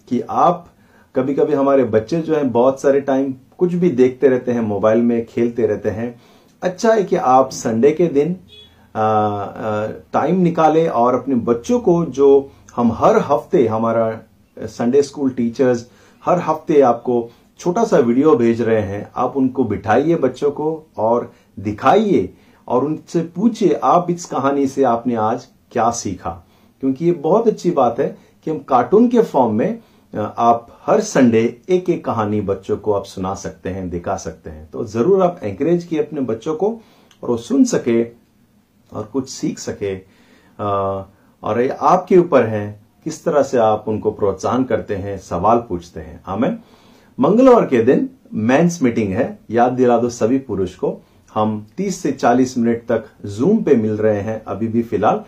कि 0.09 0.21
आप 0.31 0.67
कभी 1.15 1.35
कभी 1.35 1.53
हमारे 1.53 1.85
बच्चे 1.85 2.21
जो 2.21 2.35
हैं 2.35 2.51
बहुत 2.53 2.81
सारे 2.81 3.01
टाइम 3.01 3.35
कुछ 3.59 3.75
भी 3.75 3.91
देखते 3.91 4.29
रहते 4.29 4.53
हैं 4.53 4.61
मोबाइल 4.61 5.03
में 5.03 5.25
खेलते 5.27 5.67
रहते 5.67 5.91
हैं। 5.91 6.15
अच्छा 6.63 6.93
है 6.93 7.05
कि 7.05 7.17
आप 7.17 7.51
संडे 7.51 7.91
के 7.91 8.07
दिन 8.07 8.37
टाइम 8.95 10.41
निकाले 10.41 10.87
और 10.89 11.15
अपने 11.15 11.35
बच्चों 11.45 11.79
को 11.81 12.05
जो 12.07 12.51
हम 12.77 12.93
हर 12.93 13.17
हफ़्ते 13.23 13.67
हमारा 13.67 14.21
संडे 14.57 15.03
स्कूल 15.03 15.31
टीचर्स 15.31 15.87
हर 16.25 16.39
हफ़्ते 16.41 16.81
आपको 16.81 17.29
छोटा 17.61 17.85
सा 17.85 17.99
वीडियो 17.99 18.35
भेज 18.37 18.61
रहे 18.63 18.81
हैं, 18.81 19.11
आप 19.17 19.37
उनको 19.37 19.65
बिठाइए 19.65 20.17
बच्चों 20.17 20.51
को 20.51 20.87
और 20.99 21.31
दिखाइए 21.59 22.33
और 22.69 22.85
उनसे 22.85 23.21
पूछिए, 23.37 23.73
आप 23.75 24.11
इस 24.11 24.25
कहानी 24.25 24.67
से 24.67 24.85
आपने 24.85 25.15
आज 25.15 25.47
क्या 25.73 25.91
सीखा? 25.91 26.31
क्योंकि 26.83 27.05
ये 27.05 27.13
बहुत 27.13 27.49
अच्छी 27.49 27.71
बात 27.71 28.01
है 28.01 28.17
कि 28.47 28.51
हम 28.51 28.59
कार्टून 28.59 29.09
के 29.09 29.23
फॉर्म 29.23 29.55
में 29.55 29.79
आप 30.15 30.67
हर 30.87 31.01
संडे 31.01 31.43
एक 31.69 31.91
एक 31.91 32.05
कहानी 32.05 32.41
बच्चों 32.41 32.77
को 32.77 32.93
आप 32.93 33.05
सुना 33.05 33.35
सकते 33.35 33.71
हैं, 33.71 33.89
दिखा 33.91 34.17
सकते 34.17 34.51
हैं। 34.51 34.69
तो 34.71 34.85
ज़रूर 34.85 35.23
आप 35.23 35.41
एंकरेज 35.43 35.85
किए 35.85 36.03
अपने 36.03 36.21
बच्चों 36.23 36.55
को 36.55 36.71
और 37.23 37.31
वो 37.31 37.37
सुन 37.39 37.65
सके 37.65 38.03
और 38.93 39.05
कुछ 39.13 39.31
सीख 39.31 39.59
सके। 39.59 39.97
और 41.43 41.61
ये 41.61 41.69
आपके 41.69 42.19
ऊपर 42.19 42.47
है, 42.47 42.81
किस 43.05 43.25
तरह 43.25 43.43
से 43.43 43.59
आप 43.59 43.85
उनको 43.89 44.11
प्रोत्साहन 44.11 44.65
करते 44.65 44.97
हैं, 44.97 45.19
सवाल 45.19 45.59
पूछते 45.59 46.01
हैं। 46.01 46.21
हमें 46.27 46.59
मंगलवार 47.19 47.67
के 47.67 47.83
दिन 47.83 48.09
मेंस 48.35 48.83
मीटिंग 48.83 49.13
है। 49.13 49.39
याद 49.51 49.73
दिला 49.73 49.99
दो 49.99 50.09
सभी 50.09 50.39
पुरुष 50.39 50.75
को। 50.75 51.01
हम 51.35 51.67
30 51.77 52.01
से 52.03 52.13
40 52.13 52.59
मिनट 52.59 52.87
तक 52.89 53.05
जूम 53.27 53.63
पे 53.63 53.75
मिल 53.77 53.93
रहे 53.93 54.21
हैं 54.21 54.43
अभी 54.45 54.69
भी 54.69 54.83
फ़िलहाल। 54.83 55.25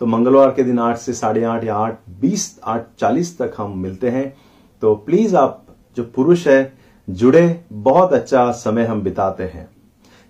तो 0.00 0.06
मंगलवार 0.06 0.50
के 0.50 0.62
दिन 0.62 0.78
आठ 0.78 0.96
से 0.96 1.12
साढ़े 1.12 1.44
आठ 1.44 1.64
या 1.64 1.76
आठ, 1.76 1.98
बीस, 2.20 2.58
आठ, 2.64 2.86
चालीस 2.98 3.38
तक 3.38 3.54
हम 3.56 3.78
मिलते 3.78 4.10
हैं। 4.10 4.34
तो 4.82 4.94
प्लीज़ 4.96 5.36
आप 5.36 5.66
जो 5.96 6.04
पुरुष 6.04 6.46
है, 6.48 6.72
जुड़े। 7.10 7.64
बहुत 7.72 8.12
अच्छा 8.12 8.50
समय 8.52 8.84
हम 8.84 9.02
बिताते 9.02 9.44
हैं। 9.44 9.68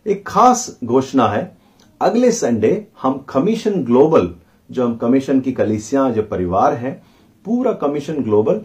एक 0.07 0.26
खास 0.26 0.78
घोषणा 0.84 1.28
है 1.28 1.55
अगले 2.01 2.30
संडे 2.30 2.86
हम 3.03 3.18
कमीशन 3.28 3.82
ग्लोबल 3.84 4.28
जो 4.70 4.84
हम 4.84 4.97
कमीशन 4.97 5.40
की 5.40 5.53
कलिसिया, 5.53 6.09
जो 6.11 6.22
परिवार 6.22 6.74
है, 6.74 6.90
पूरा 7.44 7.72
कमीशन 7.72 8.22
ग्लोबल 8.22 8.61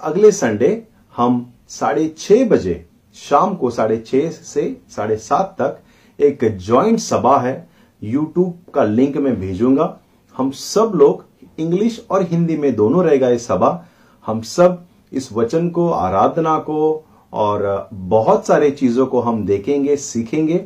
अगले 0.00 0.30
संडे 0.32 0.70
हम 1.16 1.52
साढ़े 1.68 2.06
छह 2.18 2.44
बजे, 2.44 2.84
शाम 3.16 3.54
को 3.54 3.70
साढ़े 3.70 3.96
छह 4.06 4.28
से 4.30 4.76
साढ़े 4.96 5.16
सात 5.16 5.54
तक 5.60 5.78
एक 6.18 6.44
ज्वाइंट 6.58 6.98
सभा 6.98 7.36
है। 7.38 7.68
यूट्यूब 8.02 8.72
का 8.74 8.84
लिंक 8.84 9.16
मैं 9.16 9.34
भेजूँगा। 9.40 9.96
हम 10.36 10.50
सब 10.50 10.92
लोग 10.94 11.24
इंग्लिश 11.58 12.04
और 12.10 12.22
हिंदी 12.22 12.56
में 12.56 12.74
दोनों 12.76 13.04
रहेगा 13.04 13.28
ये 13.28 13.38
सभा। 13.38 13.86
हम 14.26 14.40
सब 14.42 14.84
इस 15.12 15.32
वचन 15.32 15.68
को, 15.70 15.88
आराधना 15.90 16.58
को 16.58 17.04
और 17.32 17.88
बहुत 17.92 18.46
सारे 18.46 18.70
चीज़ों 18.70 19.06
को 19.06 19.20
हम 19.20 19.44
देखेंगे, 19.46 19.96
सीखेंगे 19.96 20.64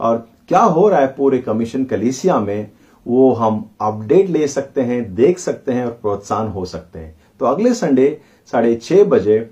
और 0.00 0.26
क्या 0.48 0.60
हो 0.60 0.88
रहा 0.88 1.00
है 1.00 1.06
पूरे 1.06 1.38
कमीशन 1.38 1.84
कलीसिया 1.84 2.38
में? 2.40 2.70
वो 3.06 3.32
हम 3.32 3.70
अपडेट 3.80 4.28
ले 4.30 4.46
सकते 4.48 4.82
हैं 4.82 5.14
देख 5.14 5.38
सकते 5.38 5.72
हैं 5.72 5.84
और 5.86 5.92
प्रोत्साहन 5.92 6.48
हो 6.48 6.64
सकते 6.64 6.98
हैं। 6.98 7.14
तो 7.40 7.46
अगले 7.46 7.74
संडे 7.74 8.20
साढ़े 8.52 8.74
छह 8.76 9.04
बजे 9.04 9.50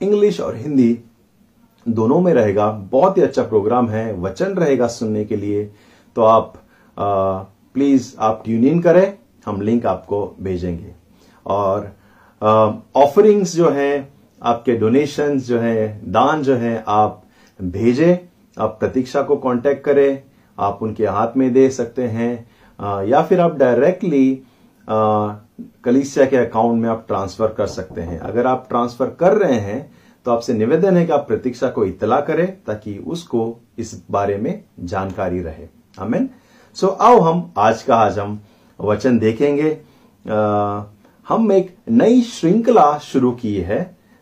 इंग्लिश 0.00 0.40
और 0.40 0.56
हिंदी 0.56 0.98
दोनों 1.86 2.20
में 2.20 2.32
रहेगा। 2.34 2.70
बहुत 2.70 3.18
ही 3.18 3.22
अच्छा 3.22 3.42
प्रोग्राम 3.42 3.88
है 3.88 4.12
वचन 4.14 4.54
रहेगा 4.54 4.86
सुनने 4.86 5.24
के 5.24 5.36
लिए। 5.36 5.64
तो 6.16 6.22
आप 6.22 6.54
आ, 6.98 7.38
प्लीज़ 7.74 8.14
आप 8.18 8.42
ट्यून 8.44 8.64
इन 8.64 8.80
करें 8.80 9.18
हम 9.46 9.60
लिंक 9.60 9.86
आपको 9.86 10.36
भेजेंगे। 10.40 10.92
और 11.46 11.92
ऑफरिंग्स 12.96 13.54
जो 13.56 13.70
है 13.70 14.08
आपके 14.42 14.72
डोनेशंस 14.76 15.46
जो 15.46 15.58
है 15.58 16.00
दान 16.04 16.42
जो 16.42 16.54
है 16.54 16.84
आप 16.88 17.22
भेजें। 17.62 18.27
आप 18.58 18.76
प्रतीक्षा 18.80 19.22
को 19.22 19.36
कांटेक्ट 19.36 19.84
करें 19.84 20.22
आप 20.58 20.78
उनके 20.82 21.06
हाथ 21.06 21.36
में 21.36 21.52
दे 21.52 21.68
सकते 21.70 22.02
हैं 22.02 23.04
या 23.06 23.22
फिर 23.22 23.40
आप 23.40 23.56
डायरेक्टली 23.56 24.42
कलिसिया 25.84 26.26
के 26.26 26.36
अकाउंट 26.36 26.82
में 26.82 26.88
आप 26.88 27.04
ट्रांसफ़र 27.08 27.48
कर 27.48 27.66
सकते 27.66 28.00
हैं। 28.00 28.18
अगर 28.20 28.46
आप 28.46 28.66
ट्रांसफ़र 28.68 29.10
कर 29.20 29.36
रहे 29.38 29.58
हैं 29.60 29.80
तो 30.26 30.30
आपसे 30.30 30.54
निवेदन 30.54 30.96
है 30.96 31.04
कि 31.06 31.12
आप 31.12 31.26
प्रतीक्षा 31.28 31.68
को 31.68 31.84
इतला 31.84 32.20
करें 32.20 32.46
ताकि 32.66 32.96
उसको 32.98 33.60
इस 33.78 34.02
बारे 34.10 34.36
में 34.36 34.62
जानकारी 34.80 35.40
रहे। 35.42 35.66
आमेन। 36.00 36.28
सो 36.76 36.86
so, 36.86 36.92
आओ 36.92 37.20
हम 37.20 37.52
आज 37.58 37.82
का 37.82 37.96
आज 37.96 38.18
हम 38.18 38.40
वचन 38.80 39.18
देखेंगे। 39.18 39.70
आ, 40.28 40.82
हम 41.26 41.52
एक 41.52 41.74
नई 41.90 42.20
श्रृंखला 42.22 42.98
शुरू 42.98 43.30
की 43.32 43.56
है। 43.56 43.80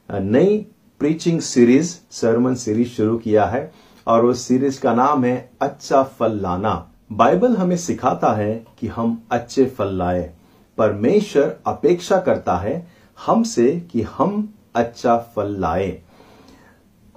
नई 0.08 0.56
प्रीचिंग 1.00 1.40
सीरीज़ 1.40 1.96
सरमन 2.10 2.54
सीरीज़ 2.54 2.88
शुरू 2.88 3.16
किया 3.18 3.44
है। 3.44 3.70
और 4.06 4.24
उस 4.24 4.42
सीरीज़ 4.42 4.80
का 4.80 4.94
नाम 4.94 5.24
है 5.24 5.50
अच्छा 5.60 6.02
फल 6.02 6.38
लाना। 6.40 6.88
बाइबल 7.12 7.56
हमें 7.56 7.76
सिखाता 7.76 8.32
है 8.32 8.66
कि 8.78 8.86
हम 8.86 9.22
अच्छे 9.30 9.64
फल 9.66 9.94
लाए। 9.94 10.30
परमेश्वर 10.78 11.56
अपेक्षा 11.66 12.18
करता 12.18 12.56
है 12.56 12.86
हमसे 13.26 13.80
कि 13.92 14.02
हम 14.02 14.54
अच्छा 14.74 15.16
फल 15.16 15.56
लाए। 15.60 16.02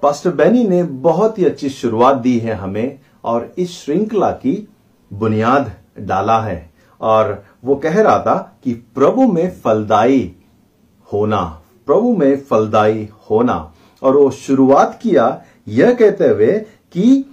पास्टर 0.02 0.30
बेनी 0.30 0.64
ने 0.68 0.82
बहुत 0.82 1.38
ही 1.38 1.44
अच्छी 1.44 1.68
शुरुआत 1.68 2.16
दी 2.16 2.38
है 2.38 2.54
हमें 2.54 2.98
और 3.24 3.52
इस 3.58 3.84
श्रृंखला 3.84 4.30
की 4.30 4.68
बुनियाद 5.12 5.72
डाला 5.98 6.40
है 6.40 6.70
और 7.00 7.44
वो 7.64 7.74
कह 7.74 8.02
रहा 8.02 8.18
था 8.18 8.36
कि 8.64 8.72
प्रभु 8.72 9.32
में 9.32 9.50
फलदायी 9.50 10.36
होना, 11.12 11.60
प्रभु 11.86 12.16
में 12.16 12.40
फलदायी 12.40 13.08
होना। 13.30 13.72
और 14.02 14.16
वो 14.16 14.30
शुरुआत 14.30 14.98
किया 15.02 15.42
यह 15.68 15.92
कहते 15.94 16.28
हुए 16.28 16.52
कि 16.92 17.24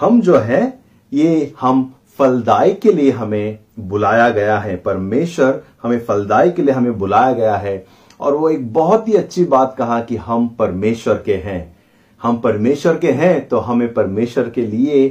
हम 0.00 0.20
जो 0.20 0.38
है, 0.38 0.78
ये 1.12 1.52
हम 1.60 1.92
फलदाय 2.18 2.72
के 2.72 2.92
लिए 2.92 3.10
हमें 3.10 3.58
बुलाया 3.78 4.28
गया 4.30 4.58
है। 4.58 4.76
परमेश्वर 4.76 5.62
हमें 5.82 5.98
फलदाय 6.00 6.50
के 6.50 6.62
लिए 6.62 6.74
हमें 6.74 6.98
बुलाया 6.98 7.32
गया 7.32 7.56
है। 7.56 7.86
और 8.20 8.34
वो 8.34 8.48
एक 8.50 8.72
बहुत 8.72 9.08
ही 9.08 9.14
अच्छी 9.14 9.44
बात 9.44 9.74
कहा 9.78 10.00
कि 10.00 10.16
हम 10.16 10.48
परमेश्वर 10.48 11.22
के 11.26 11.34
हैं। 11.34 11.76
हम 12.22 12.36
परमेश्वर 12.36 12.98
के 12.98 13.10
हैं 13.10 13.48
तो 13.48 13.58
हमें 13.58 13.92
परमेश्वर 13.94 14.48
के 14.50 14.66
लिए 14.66 15.08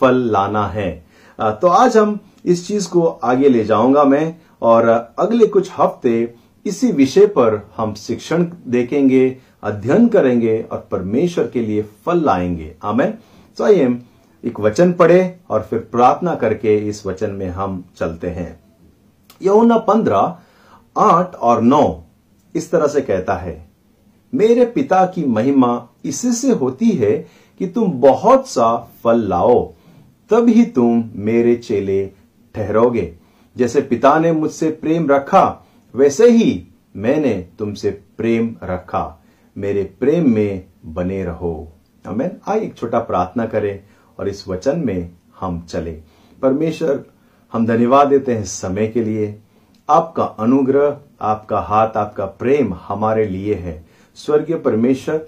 फल 0.00 0.16
लाना 0.30 0.66
है। 0.68 0.90
तो 1.38 1.68
आज 1.68 1.96
हम 1.96 2.18
इस 2.44 2.66
चीज़ 2.68 2.88
को 2.88 3.06
आगे 3.06 3.48
ले 3.48 3.64
जाऊँगा 3.64 4.04
मैं, 4.04 4.34
और 4.62 5.14
अगले 5.18 5.46
कुछ 5.46 5.70
हफ़्ते 5.78 6.34
इसी 6.66 6.90
विषय 6.92 7.26
पर 7.26 7.60
हम 7.76 7.94
शिक्षण 7.94 8.46
देखेंगे, 8.66 9.36
अध्ययन 9.62 10.08
करेंगे, 10.08 10.64
और 10.72 10.88
परमेश्वर 10.90 11.46
के 11.46 11.60
लिए 11.60 11.82
फल 11.82 12.24
लाएँगे। 12.24 12.74
आमेन। 12.84 13.14
आइए 13.62 13.98
एक 14.44 14.60
वचन 14.60 14.92
पढ़े 14.92 15.40
और 15.50 15.62
फिर 15.62 15.78
प्रार्थना 15.78 16.34
करके 16.34 16.76
इस 16.88 17.06
वचन 17.06 17.30
में 17.30 17.48
हम 17.48 17.84
चलते 17.96 18.28
हैं। 18.28 18.60
यमुना 19.42 19.76
पंद्रह, 19.78 20.36
आठ 20.96 21.34
और 21.34 21.62
नौ 21.62 22.02
इस 22.54 22.70
तरह 22.70 22.86
से 22.86 23.00
कहता 23.00 23.34
है, 23.34 23.66
मेरे 24.32 24.64
पिता 24.64 25.06
की 25.06 25.24
महिमा 25.24 25.88
इससे 26.04 26.52
होती 26.52 26.90
है 26.90 27.12
कि 27.60 27.66
तुम 27.66 27.92
बहुत 27.92 28.48
सा 28.48 28.76
फल 29.04 29.20
लाओ 29.20 29.72
तब 30.30 30.48
ही 30.48 30.64
तुम 30.66 31.10
मेरे 31.14 31.54
चेले 31.56 32.06
ठहरोगे। 32.54 33.14
जैसे 33.56 33.80
पिता 33.80 34.18
ने 34.18 34.32
मुझसे 34.32 34.70
प्रेम 34.70 35.10
रखा, 35.10 35.66
वैसे 35.94 36.30
ही 36.30 36.66
मैंने 36.96 37.34
तुमसे 37.58 37.90
प्रेम 37.90 38.54
रखा। 38.64 39.22
मेरे 39.56 39.84
प्रेम 40.00 40.34
में 40.34 40.64
बने 40.86 41.24
रहो। 41.24 41.68
हमें 42.04 42.30
आइए 42.48 42.62
एक 42.62 42.76
छोटा 42.76 42.98
प्रार्थना 42.98 43.46
करें 43.46 43.80
और 44.18 44.28
इस 44.28 44.46
वचन 44.48 44.78
में 44.78 45.10
हम 45.40 45.60
चले। 45.60 45.92
परमेश्वर, 46.42 47.04
हम 47.52 47.66
धन्यवाद 47.66 48.08
देते 48.08 48.34
हैं 48.34 48.44
समय 48.44 48.86
के 48.86 49.04
लिए। 49.04 49.38
आपका 49.88 50.24
अनुग्रह, 50.24 50.98
आपका 51.20 51.60
हाथ, 51.60 51.96
आपका 51.96 52.26
प्रेम 52.26 52.74
हमारे 52.74 53.24
लिए 53.26 53.54
है। 53.54 53.84
स्वर्गीय 54.16 54.56
परमेश्वर, 54.56 55.24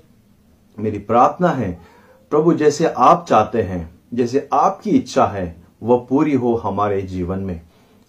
मेरी 0.79 0.99
प्रार्थना 0.99 1.49
है, 1.49 1.70
प्रभु 2.33 2.55
जैसे 2.55 2.87
आप 2.89 3.24
चाहते 3.29 3.62
हैं, 3.62 3.91
जैसे 4.14 4.49
आपकी 4.53 4.91
इच्छा 4.91 5.27
है, 5.27 5.57
वह 5.83 6.07
पूरी 6.09 6.35
हो 6.35 6.55
हमारे 6.55 7.01
जीवन 7.03 7.39
में। 7.39 7.61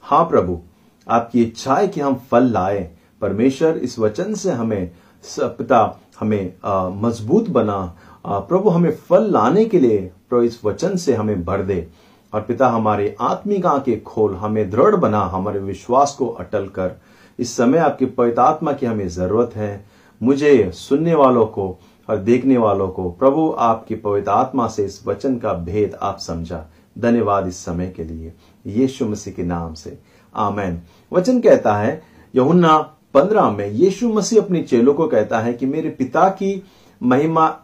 हाँ 0.04 0.24
प्रभु, 0.26 0.60
आपकी 1.08 1.44
इच्छा 1.44 1.76
है 1.76 1.88
कि 1.88 2.02
हम 2.02 2.16
फल 2.32 2.44
लाए। 2.44 2.90
परमेश्वर, 3.22 3.78
इस 3.78 4.00
वचन 4.00 4.34
से 4.34 4.52
हमें 4.52 4.92
पिता 5.40 6.00
हमें 6.20 6.54
मज़बूत 7.02 7.50
बना। 7.50 7.96
प्रभु 8.30 8.70
हमें 8.70 8.92
फल 8.92 9.32
लाने 9.32 9.66
के 9.66 9.80
लिए 9.80 10.12
प्रभु 10.30 10.44
इस 10.44 10.66
वचन 10.66 10.96
से 10.96 11.14
हमें 11.14 11.46
भर 11.46 11.62
दे। 11.62 11.88
और 12.34 12.42
पिता, 12.42 12.68
हमारे 12.68 13.16
आत्मिक 13.22 13.66
आँखें 13.66 14.04
खोल, 14.04 14.36
हमें 14.36 14.70
दृढ़ 14.70 14.96
बना, 14.96 15.20
हमारे 15.20 15.60
विश्वास 15.60 16.16
को 16.20 16.28
अटल 16.28 16.66
कर। 16.66 17.02
इस 17.40 17.58
समय 17.58 17.78
आपकी 17.78 18.06
पवित्र 18.06 18.42
आत्मा 18.42 18.74
की 18.74 18.86
हमें 18.86 19.08
ज़रूरत 19.08 19.52
है। 19.56 19.86
मुझे, 20.24 20.72
सुनने 20.74 21.16
वालों 21.16 21.46
को 21.46 21.80
और 22.10 22.18
देखने 22.18 22.58
वालों 22.58 22.88
को, 22.88 23.12
प्रभु 23.12 23.56
आपकी 23.60 23.96
पवित्र 23.96 24.32
आत्मा 24.32 24.68
से 24.68 24.86
इस 24.86 25.08
वचन 25.08 25.38
का 25.38 25.54
भेद 25.54 25.98
आप 26.02 26.20
समझा। 26.20 26.66
धन्यवाद 27.00 27.48
इस 27.48 27.58
समय 27.58 27.88
के 27.88 28.04
लिए। 28.04 28.34
यीशु 28.68 29.06
मसीह 29.06 29.34
के 29.34 29.44
नाम 29.44 29.74
से। 29.74 30.00
आमैन। 30.36 30.82
वचन 31.14 31.40
कहता 31.40 31.76
है, 31.76 32.02
यहुन्ना 32.36 32.78
पंद्रह 33.14 33.52
में, 33.52 33.68
यीशु 33.68 34.10
मसीह 34.10 34.42
अपने 34.42 34.62
चेलों 34.64 34.94
को 34.94 35.08
कहता 35.08 35.40
है 35.40 35.54
कि 35.54 35.66
मेरे 35.66 35.90
पिता 35.90 36.30
की 36.30 36.64
महिमा 37.04 37.60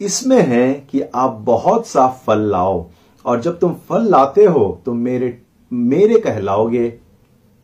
इसमें 0.00 0.40
है 0.40 0.72
कि 0.90 1.00
आप 1.14 1.30
बहुत 1.44 1.86
सा 1.86 2.06
फल 2.26 2.40
लाओ, 2.50 2.84
और 3.24 3.40
जब 3.40 3.58
तुम 3.58 3.74
फल 3.88 4.08
लाते 4.10 4.44
हो 4.44 4.80
तो 4.86 4.92
मेरे 4.94 5.38
मेरे 5.72 6.18
कहलाओगे, 6.20 6.92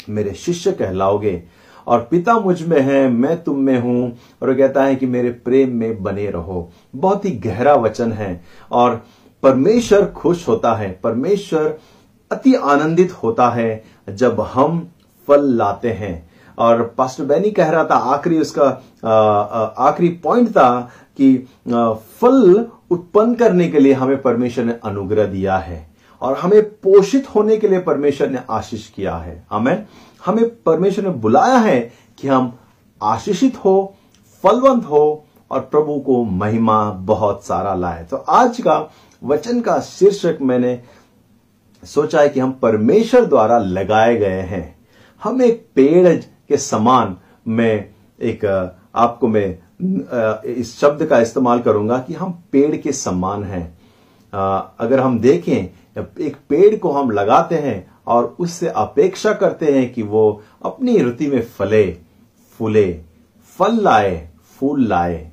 मेरे 0.00 0.32
शिष्य 0.34 0.72
कहलाओगे, 0.72 1.42
और 1.86 2.00
पिता 2.10 2.38
मुझमें 2.40 2.80
है, 2.80 3.08
मैं 3.08 3.42
तुम 3.44 3.58
में 3.58 3.78
हूँ, 3.80 4.16
और 4.42 4.50
वो 4.50 4.56
कहता 4.56 4.84
है 4.84 4.96
कि 4.96 5.06
मेरे 5.06 5.30
प्रेम 5.44 5.76
में 5.76 6.02
बने 6.02 6.28
रहो। 6.30 6.68
बहुत 6.94 7.24
ही 7.24 7.30
गहरा 7.38 7.74
वचन 7.76 8.12
है, 8.12 8.40
और 8.70 9.02
परमेश्वर 9.42 10.04
खुश 10.12 10.46
होता 10.48 10.74
है, 10.74 10.90
परमेश्वर 11.04 11.78
अति 12.30 12.54
आनंदित 12.54 13.12
होता 13.22 13.48
है 13.50 13.82
जब 14.08 14.40
हम 14.52 14.88
फल 15.28 15.48
लाते 15.52 15.92
हैं। 15.92 16.30
और 16.58 16.82
पास्टर 16.98 17.24
बैनी 17.24 17.50
कह 17.50 17.70
रहा 17.70 17.84
था, 17.84 17.94
आखिरी 17.94 18.38
उसका 18.38 18.66
आखिरी 19.80 20.08
पॉइंट 20.24 20.48
था 20.48 20.90
कि 21.16 21.36
फल 22.20 22.66
उत्पन्न 22.90 23.34
करने 23.34 23.68
के 23.68 23.78
लिए 23.78 23.92
हमें 23.92 24.22
परमेश्वर 24.22 24.64
ने 24.64 24.74
अनुग्रह 24.84 25.26
दिया 25.26 25.56
है 25.56 25.86
और 26.22 26.36
हमें 26.38 26.62
पोषित 26.62 27.34
होने 27.34 27.56
के 27.56 27.68
लिए 27.68 27.78
परमेश्वर 27.78 28.30
ने 28.30 28.38
आशीष 28.50 28.88
किया 28.88 29.16
है। 29.16 29.46
हमें 29.50 29.86
हमें 30.26 30.44
परमेश्वर 30.62 31.04
ने 31.04 31.10
बुलाया 31.10 31.56
है 31.56 31.80
कि 32.18 32.28
हम 32.28 32.52
आशीषित 33.02 33.56
हो, 33.56 33.94
फलवंत 34.44 34.84
हो 34.84 35.24
और 35.50 35.60
प्रभु 35.60 35.98
को 36.00 36.22
महिमा 36.24 36.90
बहुत 36.90 37.44
सारा 37.44 37.74
लाए। 37.74 38.04
तो 38.04 38.16
आज 38.16 38.60
का 38.60 38.90
वचन 39.22 39.60
का 39.60 39.78
शीर्षक 39.80 40.38
मैंने 40.42 40.80
सोचा 41.82 42.20
है 42.20 42.28
कि 42.28 42.40
हम 42.40 42.52
परमेश्वर 42.52 43.24
द्वारा 43.24 43.58
लगाए 43.58 44.16
गए 44.16 44.40
हैं। 44.42 44.74
हम 45.22 45.42
एक 45.42 45.66
पेड़ 45.74 46.16
के 46.18 46.56
समान 46.56 47.16
मैं 47.48 47.88
एक, 48.20 48.44
आपको 48.94 49.28
मैं 49.28 49.58
इस 49.80 50.78
शब्द 50.80 51.04
का 51.06 51.18
इस्तेमाल 51.20 51.60
करूँगा 51.60 51.98
कि 51.98 52.14
हम 52.14 52.32
पेड़ 52.52 52.76
के 52.76 52.92
सम्मान 52.92 53.44
हैं। 53.44 53.66
अगर 54.32 55.00
हम 55.00 55.18
देखें, 55.20 55.68
एक 55.96 56.36
पेड़ 56.48 56.76
को 56.76 56.90
हम 56.92 57.10
लगाते 57.10 57.54
हैं 57.56 57.86
और 58.06 58.24
उससे 58.38 58.68
अपेक्षा 58.68 59.32
करते 59.32 59.72
हैं 59.72 59.92
कि 59.92 60.02
वो 60.02 60.42
अपनी 60.64 60.96
ऋतु 60.98 61.24
में 61.24 61.42
फले, 61.48 61.84
फूले, 62.60 62.92
फल 63.58 63.80
लाए, 63.82 64.28
फूल 64.60 64.86
लाए। 64.88 65.30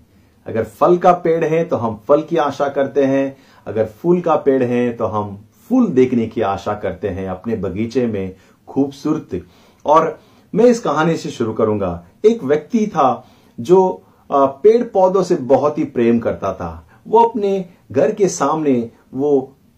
अगर 0.48 0.64
फल 0.64 0.98
का 0.98 1.12
पेड़ 1.14 1.44
है 1.46 1.64
तो 1.66 1.78
हम 1.78 2.00
फल 2.08 2.22
की 2.22 2.38
आशा 2.40 2.68
करते 2.70 3.06
हैं। 3.06 3.36
अगर 3.68 3.86
फूल 3.94 4.22
का 4.22 4.36
पेड़ 4.36 4.64
है 4.64 4.92
तो 4.92 5.06
हम 5.06 5.38
फूल 5.70 5.88
देखने 5.90 6.26
की 6.28 6.42
आशा 6.44 6.74
करते 6.76 7.10
हैं 7.10 7.28
अपने 7.30 7.56
बगीचे 7.56 8.06
में 8.08 8.36
खूबसूरत। 8.68 9.42
और 9.86 10.18
मैं 10.54 10.66
इस 10.66 10.80
कहानी 10.80 11.18
से 11.18 11.30
शुरू 11.30 11.54
करूँगा। 11.54 12.04
एक 12.26 12.44
व्यक्ति 12.44 12.86
था 12.88 13.26
जो 13.58 14.04
पेड़ 14.34 14.84
पौधों 14.84 15.24
से 15.24 15.36
बहुत 15.36 15.78
ही 15.78 15.84
प्रेम 15.86 16.20
करता 16.20 16.54
था। 16.54 16.88
वो 17.08 17.24
अपने 17.24 17.66
घर 17.92 18.12
के 18.12 18.28
सामने 18.28 18.90
वो 19.14 19.32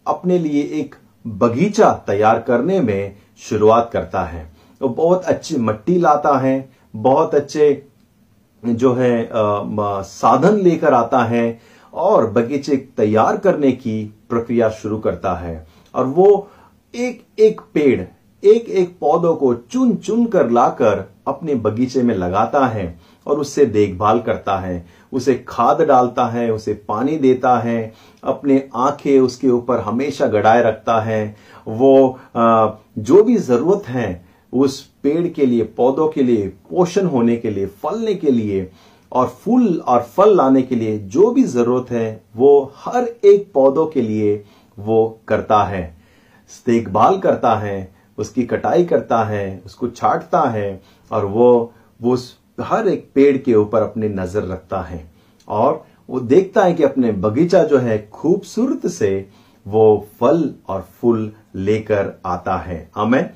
अपने 0.06 0.38
लिए 0.39 0.64
एक 0.80 0.95
बगीचा 1.26 1.91
तैयार 2.08 2.39
करने 2.39 2.80
में 2.82 3.16
शुरुआत 3.39 3.89
करता 3.93 4.24
है। 4.24 4.51
वो 4.82 4.89
बहुत 4.89 5.26
अच्छी 5.26 5.58
मिट्टी 5.58 5.97
लाता 5.97 6.38
है, 6.38 6.70
बहुत 6.95 7.36
अच्छे 7.36 7.86
जो 8.64 8.93
है 8.93 9.30
साधन 9.34 10.58
लेकर 10.58 10.93
आता 10.93 11.24
है 11.24 11.60
और 11.93 12.30
बगीचे 12.32 12.76
तैयार 12.97 13.38
करने 13.38 13.72
की 13.72 14.04
प्रक्रिया 14.30 14.70
शुरू 14.72 14.97
करता 14.97 15.34
है। 15.36 15.66
और 15.95 16.06
वो 16.06 16.47
एक 16.93 17.24
एक 17.39 17.62
पेड़, 17.74 18.01
एक 18.43 18.70
एक 18.70 18.97
पौधों 18.99 19.36
को 19.36 19.54
चुन 19.54 19.95
चुन 19.95 20.26
कर 20.26 20.49
लाकर 20.49 21.04
अपने 21.28 21.56
बगीचे 21.56 22.01
में 22.04 22.16
लगाता 22.16 22.66
है। 22.68 22.86
और 23.28 23.39
उससे 23.39 23.65
देखभाल 23.65 24.19
करता 24.19 24.57
है, 24.57 24.86
उसे 25.13 25.34
खाद 25.47 25.82
डालता 25.82 26.26
है, 26.26 26.51
उसे 26.51 26.74
पानी 26.88 27.17
देता 27.17 27.57
है, 27.59 27.93
अपने 28.24 28.69
आँखें 28.76 29.19
उसके 29.19 29.49
ऊपर 29.49 29.80
हमेशा 29.80 30.28
गड़ाए 30.28 30.63
रखता 30.63 30.99
है। 30.99 31.36
वो 31.67 32.19
जो 32.36 33.24
भी 33.24 33.38
ज़रूरत 33.38 33.88
है, 33.88 34.26
उस 34.53 34.82
पेड़ 35.03 35.28
के 35.28 35.45
लिए, 35.45 35.63
पौधों 35.63 36.07
के 36.07 36.24
लिए, 36.24 36.47
पोषण 36.47 37.05
होने 37.05 37.36
के 37.38 37.49
लिए, 37.49 37.65
फलने 37.65 38.13
के 38.15 38.32
लिए 38.32 38.69
और 39.11 39.28
फूल 39.41 39.78
और 39.78 40.01
फल 40.01 40.36
लाने 40.36 40.61
के 40.61 40.76
लिए 40.76 40.97
जो 40.99 41.32
भी 41.32 41.43
ज़रूरत 41.43 41.91
है, 41.91 42.24
वो 42.36 42.71
हर 42.76 43.07
एक 43.26 43.51
पौधों 43.53 43.86
के 43.86 44.01
लिए 44.01 44.43
वो 44.78 45.19
करता 45.28 45.63
है। 45.63 45.84
देखभाल 46.67 47.17
करता 47.17 47.55
है, 47.55 47.91
उसकी 48.17 48.43
कटाई 48.43 48.84
करता 48.86 49.24
है, 49.24 49.61
उसको 49.65 49.88
छाटता 49.88 50.41
है 50.41 50.82
और 51.11 51.26
वो 51.26 51.74
उस 52.01 52.38
हर 52.58 52.88
एक 52.88 53.10
पेड़ 53.16 53.38
के 53.38 53.54
ऊपर 53.56 53.82
अपनी 53.82 54.08
नज़र 54.10 54.43
रखता 54.43 54.82
है 54.82 55.04
और 55.47 55.84
वो 56.10 56.20
देखता 56.20 56.64
है 56.64 56.74
कि 56.74 56.84
अपने 56.84 57.12
बगीचा 57.12 57.64
जो 57.64 57.78
है 57.78 57.97
खूबसूरत 58.10 58.88
से 58.88 59.30
वो 59.66 59.86
फल 60.20 60.49
और 60.70 60.82
फूल 61.01 61.32
लेकर 61.56 62.12
आता 62.26 62.58
है। 62.58 62.89
हमें 62.95 63.30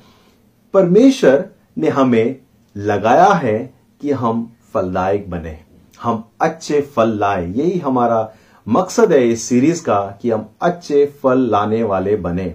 परमेश्वर 0.74 1.44
ने 1.78 1.88
हमें 1.88 2.36
लगाया 2.76 3.32
है 3.34 3.58
कि 4.00 4.10
हम 4.12 4.50
फलदायक 4.74 5.30
बने। 5.30 5.58
हम 6.02 6.24
अच्छे 6.40 6.80
फल 6.80 7.16
लाए। 7.18 7.46
यही 7.46 7.78
हमारा 7.78 8.28
मकसद 8.66 9.12
है 9.12 9.28
इस 9.28 9.42
सीरीज़ 9.42 9.82
का 9.82 10.00
कि 10.22 10.30
हम 10.30 10.48
अच्छे 10.62 11.04
फल 11.22 11.48
लाने 11.50 11.82
वाले 11.82 12.16
बने। 12.16 12.54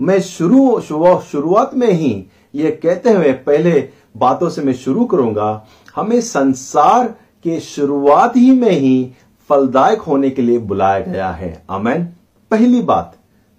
मैं 0.00 0.20
शुरू 0.20 0.80
शुरुआत 0.80 1.74
में 1.74 1.90
ही 1.90 2.26
ये 2.54 2.70
कहते 2.72 3.12
हुए 3.12 3.32
पहले 3.32 3.88
बातों 4.16 4.48
से 4.50 4.62
मैं 4.62 4.72
शुरू 4.74 5.04
करूँगा 5.04 5.66
हमें 5.96 6.20
संसार 6.20 7.08
के 7.44 7.60
शुरुआत 7.60 8.36
ही 8.36 8.50
में 8.50 8.70
ही 8.70 9.12
फलदायक 9.48 9.98
होने 9.98 10.30
के 10.30 10.42
लिए 10.42 10.58
बुलाया 10.58 10.98
गया 10.98 11.30
है। 11.30 11.62
अमेन 11.70 12.04
पहली 12.50 12.82
बात, 12.82 13.16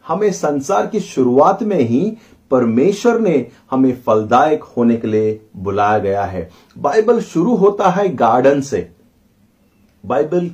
हमें 0.07 0.31
संसार 0.31 0.87
की 0.87 0.99
शुरुआत 0.99 1.63
में 1.63 1.79
ही 1.79 2.17
परमेश्वर 2.51 3.19
ने 3.19 3.47
हमें 3.71 4.01
फलदायक 4.01 4.63
होने 4.63 4.97
के 4.97 5.07
लिए 5.07 5.41
बुलाया 5.57 5.97
गया 5.97 6.25
है। 6.25 6.49
बाइबल 6.77 7.21
शुरू 7.21 7.55
होता 7.55 7.89
है 7.89 8.15
गार्डन 8.15 8.61
से। 8.61 8.91
बाइबल 10.05 10.51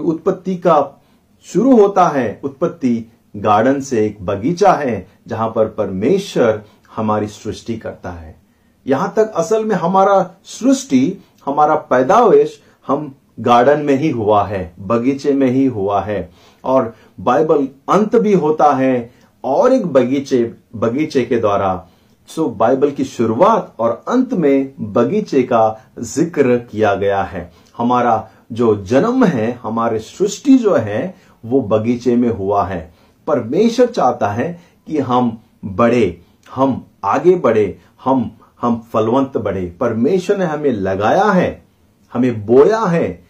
उत्पत्ति 0.00 0.56
का 0.56 1.02
शुरू 1.42 1.76
होता 1.76 2.08
है, 2.08 2.40
उत्पत्ति 2.44 3.12
गार्डन 3.36 3.80
से 3.80 4.06
एक 4.06 4.22
बगीचा 4.22 4.72
है, 4.72 5.08
जहाँ 5.28 5.48
पर 5.48 5.68
परमेश्वर 5.68 6.62
हमारी 6.96 7.26
सृष्टि 7.26 7.76
करता 7.76 8.10
है। 8.10 8.43
यहाँ 8.86 9.12
तक 9.16 9.32
असल 9.36 9.64
में 9.64 9.74
हमारा 9.76 10.22
सृष्टि, 10.44 11.22
हमारा 11.46 11.74
पैदावेश 11.74 12.60
हम 12.86 13.14
गार्डन 13.40 13.80
में 13.80 13.94
ही 13.98 14.10
हुआ 14.10 14.44
है, 14.44 14.74
बगीचे 14.80 15.32
में 15.32 15.48
ही 15.50 15.64
हुआ 15.66 16.00
है। 16.00 16.30
और 16.64 16.94
बाइबल 17.20 17.68
अंत 17.88 18.16
भी 18.16 18.32
होता 18.32 18.72
है 18.72 19.10
और 19.44 19.72
एक 19.72 19.86
बगीचे 19.86 20.42
बगीचे 20.76 21.24
के 21.24 21.36
द्वारा। 21.36 21.88
सो 22.28 22.48
बाइबल 22.50 22.90
की 22.90 23.04
शुरुआत 23.04 23.74
और 23.78 23.90
अंत 24.08 24.32
में 24.34 24.72
बगीचे 24.92 25.42
का 25.42 25.90
ज़िक्र 25.98 26.56
किया 26.70 26.94
गया 26.94 27.22
है। 27.22 27.50
हमारा 27.76 28.30
जो 28.52 28.74
जन्म 28.76 29.24
है, 29.24 29.50
हमारे 29.62 29.98
सृष्टि 29.98 30.56
जो 30.58 30.74
है, 30.74 31.14
वो 31.44 31.60
बगीचे 31.60 32.16
में 32.16 32.28
हुआ 32.28 32.64
है। 32.66 32.92
परमेश्वर 33.26 33.86
चाहता 33.86 34.28
है 34.28 34.60
कि 34.86 34.98
हम 34.98 35.38
बड़े 35.64 36.20
हम 36.54 36.84
आगे 37.04 37.34
बढ़े, 37.36 37.78
हम 38.04 38.30
हम 38.64 38.86
फलवंत 38.92 39.36
बढ़े 39.36 39.76
परमेश्वर 39.80 40.36
ने 40.36 40.44
हमें 40.44 40.72
लगाया 40.72 41.24
है, 41.24 41.64
हमें 42.12 42.46
बोया 42.46 42.80
है 42.80 43.24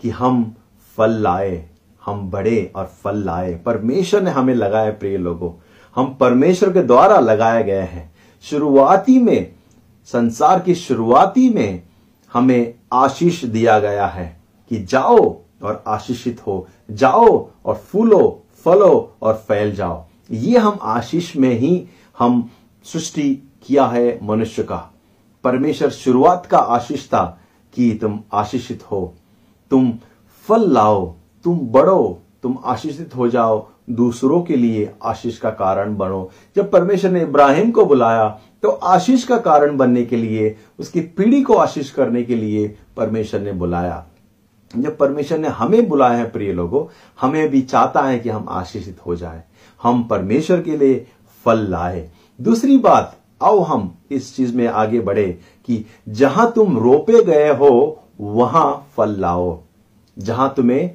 कि 0.00 0.10
हम 0.10 0.54
फल 0.96 1.10
लाए, 1.10 1.68
हम 2.04 2.30
बढ़े 2.30 2.72
और 2.76 2.84
फल 2.84 3.16
लाए। 3.16 3.54
परमेश्वर 3.54 4.22
ने 4.22 4.30
हमें 4.30 4.54
लगाया, 4.54 4.90
प्रिय 4.90 5.16
लोगों। 5.16 5.52
हम 5.96 6.14
परमेश्वर 6.14 6.72
के 6.72 6.82
द्वारा 6.82 7.18
लगाए 7.18 7.64
गए 7.64 7.80
हैं। 7.80 8.14
शुरुआती 8.42 9.18
में, 9.18 9.52
संसार 10.06 10.60
की 10.60 10.74
शुरुआती 10.74 11.50
में 11.50 11.82
हमें 12.32 12.74
आशीष 12.92 13.44
दिया 13.44 13.78
गया 13.78 14.06
है 14.06 14.40
कि 14.68 14.84
जाओ 14.84 15.36
और 15.62 15.84
आशीषित 15.86 16.46
हो, 16.46 16.68
जाओ 16.90 17.48
और 17.64 17.74
फूलो, 17.74 18.42
फलो 18.64 19.14
और 19.22 19.34
फैल 19.34 19.74
जाओ। 19.74 20.04
ये 20.30 20.58
हम 20.58 20.78
आशीष 20.82 21.36
में 21.36 21.58
ही 21.58 21.86
हम 22.18 22.50
सृष्टि 22.84 23.47
किया 23.68 23.86
है 23.86 24.18
मनुष्य 24.22 24.62
का। 24.62 24.76
परमेश्वर 25.44 25.90
शुरुआत 25.90 26.46
का 26.46 26.58
आशीष 26.58 27.06
था 27.06 27.24
कि 27.74 27.98
तुम 28.00 28.20
आशीषित 28.32 28.82
हो। 28.82 29.14
तुम 29.70 29.92
फल 30.48 30.70
लाओ, 30.72 31.14
तुम 31.44 31.58
बढ़ो, 31.62 32.22
तुम 32.42 32.58
आशीषित 32.64 33.16
हो 33.16 33.28
जाओ, 33.28 33.66
दूसरों 33.90 34.42
के 34.42 34.56
लिए 34.56 34.92
आशीष 35.02 35.38
का 35.38 35.50
कारण 35.50 35.96
बनो। 35.96 36.30
जब 36.56 36.70
परमेश्वर 36.70 37.10
ने 37.10 37.22
इब्राहिम 37.22 37.70
को 37.70 37.84
बुलाया 37.84 38.28
तो 38.62 38.68
आशीष 38.68 39.24
का 39.24 39.36
कारण 39.38 39.76
बनने 39.76 40.04
के 40.04 40.16
लिए, 40.16 40.56
उसकी 40.78 41.00
पीढ़ी 41.00 41.42
को 41.42 41.54
आशीष 41.54 41.90
करने 41.90 42.22
के 42.22 42.34
लिए 42.34 42.76
परमेश्वर 42.96 43.40
ने 43.40 43.52
बुलाया। 43.52 44.06
जब 44.76 44.96
परमेश्वर 44.98 45.38
ने 45.38 45.48
हमें 45.48 45.88
बुलाया 45.88 46.18
है, 46.18 46.30
प्रिय 46.30 46.52
लोगों, 46.52 46.84
हमें 47.20 47.48
भी 47.48 47.62
चाहता 47.62 48.02
है 48.02 48.18
कि 48.18 48.28
हम 48.28 48.46
आशीषित 48.48 48.98
हो 49.06 49.16
जाए। 49.16 49.42
हम 49.82 50.02
परमेश्वर 50.04 50.62
के 50.62 50.76
लिए 50.76 51.06
फल 51.44 51.58
लाए। 51.60 52.10
दूसरी 52.40 52.78
बात 52.78 53.16
आओ 53.42 53.60
हम 53.60 53.94
इस 54.10 54.36
चीज़ 54.36 54.56
में 54.56 54.66
आगे 54.66 55.00
बढ़े 55.00 55.38
कि 55.66 55.84
जहाँ 56.08 56.52
तुम 56.52 56.78
रोपे 56.78 57.24
गए 57.24 57.54
हो, 57.54 58.02
वहाँ 58.20 58.88
फल 58.96 59.16
लाओ। 59.18 59.60
जहाँ 60.18 60.54
तुम्हें 60.56 60.90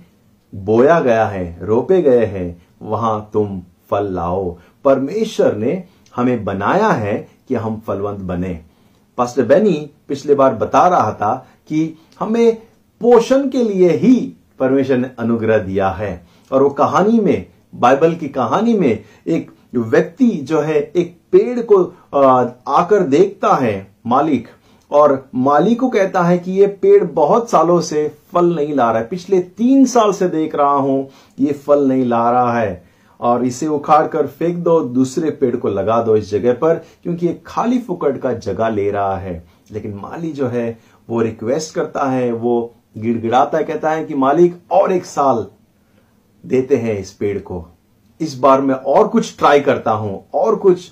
बोया 0.56 1.00
गया 1.00 1.26
है, 1.26 1.58
रोपे 1.62 2.02
गए 2.02 2.26
हैं, 2.26 2.66
वहाँ 2.82 3.30
तुम 3.34 3.62
फल 3.90 4.14
लाओ। 4.14 4.58
परमेश्वर 4.86 5.56
ने 5.56 5.84
हमें 6.16 6.46
बनाया 6.46 6.90
है 6.90 7.28
कि 7.48 7.56
हम 7.56 7.82
फलवंत 7.88 8.20
बने। 8.20 8.62
पास्टर 9.18 9.46
बेनी 9.46 9.90
पिछले 10.08 10.36
बार 10.36 10.56
बता 10.56 10.88
रहा 10.88 11.12
था 11.12 11.48
कि 11.68 11.98
हमें 12.20 12.56
पोषण 13.02 13.50
के 13.50 13.64
लिए 13.64 13.90
ही 13.90 14.34
परमेश्वर 14.60 14.98
ने 14.98 15.12
अनुग्रह 15.20 15.58
दिया 15.58 15.90
है। 15.90 16.28
और 16.52 16.64
वो 16.64 16.70
कहानी 16.70 17.20
में, 17.20 17.46
बाइबल 17.76 18.16
की 18.16 18.28
कहानी 18.28 18.74
में 18.74 19.04
एक 19.28 19.52
व्यक्ति 19.76 20.30
जो 20.30 20.62
है, 20.62 20.92
एक 20.96 21.23
पेड़ 21.34 21.60
को 21.62 21.84
आकर 22.72 23.04
देखता 23.10 23.54
है 23.56 23.76
मालिक 24.08 24.48
और 24.92 25.24
मालिक 25.36 25.80
को 25.80 25.90
कहता 25.90 26.22
है 26.24 26.38
कि 26.38 26.52
ये 26.52 26.68
पेड़ 26.82 27.04
बहुत 27.04 27.50
सालों 27.50 27.80
से 27.82 28.08
फल 28.34 28.54
नहीं 28.56 28.74
ला 28.76 28.90
रहा 28.92 29.02
है। 29.02 29.08
पिछले 29.08 29.40
तीन 29.40 29.86
साल 29.86 30.12
से 30.14 30.28
देख 30.30 30.56
रहा 30.56 30.74
हूँ, 30.74 31.08
ये 31.38 31.54
फल 31.54 31.88
नहीं 31.88 32.06
ला 32.06 32.30
रहा 32.32 32.60
है 32.60 32.84
और 33.20 33.46
इसे 33.46 33.68
उखाड़ 33.68 34.06
कर 34.08 34.28
फेंक 34.30 34.58
दो, 34.58 34.80
दूसरे 34.82 35.32
पेड़ 35.32 35.56
को 35.56 35.70
लगा 35.70 36.02
दो 36.04 36.16
इस 36.18 36.30
जगह 36.32 36.54
पर, 36.54 36.82
क्योंकि 37.04 37.28
ये 37.28 37.42
खाली 37.46 37.80
फुकट 37.80 38.18
का 38.18 38.34
जगह 38.34 38.70
ले 38.70 38.90
रहा 38.92 39.18
है। 39.18 39.44
लेकिन 39.72 39.94
माली 39.96 40.32
जो 40.32 40.48
है, 40.48 40.80
वो 41.08 41.22
रिक्वेस्ट 41.22 41.74
करता 41.76 42.10
है, 42.10 42.32
वो 42.32 42.74
गिड़गिड़ाता 42.98 43.58
है, 43.58 43.64
कहता 43.64 43.92
है 43.92 44.04
कि 44.06 44.16
मालिक 44.16 44.60
और 44.72 44.92
एक 44.92 45.06
साल 45.06 45.46
देते 46.44 46.76
हैं 46.76 46.98
इस 47.00 47.12
पेड़ 47.12 47.38
को। 47.40 47.66
इस 48.22 48.38
बार 48.40 48.62
मैं 48.62 48.76
और 48.76 49.08
कुछ 49.08 49.38
ट्राई 49.38 49.60
करता 49.62 49.92
हूँ, 49.92 50.26
और 50.34 50.56
कुछ 50.56 50.92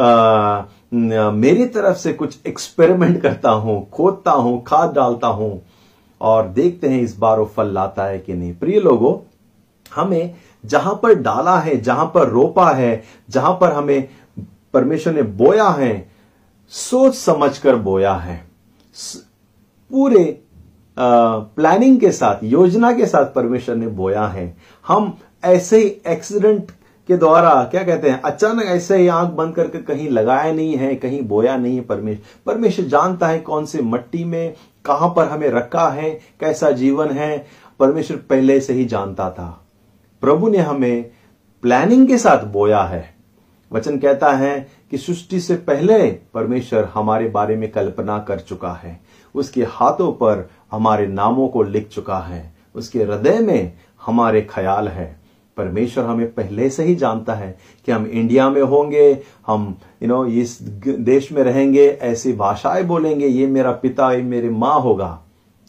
मेरी 0.00 1.66
तरफ़ 1.66 1.96
से 1.98 2.12
कुछ 2.12 2.46
एक्सपेरिमेंट 2.46 3.20
करता 3.22 3.50
हूँ, 3.50 3.88
खोदता 3.90 4.32
हूँ, 4.32 4.62
खाद 4.66 4.94
डालता 4.94 5.26
हूँ 5.28 5.60
और 6.20 6.48
देखते 6.48 6.88
हैं 6.88 7.00
इस 7.02 7.16
बार 7.18 7.38
वो 7.38 7.44
फल 7.46 7.72
लाता 7.74 8.04
है 8.04 8.18
कि 8.18 8.34
नहीं। 8.34 8.54
प्रिय 8.54 8.80
लोगों, 8.80 9.16
हमें 9.92 10.34
जहाँ 10.64 10.94
पर 11.02 11.14
डाला 11.14 11.58
है, 11.58 11.80
जहाँ 11.80 12.06
पर 12.14 12.28
रोपा 12.28 12.70
है, 12.70 13.02
जहाँ 13.30 13.52
पर 13.60 13.72
हमें 13.72 14.08
परमेश्वर 14.74 15.12
ने 15.12 15.22
बोया 15.22 15.68
है, 15.68 16.10
सोच 16.72 17.14
समझकर 17.14 17.76
बोया 17.78 18.14
है। 18.14 18.36
पूरे 19.90 20.24
प्लानिंग 20.96 21.98
के 22.00 22.10
साथ, 22.12 22.44
योजना 22.44 22.92
के 22.92 23.06
साथ 23.06 23.32
परमेश्वर 23.34 23.74
ने 23.76 23.86
बोया 23.88 24.26
है। 24.26 24.54
हम 24.86 25.16
ऐसे 25.44 25.78
ही 25.78 25.86
एक्सीडेंट 26.06 26.70
के 27.10 27.16
द्वारा, 27.16 27.68
क्या 27.70 27.82
कहते 27.82 28.10
हैं, 28.10 28.22
अचानक 28.22 28.62
ऐसे 28.62 28.96
ही 28.96 29.08
आँख 29.08 29.32
बंद 29.32 29.54
करके 29.54 29.78
कहीं 29.78 30.08
लगाया 30.08 30.52
नहीं 30.52 30.76
है, 30.76 30.94
कहीं 30.94 31.22
बोया 31.22 31.56
नहीं 31.56 31.74
है 31.74 31.80
परमेश्वर 31.80 32.54
परमेश्वर 32.54 32.86
जानता 32.86 33.26
है 33.26 33.38
कौन 33.38 33.64
से 33.64 33.82
मट्टी 33.82 34.24
में, 34.24 34.54
कहाँ 34.84 35.12
पर 35.16 35.28
हमें 35.28 35.48
रखा 35.48 35.88
है, 35.88 36.10
कैसा 36.10 36.70
जीवन 36.70 37.10
है, 37.10 37.46
परमेश्वर 37.80 38.16
पहले 38.16 38.60
से 38.60 38.72
ही 38.72 38.84
जानता 38.84 39.30
था। 39.30 39.66
प्रभु 40.20 40.48
ने 40.48 40.58
हमें 40.58 41.10
प्लानिंग 41.62 42.08
के 42.08 42.18
साथ 42.18 42.44
बोया 42.44 42.82
है। 42.82 43.14
वचन 43.72 43.98
कहता 43.98 44.32
है 44.32 44.68
कि 44.90 44.98
सृष्टि 44.98 45.40
से 45.40 45.54
पहले 45.54 46.10
परमेश्वर 46.10 46.90
हमारे 46.94 47.28
बारे 47.28 47.56
में 47.56 47.72
कल्पना 47.72 48.18
कर 48.18 48.40
चुका 48.40 48.72
है। 48.72 49.00
उसके 49.34 49.64
हाथों 49.64 50.12
पर 50.12 50.50
हमारे 50.72 51.06
नामों 51.06 51.48
को 51.48 51.62
लिख 51.62 51.88
चुका 51.88 52.18
है। 52.18 52.54
उसके 52.74 52.98
हृदय 52.98 53.38
में 53.38 53.72
हमारे 54.06 54.42
ख्याल 54.42 54.88
है। 54.88 55.19
परमेश्वर 55.56 56.04
हमें 56.04 56.32
पहले 56.34 56.68
से 56.70 56.84
ही 56.84 56.94
जानता 56.94 57.34
है 57.34 57.56
कि 57.86 57.92
हम 57.92 58.06
इंडिया 58.06 58.48
में 58.50 58.60
होंगे, 58.62 59.22
हम 59.46 59.76
यू 60.02 60.08
नो 60.08 60.24
इस 60.26 60.58
देश 60.62 61.30
में 61.32 61.42
रहेंगे, 61.42 61.86
ऐसी 61.88 62.32
भाषाएँ 62.32 62.84
बोलेंगे, 62.84 63.26
ये 63.26 63.46
मेरा 63.46 63.72
पिता, 63.72 64.12
ये 64.12 64.22
मेरी 64.22 64.48
माँ 64.48 64.80
होगा। 64.80 65.18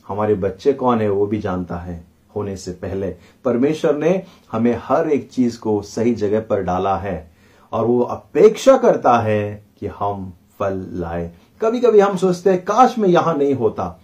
हमारे 0.08 0.36
बच्चे 0.36 0.74
कौन 0.74 1.02
है 1.02 1.10
वो 1.10 1.26
भी 1.26 1.40
जानता 1.40 1.76
है, 1.76 2.04
होने 2.36 2.56
से 2.58 2.72
पहले। 2.72 3.10
परमेश्वर 3.46 3.96
ने 3.96 4.22
हमें 4.52 4.76
हर 4.84 5.10
एक 5.10 5.30
चीज़ 5.30 5.60
को 5.60 5.82
सही 5.82 6.14
जगह 6.16 6.40
पर 6.40 6.62
डाला 6.62 6.96
है 6.98 7.32
और 7.74 7.86
वो 7.86 8.02
अपेक्षा 8.02 8.78
करता 8.78 9.18
है 9.20 9.64
कि 9.80 9.88
हम 10.00 10.32
फल 10.60 10.86
लाए। 10.94 11.32
कभी 11.62 11.80
कभी 11.80 12.00
हम 12.00 12.18
सोचते 12.18 12.50
हैं, 12.50 12.64
काश 12.64 12.98
मैं 13.00 13.10
यहाँ 13.10 13.36
नहीं 13.38 13.54
होता। 13.54 14.00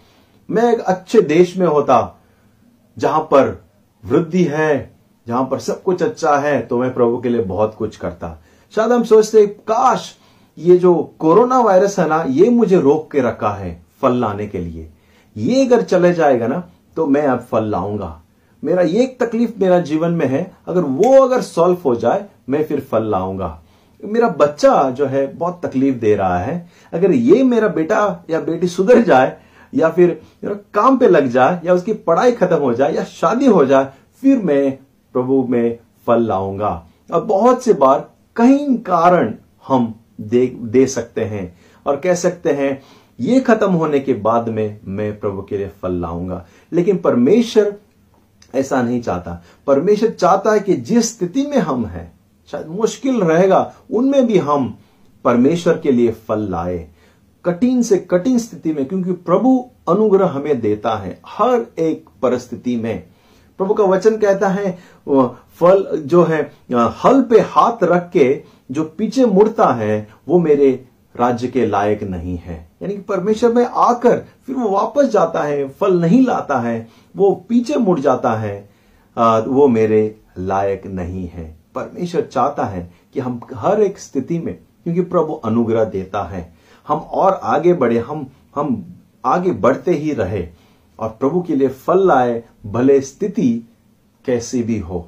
मैं 0.49 0.71
एक 0.73 0.79
अच्छे 0.79 1.21
देश 1.21 1.57
में 1.57 1.67
होता, 1.67 2.19
जहाँ 2.97 3.21
पर 3.21 3.57
वृद्धि 4.03 4.43
है 4.43 4.96
जहाँ 5.27 5.43
पर 5.51 5.59
सब 5.59 5.81
कुछ 5.83 6.03
अच्छा 6.03 6.35
है 6.37 6.59
तो 6.61 6.77
मैं 6.79 6.93
प्रभु 6.93 7.17
के 7.17 7.29
लिए 7.29 7.41
बहुत 7.43 7.75
कुछ 7.75 7.95
करता। 7.97 8.37
शायद 8.73 8.91
हम 8.91 9.03
सोचते, 9.03 9.45
काश 9.47 10.15
ये 10.57 10.77
जो 10.77 10.93
कोरोना 11.19 11.59
वायरस 11.59 11.99
है 11.99 12.07
ना, 12.07 12.23
ये 12.23 12.49
मुझे 12.49 12.79
रोक 12.79 13.11
के 13.11 13.21
रखा 13.21 13.49
है 13.49 13.79
फल 14.01 14.13
लाने 14.13 14.47
के 14.47 14.59
लिए। 14.59 14.89
ये 15.35 15.65
अगर 15.65 15.81
चले 15.81 16.13
जाएगा 16.13 16.47
ना 16.47 16.63
तो 16.97 17.05
मैं 17.07 17.25
अब 17.27 17.39
फल 17.41 17.65
लाऊँगा। 17.65 18.19
मेरा 18.63 18.81
ये 18.81 19.03
एक 19.03 19.19
तकलीफ़ 19.23 19.51
मेरा 19.59 19.79
जीवन 19.79 20.11
में 20.11 20.25
है, 20.25 20.51
अगर 20.67 20.81
वो 20.81 21.21
अगर 21.23 21.41
सॉल्व 21.41 21.77
हो 21.85 21.95
जाए, 21.95 22.25
मैं 22.49 22.63
फिर 22.63 22.79
फल 22.81 23.03
लाऊँगा। 23.03 23.59
मेरा 24.03 24.27
बच्चा 24.29 24.89
जो 24.89 25.05
है, 25.05 25.25
बहुत 25.35 25.61
तकलीफ़ 25.65 25.95
दे 25.95 26.15
रहा 26.15 26.39
है। 26.39 26.69
अगर 26.93 27.11
ये 27.11 27.43
मेरा 27.43 27.67
बेटा 27.67 28.25
या 28.29 28.39
बेटी 28.39 28.67
सुधर 28.67 29.01
जाए, 29.01 29.35
या 29.73 29.89
फिर 29.89 30.19
काम 30.45 30.97
पे 30.97 31.07
लग 31.07 31.27
जाए, 31.27 31.59
या 31.65 31.73
उसकी 31.73 31.93
पढ़ाई 31.93 32.31
खत्म 32.31 32.57
हो 32.57 32.73
जाए, 32.73 32.93
या 32.93 33.03
शादी 33.03 33.45
हो 33.45 33.65
जाए, 33.65 33.87
फिर 34.23 34.37
मैं 34.37 34.77
प्रभु 35.17 35.47
में 35.49 35.79
फल 36.07 36.21
लाऊँगा। 36.21 36.87
और 37.13 37.25
बहुत 37.25 37.63
से 37.63 37.73
बार 37.73 38.11
कई 38.35 38.77
कारण 38.77 39.33
हम 39.67 39.95
दे 40.21 40.47
दे 40.47 40.87
सकते 40.87 41.25
हैं 41.25 41.57
और 41.87 41.95
कह 41.95 42.13
सकते 42.13 42.51
हैं, 42.51 42.81
ये 43.19 43.39
खत्म 43.39 43.71
होने 43.71 43.99
के 43.99 44.13
बाद 44.13 44.49
में 44.49 44.79
मैं 44.85 45.19
प्रभु 45.19 45.41
के 45.41 45.57
लिए 45.57 45.67
फल 45.67 45.91
लाऊँगा। 45.91 46.45
लेकिन 46.73 46.97
परमेश्वर 46.97 47.75
ऐसा 48.55 48.81
नहीं 48.81 49.01
चाहता। 49.01 49.43
परमेश्वर 49.67 50.09
चाहता 50.09 50.51
है 50.51 50.59
कि 50.59 50.75
जिस 50.75 51.17
स्थिति 51.17 51.47
में 51.47 51.57
हम 51.57 51.85
हैं, 51.85 52.19
शायद 52.51 52.67
मुश्किल 52.67 53.21
रहेगा, 53.21 53.73
उनमें 53.91 54.27
भी 54.27 54.37
हम 54.37 54.77
परमेश्वर 55.23 55.77
के 55.77 55.91
लिए 55.91 56.11
फल 56.11 56.39
लाए। 56.39 56.87
कठिन 57.45 57.81
से 57.81 57.97
कठिन 57.97 58.37
स्थिति 58.37 58.73
में, 58.73 58.85
क्योंकि 58.85 59.11
प्रभु 59.11 59.69
अनुग्रह 59.89 60.27
हमें 60.27 60.61
देता 60.61 60.95
है, 60.95 61.21
हर 61.27 61.65
एक 61.79 62.05
परिस्थिति 62.21 62.77
में। 62.77 63.03
प्रभु 63.59 63.73
का 63.73 63.83
वचन 63.85 64.17
कहता 64.17 64.47
है 64.49 64.71
फल 65.59 65.85
जो 66.05 66.23
है 66.23 66.41
हल 66.95 67.21
पे 67.29 67.39
हाथ 67.41 67.83
रख 67.83 68.09
के 68.11 68.43
जो 68.71 68.83
पीछे 68.97 69.25
मुड़ता 69.25 69.71
है, 69.73 70.07
वो 70.27 70.39
मेरे 70.39 70.69
राज्य 71.15 71.47
के 71.47 71.65
लायक 71.65 72.03
नहीं 72.03 72.37
है। 72.37 72.55
यानी 72.81 72.93
कि 72.93 73.01
परमेश्वर 73.01 73.53
में 73.53 73.65
आकर 73.65 74.17
फिर 74.47 74.55
वो 74.55 74.69
वापस 74.69 75.09
जाता 75.11 75.43
है, 75.43 75.67
फल 75.69 75.99
नहीं 76.01 76.21
लाता 76.25 76.59
है, 76.59 76.87
वो 77.15 77.31
पीछे 77.49 77.75
मुड़ 77.77 77.99
जाता 77.99 78.33
है 78.35 78.69
वो 79.17 79.67
मेरे 79.67 80.15
लायक 80.39 80.85
नहीं 80.87 81.27
है। 81.27 81.45
परमेश्वर 81.75 82.21
चाहता 82.23 82.65
है 82.65 82.89
कि 83.13 83.19
हम 83.19 83.39
हर 83.55 83.81
एक 83.81 83.99
स्थिति 83.99 84.39
में, 84.39 84.53
क्योंकि 84.83 85.01
प्रभु 85.03 85.33
अनुग्रह 85.45 85.83
देता 85.85 86.23
है, 86.25 86.53
हम 86.87 86.97
और 86.97 87.39
आगे 87.43 87.73
बढ़े, 87.73 87.99
हम 87.99 88.27
हम 88.55 88.85
आगे 89.25 89.51
बढ़ते 89.53 89.91
ही 89.93 90.11
रहे 90.13 90.47
और 90.99 91.09
प्रभु 91.09 91.41
के 91.41 91.55
लिए 91.55 91.67
फल 91.67 92.07
लाए 92.07 92.43
भले 92.65 93.01
स्थिति 93.01 93.69
कैसी 94.25 94.63
भी 94.63 94.79
हो। 94.79 95.07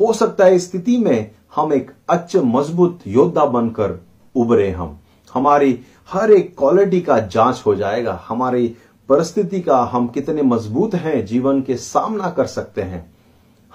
हो 0.00 0.12
सकता 0.12 0.44
है 0.44 0.58
स्थिति 0.58 0.98
में 0.98 1.30
हम 1.54 1.72
एक 1.72 1.90
अच्छे, 2.08 2.40
मज़बूत 2.40 3.00
योद्धा 3.06 3.44
बनकर 3.44 4.04
उभरे 4.34 4.70
हम। 4.70 4.98
हमारी 5.34 5.80
हर 6.10 6.30
एक 6.30 6.58
क्वालिटी 6.58 7.00
का 7.00 7.18
जाँच 7.18 7.62
हो 7.66 7.74
जाएगा। 7.74 8.24
हमारी 8.28 8.76
परिस्थिति 9.08 9.60
का 9.60 9.82
हम 9.82 10.08
कितने 10.08 10.42
मज़बूत 10.42 10.94
हैं, 10.94 11.26
जीवन 11.26 11.62
के 11.62 11.76
सामना 11.76 12.30
कर 12.30 12.46
सकते 12.46 12.82
हैं। 12.82 13.14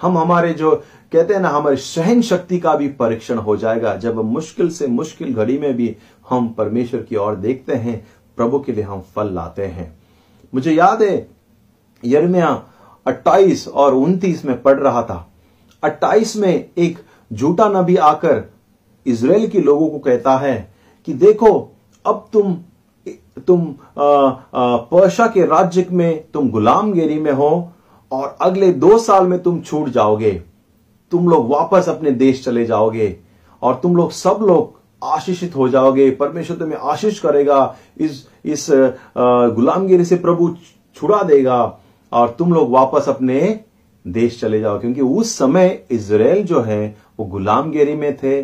हम 0.00 0.18
हमारे 0.18 0.52
जो 0.52 0.84
कहते 1.12 1.34
हैं 1.34 1.40
ना, 1.40 1.48
हमारी 1.48 1.76
सहन 1.76 2.22
शक्ति 2.22 2.58
का 2.58 2.76
भी 2.76 2.88
परीक्षण 2.88 3.38
हो 3.38 3.56
जाएगा। 3.56 3.96
जब 3.96 4.16
मुश्किल 4.16 4.70
से 4.70 4.86
मुश्किल 4.86 5.34
घड़ी 5.34 5.58
में 5.58 5.74
भी 5.74 5.96
हम 6.30 6.48
परमेश्वर 6.48 7.02
की 7.02 7.16
ओर 7.16 7.36
देखते 7.36 7.74
हैं, 7.74 8.06
प्रभु 8.36 8.60
के 8.60 8.72
लिए 8.72 8.84
हम 8.84 9.00
फल 9.00 9.34
लाते 9.34 9.66
हैं। 9.66 9.95
मुझे 10.56 10.72
याद 10.72 11.02
है 11.02 11.16
यरमिया 12.02 12.50
28 13.06 13.66
और 13.68 13.94
29 13.94 14.44
में 14.44 14.60
पढ़ 14.62 14.78
रहा 14.78 15.02
था। 15.02 15.26
28 15.82 16.36
में 16.36 16.68
एक 16.78 16.98
झूठा 17.30 17.68
नबी 17.70 17.96
आकर 17.96 18.42
इसराइल 19.06 19.46
के 19.48 19.60
लोगों 19.60 19.88
को 19.88 19.98
कहता 19.98 20.36
है 20.36 20.56
कि 21.08 21.12
देखो, 21.14 21.50
अब 22.04 22.26
तुम 22.32 22.56
तुम 23.38 23.74
पर्शा 23.90 25.26
के 25.26 25.44
राज्य 25.46 25.86
में, 25.90 26.24
तुम 26.32 26.50
गुलामगिरी 26.50 27.18
में 27.20 27.32
हो 27.32 27.50
और 28.12 28.36
अगले 28.40 28.72
दो 28.74 28.98
साल 28.98 29.26
में 29.26 29.38
तुम 29.42 29.60
छूट 29.60 29.88
जाओगे। 29.88 30.32
तुम 31.12 31.28
लोग 31.28 31.48
वापस 31.50 31.88
अपने 31.88 32.10
देश 32.12 32.44
चले 32.44 32.64
जाओगे 32.66 33.16
और 33.62 33.74
तुम 33.82 33.96
लोग 33.96 34.10
सब 34.12 34.38
लोग 34.42 34.75
आशीषित 35.02 35.56
हो 35.56 35.68
जाओगे, 35.68 36.10
परमेश्वर 36.10 36.56
तुम्हें 36.56 36.78
आशीष 36.78 37.18
करेगा, 37.20 37.76
इस 37.98 38.26
इस 38.44 38.66
गुलामगिरी 39.16 40.04
से 40.04 40.16
प्रभु 40.16 40.54
छुड़ा 40.96 41.22
देगा, 41.22 41.78
और 42.12 42.34
तुम 42.38 42.52
लोग 42.54 42.70
वापस 42.70 43.08
अपने 43.08 43.38
देश 44.04 44.40
चले 44.40 44.60
जाओ, 44.60 44.78
क्योंकि 44.80 45.00
उस 45.00 45.36
समय 45.38 45.68
इसराइल 45.90 46.42
जो 46.44 46.60
है, 46.60 46.96
वो 47.18 47.26
गुलामगिरी 47.26 47.94
में 47.94 48.16
थे, 48.16 48.42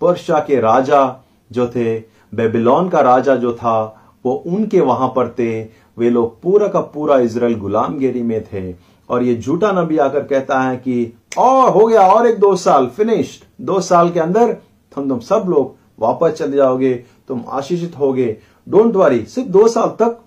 पर्शा 0.00 0.38
के 0.38 0.60
राजा 0.60 1.04
जो 1.50 1.66
थे, 1.68 1.98
बेबीलोन 2.32 2.88
का 2.88 3.00
राजा 3.00 3.36
जो 3.36 3.52
था, 3.52 3.78
वो 4.24 4.32
उनके 4.46 4.80
वहाँ 4.80 5.08
पर 5.08 5.28
थे, 5.28 5.62
वे 5.96 6.10
लोग 6.10 6.40
पूरा 6.42 6.68
का 6.68 6.80
पूरा 6.80 7.18
इसराइल 7.18 7.54
गुलामगिरी 7.58 8.22
में 8.22 8.42
थे, 8.44 8.72
और 9.10 9.22
ये 9.22 9.36
झूठा 9.36 9.72
नबी 9.72 9.98
आकर 9.98 10.22
कहता 10.24 10.60
है 10.60 10.76
कि, 10.76 11.12
और 11.38 11.70
हो 11.70 11.86
गया 11.86 12.02
और 12.02 12.26
एक 12.26 12.38
दो 12.40 12.54
साल 12.56 12.86
फिनिश्ड 12.86 13.44
दो 13.64 13.80
साल 13.80 14.10
के 14.10 14.20
अंदर 14.20 14.52
तुम 14.92 15.18
सब 15.20 15.44
लोग 15.48 15.74
वापस 15.98 16.32
चले 16.32 16.56
जाओगे, 16.56 16.94
तुम 17.28 17.44
आशीषित 17.48 17.98
होगे। 17.98 18.36
डोंट 18.68 18.96
वरी 18.96 19.24
सिर्फ़ 19.24 19.48
दो 19.50 19.66
साल 19.68 19.88
तक 19.88 20.18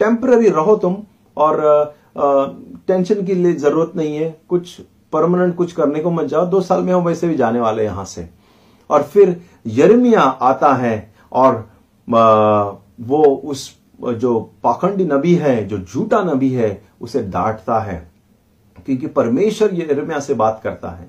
टेम्पररी 0.00 0.48
रहो 0.48 0.76
तुम 0.76 0.96
और 1.36 1.94
टेंशन 2.86 3.24
की 3.24 3.34
लिए 3.34 3.52
ज़रूरत 3.52 3.92
नहीं 3.96 4.16
है। 4.16 4.40
कुछ 4.48 4.80
परमानेंट 5.12 5.54
कुछ 5.56 5.72
करने 5.72 6.00
को 6.00 6.10
मत 6.10 6.24
जाओ। 6.24 6.46
दो 6.46 6.60
साल 6.60 6.82
में 6.82 6.92
हम 6.92 7.04
वैसे 7.04 7.28
भी 7.28 7.36
जाने 7.36 7.60
वाले 7.60 7.84
यहाँ 7.84 8.04
से। 8.04 8.28
और 8.90 9.02
फिर 9.02 9.40
यरमिया 9.66 10.20
आता 10.20 10.72
है 10.74 11.14
और 11.32 11.68
वो 13.00 13.24
उस, 13.24 13.70
जो 14.02 14.38
पाखंडी 14.64 15.04
नबी 15.04 15.34
है, 15.34 15.66
जो 15.68 15.78
झूठा 15.78 16.22
नबी 16.24 16.50
है, 16.52 16.82
उसे 17.00 17.22
डांटता 17.22 17.78
है। 17.78 18.10
क्योंकि 18.86 19.06
परमेश्वर 19.06 19.74
यरमिया 19.74 20.20
से 20.20 20.34
बात 20.34 20.60
करता 20.64 20.90
है। 20.90 21.08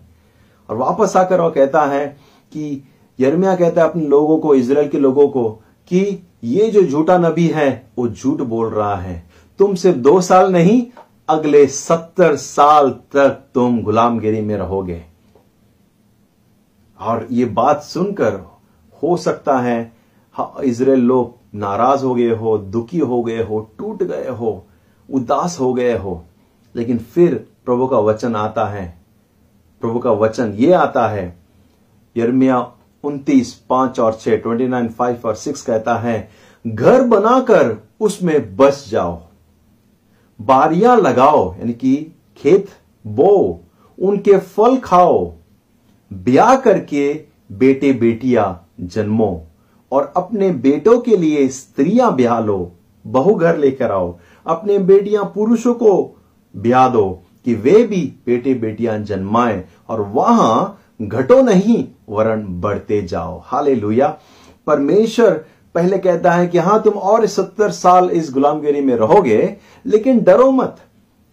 और 0.70 0.78
वापस 0.78 1.17
आकर 1.17 1.41
वो 1.41 1.49
कहता 1.49 1.86
है 1.86 2.07
कि 2.53 2.84
यरमिया 3.20 3.55
कहता 3.55 3.82
है 3.82 3.89
अपने 3.89 4.05
लोगों 4.05 4.38
को 4.39 4.55
इसराइल 4.55 4.89
के 4.89 4.99
लोगों 4.99 5.28
को, 5.28 5.49
कि 5.88 6.28
ये 6.43 6.70
जो 6.70 6.84
झूठा 6.84 7.17
नबी 7.17 7.47
है, 7.47 7.91
वो 7.97 8.07
झूठ 8.07 8.41
बोल 8.41 8.67
रहा 8.67 8.95
है। 8.95 9.24
तुम 9.59 9.76
सिर्फ़ 9.76 9.97
दो 9.97 10.22
साल 10.22 10.51
नहीं, 10.51 10.86
अगले 11.30 11.65
सत्तर 11.67 12.36
साल 12.36 12.89
तक 12.89 13.43
तुम 13.53 13.82
गुलामगिरी 13.82 14.41
में 14.41 14.55
रहोगे। 14.57 15.01
और 16.99 17.28
ये 17.32 17.45
बात 17.45 17.82
सुनकर 17.84 18.34
हो 19.03 19.17
सकता 19.17 19.57
है 19.59 19.91
इसराइल 20.63 20.99
लोग 20.99 21.36
नाराज़ 21.55 22.05
हो 22.05 22.13
गए 22.15 22.30
हो, 22.30 22.57
दुखी 22.57 22.99
हो 22.99 23.22
गए 23.24 23.43
हो, 23.43 23.59
टूट 23.78 24.03
गए 24.03 24.30
हो, 24.30 24.65
उदास 25.09 25.59
हो 25.59 25.74
गए 25.74 25.97
हो। 25.97 26.24
लेकिन 26.76 26.97
फिर 26.97 27.47
प्रभु 27.65 27.88
का 27.88 27.99
वचन 27.99 28.36
आता 28.36 28.65
है। 28.65 28.97
प्रभु 29.82 29.99
का 29.99 30.11
वचन 30.11 30.53
ये 30.53 30.74
आता 30.74 31.07
है 31.07 31.39
यर्मिया 32.17 32.59
उन्तीस, 33.04 33.54
पाँच 33.54 34.00
और 34.00 34.14
छह 34.14 34.38
ट्वेंटी 34.38 34.68
नाइन 34.68 34.89
फाइव 34.89 35.22
और 35.26 35.36
सिक्स 35.36 35.62
कहता 35.62 35.95
है, 35.95 36.30
घर 36.68 37.04
बनाकर 37.04 37.84
उसमें 38.00 38.56
बस 38.56 38.88
जाओ। 38.91 39.22
बारियाँ 40.41 40.97
लगाओ, 40.97 41.56
यानी 41.60 41.74
कि 41.74 42.16
खेत 42.38 42.68
बो, 43.08 43.62
उनके 44.00 44.38
फल 44.38 44.78
खाओ। 44.78 45.34
ब्याह 46.14 46.56
करके 46.56 47.22
बेटे 47.52 47.93
बेटियाँ 47.93 48.68
जन्मो 48.80 49.47
और 49.91 50.14
अपने 50.18 50.52
बेटों 50.52 51.00
के 51.00 51.18
लिए 51.18 51.47
स्त्रियाँ 51.47 52.16
ब्याह 52.16 52.39
लो। 52.39 52.72
बहु 53.08 53.36
घर 53.36 53.58
लेकर 53.58 53.91
आओ। 53.91 54.18
अपने 54.47 54.78
बेटियाँ 54.80 55.32
पुरुषों 55.36 55.74
को 55.74 56.22
ब्याह 56.56 56.89
दो 56.89 57.24
कि 57.45 57.56
वे 57.56 57.84
भी 57.84 58.14
बेटे 58.26 58.54
बेटियाँ 58.54 59.00
जन्माएँ 59.00 59.64
और 59.89 60.02
वहाँ 60.02 60.78
घटो 61.02 61.41
नहीं 61.41 61.84
वरण 62.10 62.45
बढ़ते 62.62 63.02
जाओ। 63.02 63.41
हाले 63.45 63.76
परमेश्वर 64.68 65.45
पहले 65.76 65.97
कहता 65.97 66.32
है 66.32 66.47
कि 66.47 66.58
हाँ, 66.58 66.82
तुम 66.82 66.93
और 66.93 67.26
सत्तर 67.26 67.72
साल 67.72 68.10
इस 68.10 68.32
गुलामगिरी 68.34 68.82
में 68.82 68.95
रहोगे, 68.95 69.58
लेकिन 69.86 70.24
डरो 70.24 70.52
मत। 70.52 70.78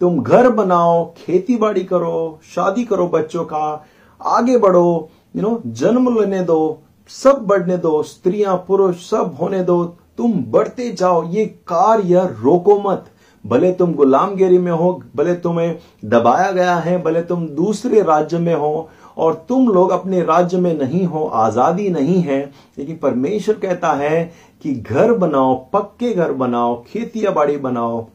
तुम 0.01 0.21
घर 0.23 0.49
बनाओ, 0.49 1.13
खेती 1.17 1.55
बाड़ी 1.57 1.83
करो, 1.83 2.39
शादी 2.55 2.83
करो 2.83 3.07
बच्चों 3.07 3.43
का, 3.45 3.85
आगे 4.25 4.57
बढ़ो 4.57 5.09
यू 5.35 5.41
नो 5.41 5.61
जन्म 5.67 6.19
लेने 6.19 6.43
दो, 6.43 6.81
सब 7.07 7.45
बढ़ने 7.47 7.77
दो, 7.77 8.03
स्त्रियाँ, 8.03 8.55
पुरुष, 8.67 9.09
सब 9.09 9.37
होने 9.41 9.63
दो, 9.63 9.83
तुम 10.17 10.33
बढ़ते 10.33 10.91
जाओ। 10.91 11.29
ये 11.29 11.45
कार्य 11.45 12.29
रोको 12.41 12.79
मत। 12.79 13.05
भले 13.45 13.71
तुम 13.71 13.93
गुलामगिरी 13.93 14.57
में 14.57 14.71
हो, 14.71 15.03
भले 15.15 15.33
तुम्हें 15.35 15.77
दबाया 16.05 16.51
गया 16.51 16.75
है, 16.75 17.01
भले 17.03 17.21
तुम 17.21 17.47
दूसरे 17.47 18.01
राज्य 18.01 18.37
में 18.37 18.55
हो 18.55 18.89
और 19.17 19.45
तुम 19.49 19.67
लोग 19.67 19.89
अपने 19.89 20.21
राज्य 20.23 20.57
में 20.57 20.77
नहीं 20.77 21.05
हो, 21.05 21.23
आज़ादी 21.25 21.89
नहीं 21.89 22.21
है, 22.21 22.51
लेकिन 22.77 22.97
परमेश्वर 22.97 23.55
कहता 23.55 23.91
है 23.93 24.31
कि 24.61 24.73
घर 24.73 25.13
बनाओ, 25.13 25.55
पक्के 25.73 26.13
घर 26.13 26.31
बनाओ, 26.31 26.83
खेतिया 26.87 27.31
बाड़ी 27.31 27.57
बनाओ 27.57 28.07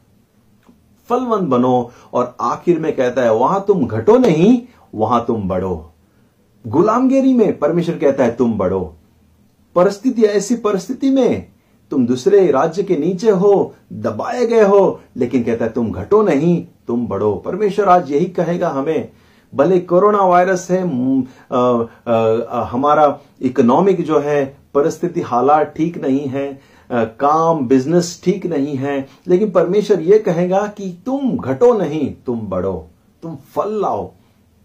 फलवंत 1.09 1.49
बनो, 1.49 1.91
और 2.13 2.35
आखिर 2.41 2.79
में 2.79 2.95
कहता 2.95 3.21
है, 3.21 3.33
वहाँ 3.33 3.63
तुम 3.67 3.87
घटो 3.87 4.17
नहीं, 4.17 4.61
वहाँ 4.95 5.25
तुम 5.27 5.47
बढ़ो। 5.47 5.91
गुलामगिरी 6.67 7.33
में 7.33 7.59
परमेश्वर 7.59 7.97
कहता 7.97 8.23
है, 8.23 8.35
तुम 8.35 8.57
बढ़ो। 8.57 8.95
परिस्थिति 9.75 10.23
ऐसी 10.23 10.55
परिस्थिति 10.55 11.09
में 11.09 11.47
तुम 11.91 12.05
दूसरे 12.05 12.51
राज्य 12.51 12.83
के 12.83 12.97
नीचे 12.97 13.29
हो, 13.29 13.73
दबाए 13.93 14.45
गए 14.45 14.63
हो, 14.63 14.99
लेकिन 15.17 15.43
कहता 15.43 15.65
है, 15.65 15.71
तुम 15.71 15.91
घटो 15.91 16.21
नहीं, 16.21 16.65
तुम 16.87 17.07
बढ़ो। 17.07 17.35
परमेश्वर 17.35 17.89
आज 17.89 18.11
यही 18.11 18.25
कहेगा 18.25 18.69
हमें 18.69 19.09
भले 19.55 19.79
कोरोना 19.79 20.23
वायरस 20.23 20.67
है 20.71 20.81
आ, 21.51 21.85
आ, 22.07 22.11
आ, 22.11 22.63
हमारा 22.63 23.19
इकोनॉमिक 23.41 24.05
जो 24.05 24.19
है 24.19 24.57
परिस्थिति 24.73 25.21
हालात 25.21 25.73
ठीक 25.77 25.97
नहीं 25.97 26.27
है 26.27 26.59
आ, 26.91 27.03
काम 27.03 27.67
बिज़नेस 27.67 28.21
ठीक 28.23 28.45
नहीं 28.45 28.75
है 28.75 29.07
लेकिन 29.27 29.51
परमेश्वर 29.51 29.99
ये 29.99 30.19
कहेगा 30.19 30.67
कि 30.67 30.97
तुम 31.05 31.37
घटो 31.37 31.73
नहीं 31.73 32.13
तुम 32.25 32.39
बढ़ो 32.39 32.89
तुम 33.23 33.35
फल 33.35 33.81
लाओ 33.81 34.11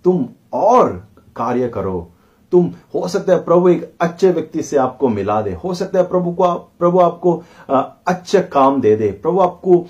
तुम 0.05 0.29
और 0.53 1.07
कार्य 1.37 1.69
करो। 1.69 2.11
तुम 2.53 2.71
हो 2.95 3.09
सकता 3.09 3.33
है 3.33 3.45
प्रभु 3.45 3.69
एक 3.69 3.93
अच्छे 4.01 4.31
व्यक्ति 4.31 4.63
से 4.63 4.77
आपको 4.77 5.09
मिला 5.09 5.43
दे 5.43 5.53
हो 5.65 5.75
सकता 5.75 5.99
है 5.99 6.09
प्रभु 6.09 6.33
को 6.33 6.55
प्रभु 6.55 6.99
आपको 6.99 7.43
अच्छा 7.71 8.41
काम 8.41 8.81
दे 8.81 8.97
दे 8.97 9.09
प्रभु 9.09 9.41
आपको 9.41 9.87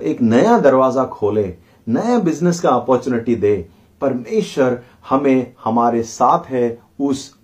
एक 0.00 0.18
नया 0.20 0.58
दरवाज़ा 0.58 1.04
खोले 1.04 1.54
नया 1.88 2.18
बिज़नेस 2.18 2.60
का 2.60 2.68
अपॉर्चुनिटी 2.68 3.34
दे 3.34 3.68
परमेश्वर 4.00 4.82
हमें 5.08 5.54
हमारे 5.64 6.02
साथ 6.02 6.44
है 6.46 6.78
उस, 7.00 7.38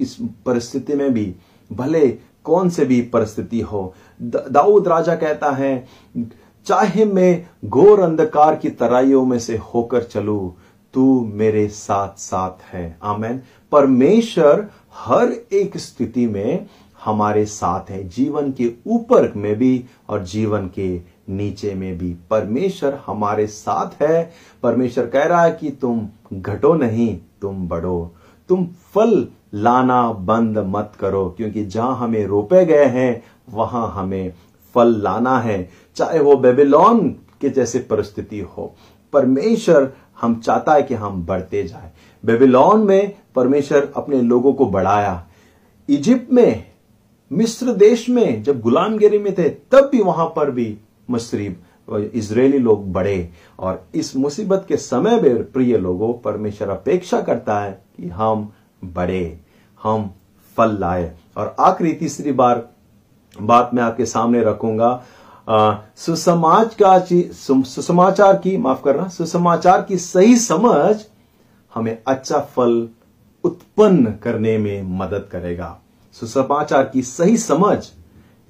इस 0.00 0.16
परिस्थिति 0.46 0.94
में 0.94 1.14
भी। 1.14 1.36
भले 1.72 2.08
कौन 2.44 2.68
से 2.68 2.84
भी 2.84 3.02
परिस्थिति 3.02 3.60
हो। 3.60 3.94
दाऊद 4.22 4.88
राजा 4.88 5.14
कहता 5.14 5.50
है, 5.50 5.86
चाहे 6.66 7.04
मैं 7.04 7.46
घोर 7.64 8.00
अंधकार 8.00 8.56
की 8.56 8.70
तराइयों 8.70 9.26
में 9.26 9.38
से 9.38 9.56
होकर 9.56 10.02
चलू, 10.02 10.54
तू 10.94 11.30
मेरे 11.34 11.68
साथ 11.68 12.08
साथ 12.08 12.74
है। 12.74 12.98
आमेन। 13.02 13.42
परमेश्वर 13.72 14.70
हर 14.94 15.32
एक 15.52 15.76
स्थिति 15.76 16.26
में 16.26 16.66
हमारे 17.04 17.44
साथ 17.44 17.90
है। 17.90 18.08
जीवन 18.08 18.52
के 18.52 18.72
ऊपर 18.86 19.32
में 19.36 19.56
भी 19.56 19.84
और 20.08 20.24
जीवन 20.24 20.68
के 20.68 21.13
नीचे 21.28 21.74
में 21.74 21.98
भी। 21.98 22.14
परमेश्वर 22.30 22.98
हमारे 23.06 23.46
साथ 23.46 24.02
है। 24.02 24.32
परमेश्वर 24.62 25.06
कह 25.06 25.24
रहा 25.24 25.42
है 25.42 25.52
कि 25.52 25.70
तुम 25.70 26.08
घटो 26.32 26.74
नहीं, 26.74 27.18
तुम 27.40 27.68
बढ़ो। 27.68 28.14
तुम 28.48 28.66
फल 28.94 29.26
लाना 29.54 30.12
बंद 30.12 30.58
मत 30.58 30.92
करो, 31.00 31.34
क्योंकि 31.36 31.64
जहाँ 31.64 31.96
हमें 31.96 32.26
रोपे 32.26 32.64
गए 32.64 32.84
हैं, 32.84 33.22
वहाँ 33.50 33.92
हमें 33.94 34.32
फल 34.74 34.94
लाना 35.02 35.38
है। 35.38 35.70
चाहे 35.96 36.18
वो 36.18 36.36
बेबीलोन 36.36 37.08
के 37.40 37.48
जैसे 37.48 37.78
परिस्थिति 37.78 38.40
हो, 38.40 38.74
परमेश्वर 39.12 39.92
हम 40.20 40.34
चाहता 40.40 40.74
है 40.74 40.82
कि 40.82 40.94
हम 40.94 41.26
बढ़ते 41.26 41.62
जाए। 41.62 41.90
बेबीलोन 42.24 42.80
में 42.80 43.14
परमेश्वर 43.34 43.92
अपने 43.96 44.20
लोगों 44.22 44.52
को 44.52 44.66
बढ़ाया। 44.66 45.26
इजिप्ट 45.88 46.32
में, 46.32 46.64
मिस्र 47.32 47.72
देश 47.72 48.08
में, 48.08 48.42
जब 48.42 48.60
गुलामगिरी 48.60 49.18
में 49.18 49.34
थे, 49.34 49.48
तब 49.48 49.88
भी 49.92 50.02
वहाँ 50.02 50.26
पर 50.26 50.50
भी 50.50 50.76
मशरीब 51.10 52.10
इसराइली 52.14 52.58
लोग 52.58 52.92
बढ़े 52.92 53.30
और 53.58 53.84
इस 53.94 54.14
मुसीबत 54.16 54.64
के 54.68 54.76
समय 54.76 55.20
में 55.20 55.52
प्रिय 55.52 55.76
लोगों, 55.78 56.12
परमेश्वर 56.14 56.68
अपेक्षा 56.68 57.20
करता 57.22 57.58
है 57.60 57.72
कि 57.96 58.08
हम 58.08 58.52
बढ़े 58.84 59.40
हम 59.82 60.10
फल 60.56 60.76
लाए। 60.80 61.12
और 61.36 61.54
आखिरी 61.60 61.92
तीसरी 61.92 62.32
बार, 62.32 62.68
बात 63.36 63.70
मैं 63.74 63.82
आपके 63.82 64.06
सामने 64.06 64.42
रखूँगा 64.44 65.02
सुसमाज 65.96 66.74
का 66.74 66.98
सुसमाचार 67.08 68.36
की, 68.36 68.56
माफ़ 68.56 68.82
करना, 68.82 69.08
सुसमाचार 69.08 69.82
की 69.82 69.96
सही 69.98 70.36
समझ 70.36 70.96
हमें 71.74 71.98
अच्छा 72.06 72.38
फल 72.40 72.88
उत्पन्न 73.44 74.12
करने 74.22 74.56
में 74.58 74.82
मदद 74.98 75.28
करेगा। 75.32 75.78
सुसमाचार 76.14 76.88
की 76.88 77.02
सही 77.02 77.36
समझ 77.36 77.78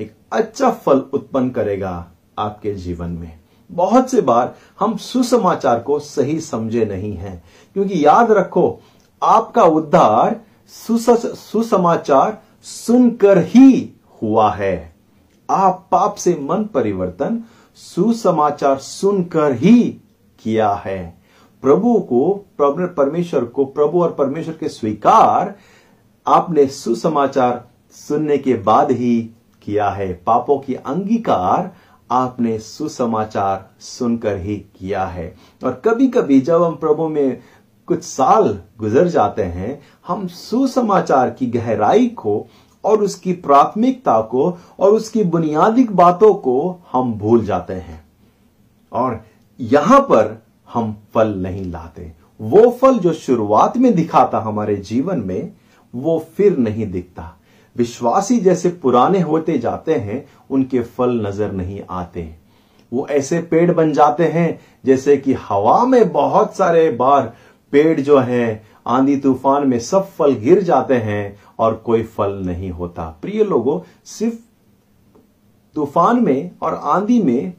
एक 0.00 0.12
अच्छा 0.32 0.70
फल 0.70 0.98
उत्पन्न 1.12 1.50
करेगा। 1.50 2.10
आपके 2.38 2.74
जीवन 2.74 3.10
में। 3.10 3.38
बहुत 3.70 4.10
से 4.10 4.20
बार 4.20 4.54
हम 4.80 4.96
सुसमाचार 4.96 5.80
को 5.80 5.98
सही 5.98 6.40
समझे 6.40 6.84
नहीं 6.84 7.14
हैं, 7.14 7.42
क्योंकि 7.74 8.04
याद 8.06 8.30
रखो, 8.30 8.80
आपका 9.22 9.62
उद्धार 9.62 10.40
सुसमाचार 10.68 12.38
सुनकर 12.62 13.38
ही 13.38 13.90
हुआ 14.22 14.50
है। 14.52 14.94
आप 15.48 15.86
पाप 15.90 16.14
से 16.14 16.36
मन 16.42 16.64
परिवर्तन 16.64 17.42
सुसमाचार 17.76 18.78
सुनकर 18.78 19.52
ही 19.52 19.82
किया 20.42 20.72
है। 20.74 21.22
प्रभु 21.62 21.98
को 22.00 22.32
परमेश्वर 22.60 23.44
को, 23.44 23.64
प्रभु 23.64 24.02
और 24.02 24.12
परमेश्वर 24.12 24.54
के 24.54 24.68
स्वीकार 24.68 25.54
आपने 26.26 26.66
सुसमाचार 26.66 27.64
सुनने 27.92 28.38
के 28.38 28.54
बाद 28.54 28.90
ही 28.90 29.20
किया 29.62 29.88
है। 29.88 30.12
पापों 30.26 30.58
की 30.58 30.74
अंगीकार 30.74 31.70
आपने 32.14 32.58
सुसमाचार 32.58 33.70
सुनकर 33.80 34.36
ही 34.36 34.56
किया 34.56 35.04
है। 35.04 35.34
और 35.64 35.82
कभी 35.84 36.08
कभी 36.08 36.40
जब 36.40 36.62
हम 36.62 36.74
प्रभु 36.76 37.08
में 37.08 37.38
कुछ 37.86 38.02
साल 38.02 38.58
गुजर 38.78 39.08
जाते 39.08 39.42
हैं, 39.42 39.82
हम 40.06 40.26
सुसमाचार 40.26 41.30
की 41.30 41.46
गहराई 41.46 42.06
को 42.06 42.46
और 42.84 43.02
उसकी 43.02 43.32
प्राथमिकता 43.32 44.20
को 44.20 44.58
और 44.80 44.92
उसकी 44.92 45.24
बुनियादी 45.24 45.84
बातों 45.84 46.34
को 46.34 46.76
हम 46.92 47.14
भूल 47.14 47.44
जाते 47.44 47.74
हैं। 47.74 48.04
और 48.92 49.24
यहाँ 49.60 50.00
पर 50.00 50.42
हम 50.72 50.96
फल 51.14 51.34
नहीं 51.34 51.70
लाते। 51.70 52.12
वो 52.40 52.70
फल 52.70 52.98
जो 52.98 53.12
शुरुआत 53.12 53.76
में 53.76 53.94
दिखा 53.94 54.30
था 54.34 54.38
हमारे 54.38 54.76
जीवन 54.76 55.22
में, 55.26 55.52
वो 55.94 56.26
फिर 56.36 56.58
नहीं 56.58 56.90
दिखता। 56.90 57.32
विश्वासी 57.76 58.38
जैसे 58.40 58.68
पुराने 58.82 59.20
होते 59.20 59.58
जाते 59.58 59.94
हैं, 59.94 60.24
उनके 60.50 60.80
फल 60.80 61.20
नज़र 61.26 61.52
नहीं 61.52 61.80
आते 61.90 62.34
वो 62.92 63.06
ऐसे 63.08 63.40
पेड़ 63.40 63.72
बन 63.72 63.92
जाते 63.92 64.24
हैं, 64.24 64.60
जैसे 64.84 65.16
कि 65.16 65.32
हवा 65.40 65.84
में 65.84 66.12
बहुत 66.12 66.56
सारे 66.56 66.90
बार 66.90 67.32
पेड़ 67.72 68.00
जो 68.00 68.18
हैं, 68.18 68.66
आंधी 68.86 69.16
तूफ़ान 69.16 69.66
में 69.68 69.78
सब 69.78 70.06
फल 70.08 70.34
गिर 70.34 70.62
जाते 70.62 70.94
हैं 70.94 71.36
और 71.58 71.74
कोई 71.76 72.02
फल 72.02 72.32
नहीं 72.36 72.70
होता। 72.70 73.04
प्रिय 73.22 73.44
लोगों, 73.44 73.80
सिर्फ़ 74.04 74.36
तूफ़ान 75.76 76.22
में 76.24 76.50
और 76.62 76.74
आंधी 76.74 77.22
में 77.22 77.52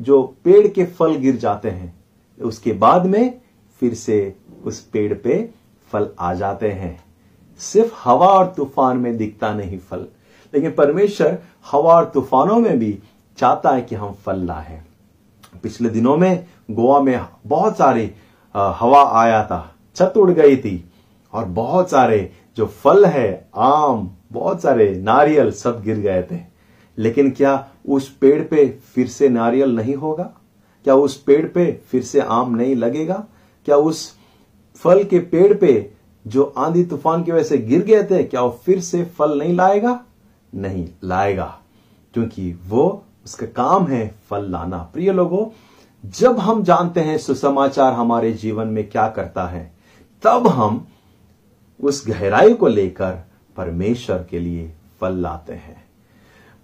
जो 0.00 0.22
पेड़ 0.44 0.66
के 0.68 0.84
फल 0.84 1.14
गिर 1.14 1.36
जाते 1.36 1.70
हैं, 1.70 1.94
उसके 2.40 2.72
बाद 2.72 3.06
में 3.06 3.40
फिर 3.82 3.94
से 3.94 4.36
उस 4.64 4.80
पेड़ 4.82 5.12
पे 5.14 5.48
फल 5.90 6.08
आ 6.18 6.32
जाते 6.34 6.70
हैं। 6.70 7.05
सिर्फ़ 7.58 7.94
हवा 8.04 8.28
और 8.28 8.46
तूफ़ान 8.56 8.96
में 8.96 9.16
दिखता 9.16 9.52
नहीं 9.54 9.78
फल। 9.78 10.06
लेकिन 10.54 10.70
परमेश्वर 10.70 11.38
हवा 11.70 11.94
और 11.94 12.04
तूफानों 12.04 12.58
में 12.58 12.78
भी 12.78 12.98
चाहता 13.38 13.70
है 13.70 13.82
कि 13.82 13.94
हम 13.94 14.12
फल 14.12 14.38
लाए 14.38 14.82
पिछले 15.62 15.90
दिनों 15.90 16.16
में 16.16 16.46
गोवा 16.70 17.00
में 17.00 17.20
बहुत 17.46 17.76
सारी 17.78 18.10
हवा 18.54 19.02
आया 19.22 19.44
था। 19.44 19.74
छत 19.96 20.12
उड़ 20.16 20.30
गई 20.30 20.56
थी 20.56 20.84
और 21.32 21.44
बहुत 21.44 21.90
सारे 21.90 22.30
जो 22.56 22.66
फल 22.66 23.06
है, 23.06 23.48
आम, 23.56 24.10
बहुत 24.32 24.62
सारे 24.62 24.90
नारियल 25.04 25.50
सब 25.50 25.82
गिर 25.82 25.96
गए 25.96 26.22
थे। 26.22 26.40
लेकिन 26.98 27.30
क्या 27.30 27.68
उस 27.88 28.08
पेड़ 28.08 28.42
पे 28.42 28.78
फिर 28.94 29.08
से 29.08 29.28
नारियल 29.28 29.76
नहीं 29.76 29.94
होगा? 29.94 30.30
क्या 30.84 30.94
उस 30.94 31.16
पेड़ 31.16 31.46
पे 31.48 31.80
फिर 31.88 32.02
से 32.02 32.20
आम 32.20 32.54
नहीं 32.56 32.76
लगेगा? 32.76 33.24
क्या 33.64 33.76
उस 33.76 34.16
फल 34.76 35.04
के 35.04 35.18
पेड़ 35.18 35.54
पे 35.54 35.92
जो 36.26 36.42
आंधी 36.58 36.84
तूफ़ान 36.84 37.22
की 37.22 37.32
वजह 37.32 37.42
से 37.42 37.58
गिर 37.58 37.82
गए 37.82 38.02
थे, 38.02 38.22
क्या 38.22 38.42
वो 38.42 38.50
फिर 38.64 38.80
से 38.80 39.04
फल 39.04 39.38
नहीं 39.38 39.54
लाएगा? 39.54 40.00
नहीं 40.52 40.88
लाएगा, 41.04 41.58
क्योंकि 42.14 42.52
वो 42.68 43.04
उसका 43.24 43.46
काम 43.46 43.86
है 43.86 44.06
फल 44.30 44.50
लाना। 44.50 44.78
प्रिय 44.92 45.12
लोगों, 45.12 45.46
जब 46.04 46.38
हम 46.38 46.62
जानते 46.62 47.00
हैं 47.00 47.16
सुसमाचार 47.18 47.92
हमारे 47.92 48.32
जीवन 48.32 48.68
में 48.68 48.88
क्या 48.90 49.08
करता 49.08 49.46
है, 49.46 49.70
तब 50.22 50.46
हम 50.48 50.86
उस 51.80 52.06
गहराई 52.08 52.54
को 52.54 52.66
लेकर 52.66 53.12
परमेश्वर 53.56 54.26
के 54.30 54.38
लिए 54.38 54.70
फल 55.00 55.16
लाते 55.16 55.52
हैं। 55.52 55.84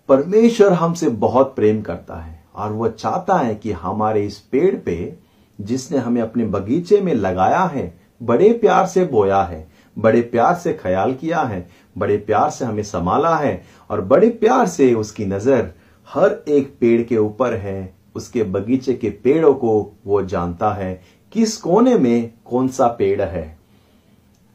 परमेश्वर 0.09 0.73
हमसे 0.73 1.09
बहुत 1.09 1.55
प्रेम 1.57 1.83
करता 1.83 2.17
है, 2.17 2.45
और 2.55 2.73
वह 2.73 2.89
चाहता 2.89 3.37
है 3.37 3.55
कि 3.55 3.73
हमारे 3.73 4.27
इस 4.27 4.39
पेड़ 4.39 4.77
पे, 4.77 5.17
जिसने 5.59 5.99
हमें 5.99 6.23
अपने 6.23 6.45
बगीचे 6.45 7.01
में 7.01 7.15
लगाया 7.15 7.63
है 7.65 8.02
बड़े 8.23 8.53
प्यार 8.53 8.87
से 8.87 9.05
बोया 9.05 9.43
है, 9.43 9.67
बड़े 9.97 10.21
प्यार 10.23 10.55
से 10.55 10.73
ख्याल 10.75 11.15
किया 11.15 11.41
है, 11.41 11.67
बड़े 11.99 12.17
प्यार 12.19 12.51
से 12.51 12.65
हमें 12.65 12.83
संभाला 12.83 13.37
है 13.37 13.63
और 13.91 14.01
बड़े 14.03 14.29
प्यार 14.31 14.67
से 14.69 14.93
उसकी 14.95 15.27
नज़र 15.27 15.73
हर 16.09 16.43
एक 16.49 16.75
पेड़ 16.81 17.03
के 17.03 17.17
ऊपर 17.19 17.55
है। 17.55 17.95
उसके 18.15 18.43
बगीचे 18.45 18.95
के 18.95 19.11
पेड़ों 19.25 19.53
को 19.55 19.73
वो 20.07 20.23
जानता 20.23 20.73
है 20.73 21.01
किस 21.33 21.57
कोने 21.57 21.95
में 21.99 22.33
कौन 22.45 22.69
सा 22.69 22.87
पेड़ 22.89 23.21
है। 23.23 23.45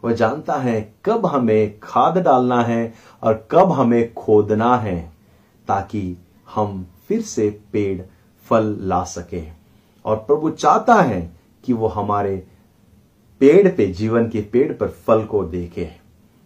वह 0.03 0.13
जानता 0.13 0.53
है 0.53 0.81
कब 1.05 1.25
हमें 1.25 1.79
खाद 1.83 2.17
डालना 2.17 2.61
है 2.63 2.93
और 3.23 3.47
कब 3.51 3.71
हमें 3.71 4.13
खोदना 4.13 4.75
है 4.77 4.99
ताकि 5.67 6.17
हम 6.47 6.85
फिर 7.07 7.21
से 7.21 7.49
पेड़, 7.73 8.01
फल 8.47 8.75
ला 8.81 9.03
सके। 9.05 9.41
और 10.05 10.15
प्रभु 10.17 10.49
चाहता 10.49 10.95
है 10.95 11.21
कि 11.63 11.73
वो 11.73 11.87
हमारे 11.87 12.43
पेड़ 13.41 13.67
पे, 13.67 13.85
जीवन 13.85 14.29
के 14.29 14.41
पेड़ 14.41 14.71
पर 14.73 14.87
फल 14.87 15.23
को 15.23 15.43
देखे 15.43 15.89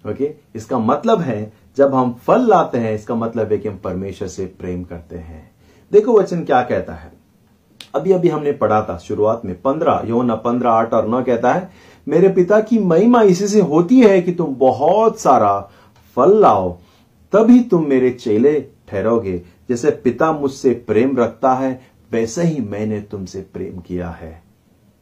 ओके 0.05 0.31
इसका 0.55 0.77
मतलब 0.79 1.21
है, 1.21 1.51
जब 1.77 1.93
हम 1.95 2.13
फल 2.27 2.47
लाते 2.49 2.77
हैं, 2.77 2.93
इसका 2.95 3.15
मतलब 3.15 3.51
है 3.51 3.57
कि 3.57 3.69
हम 3.69 3.77
परमेश्वर 3.77 4.27
से 4.27 4.45
प्रेम 4.59 4.83
करते 4.83 5.15
हैं। 5.15 5.51
देखो 5.91 6.17
वचन 6.19 6.43
क्या 6.43 6.61
कहता 6.61 6.93
है। 6.93 7.11
अभी 7.95 8.11
अभी 8.11 8.29
हमने 8.29 8.51
पढ़ा 8.51 8.81
था 8.81 8.97
शुरुआत 8.97 9.41
में, 9.45 9.61
पंद्रह 9.61 10.03
योना 10.05 10.35
पंद्रह, 10.35 10.69
आठ 10.69 10.93
और 10.93 11.07
नौ 11.07 11.21
कहता 11.23 11.53
है, 11.53 11.69
मेरे 12.07 12.29
पिता 12.29 12.59
की 12.59 12.79
महिमा 12.79 13.21
इसी 13.21 13.47
से 13.47 13.61
होती 13.61 13.99
है 13.99 14.21
कि 14.21 14.31
तुम 14.31 14.55
बहुत 14.55 15.19
सारा 15.19 15.59
फल 16.17 16.39
लाओ, 16.39 16.71
तभी 17.33 17.59
तुम 17.59 17.87
मेरे 17.87 18.09
चेले 18.09 18.59
ठहरोगे। 18.87 19.41
जैसे 19.69 19.91
पिता 19.91 20.31
मुझसे 20.31 20.71
प्रेम 20.87 21.17
रखता 21.17 21.53
है, 21.53 21.79
वैसे 22.11 22.43
ही 22.43 22.61
मैंने 22.61 23.01
तुमसे 23.01 23.41
प्रेम 23.53 23.79
किया 23.79 24.09
है। 24.09 24.50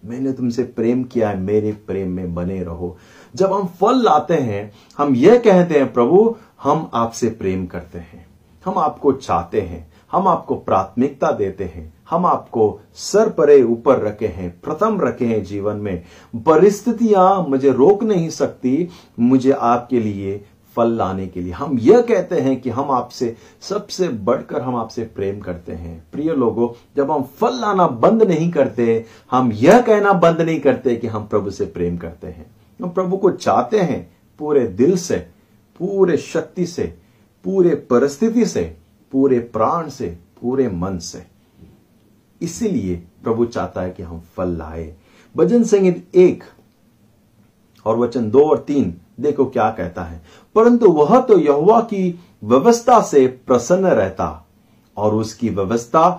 मैंने 0.05 0.31
तुमसे 0.31 0.63
प्रेम 0.63 1.03
किया 1.03 1.29
है, 1.29 1.39
मेरे 1.39 1.71
प्रेम 1.71 2.09
में 2.09 2.33
बने 2.33 2.63
रहो। 2.63 2.97
जब 3.35 3.53
हम 3.53 3.65
फल 3.81 4.03
लाते 4.03 4.33
हैं, 4.33 4.71
हम 4.97 5.15
यह 5.15 5.37
कहते 5.37 5.79
हैं, 5.79 5.93
प्रभु, 5.93 6.35
हम 6.63 6.89
आपसे 6.93 7.29
प्रेम 7.29 7.65
करते 7.65 7.99
हैं। 7.99 8.27
हम 8.65 8.77
आपको 8.77 9.11
चाहते 9.11 9.61
हैं, 9.61 9.87
हम 10.11 10.27
आपको 10.27 10.55
प्राथमिकता 10.55 11.31
देते 11.31 11.63
हैं, 11.63 11.93
हम 12.09 12.25
आपको 12.25 12.79
सर 12.93 13.29
परे 13.29 13.61
ऊपर 13.63 13.99
रखे 13.99 14.27
हैं, 14.27 14.59
प्रथम 14.59 15.01
रखे 15.01 15.25
हैं 15.25 15.43
जीवन 15.43 15.75
में। 15.75 16.03
परिस्थितियाँ 16.35 17.45
मुझे 17.49 17.71
रोक 17.71 18.03
नहीं 18.03 18.29
सकती, 18.29 18.89
मुझे 19.19 19.51
आपके 19.51 19.99
लिए 19.99 20.45
फल 20.75 20.91
लाने 20.91 21.27
के 21.27 21.41
लिए। 21.41 21.51
हम 21.51 21.79
यह 21.79 22.01
कहते 22.01 22.41
हैं 22.41 22.61
कि 22.61 22.69
हम 22.69 22.91
आपसे, 22.91 23.35
सबसे 23.61 24.07
बढ़कर 24.07 24.61
हम 24.61 24.75
आपसे 24.75 25.03
प्रेम 25.03 25.39
करते 25.39 25.71
हैं। 25.71 26.03
प्रिय 26.11 26.33
लोगों, 26.33 26.69
जब 26.95 27.11
हम 27.11 27.23
फल 27.23 27.61
लाना 27.61 27.87
बंद 27.87 28.23
नहीं 28.23 28.51
करते, 28.51 29.05
हम 29.31 29.51
यह 29.51 29.81
कहना 29.81 30.13
बंद 30.13 30.41
नहीं 30.41 30.59
करते 30.59 30.95
कि 30.95 31.07
हम 31.07 31.27
प्रभु 31.27 31.51
से 31.51 31.65
प्रेम 31.65 31.97
करते 31.97 32.27
हैं। 32.27 32.51
हम 32.83 32.89
प्रभु 32.89 33.17
को 33.17 33.31
चाहते 33.31 33.79
हैं 33.79 34.17
पूरे 34.39 34.67
दिल 34.67 34.97
से, 34.97 35.17
पूरे 35.79 36.17
शक्ति 36.17 36.65
से, 36.65 36.83
पूरे 37.43 37.75
परिस्थिति 37.75 38.45
से, 38.45 38.77
पूरे 39.11 39.39
प्राण 39.39 39.89
से, 39.89 40.17
पूरे 40.41 40.67
मन 40.67 40.97
से। 40.97 41.25
इसीलिए 42.41 42.95
प्रभु 42.95 43.45
चाहता 43.45 43.81
है 43.81 43.89
कि 43.91 44.03
हम 44.03 44.19
फल 44.19 44.47
लाए। 44.47 44.95
भजन 45.35 45.63
संगीत 45.63 46.15
एक 46.15 46.43
और 47.85 47.97
वचन 47.97 48.31
दो 48.31 48.45
और 48.45 48.57
तीन 48.57 48.95
देखो 49.19 49.45
क्या 49.45 49.69
कहता 49.69 50.03
है। 50.03 50.21
परंतु 50.55 50.91
वह 50.91 51.19
तो 51.21 51.39
यहुआ 51.39 51.79
की 51.81 52.19
व्यवस्था 52.43 53.01
से 53.01 53.27
प्रसन्न 53.27 53.85
रहता 53.85 54.45
और 54.97 55.15
उसकी 55.15 55.49
व्यवस्था 55.49 56.09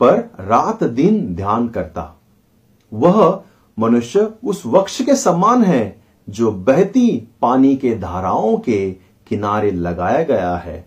पर 0.00 0.16
रात 0.40 0.84
दिन 0.84 1.34
ध्यान 1.34 1.68
करता। 1.68 2.16
वह 2.92 3.42
मनुष्य 3.78 4.32
उस 4.44 4.62
वक्ष 4.66 5.02
के 5.02 5.14
समान 5.14 5.64
है 5.64 6.00
जो 6.28 6.50
बहती 6.52 7.28
पानी 7.42 7.76
के 7.76 7.94
धाराओं 7.98 8.56
के 8.58 8.90
किनारे 9.28 9.70
लगाया 9.70 10.22
गया 10.22 10.56
है 10.56 10.84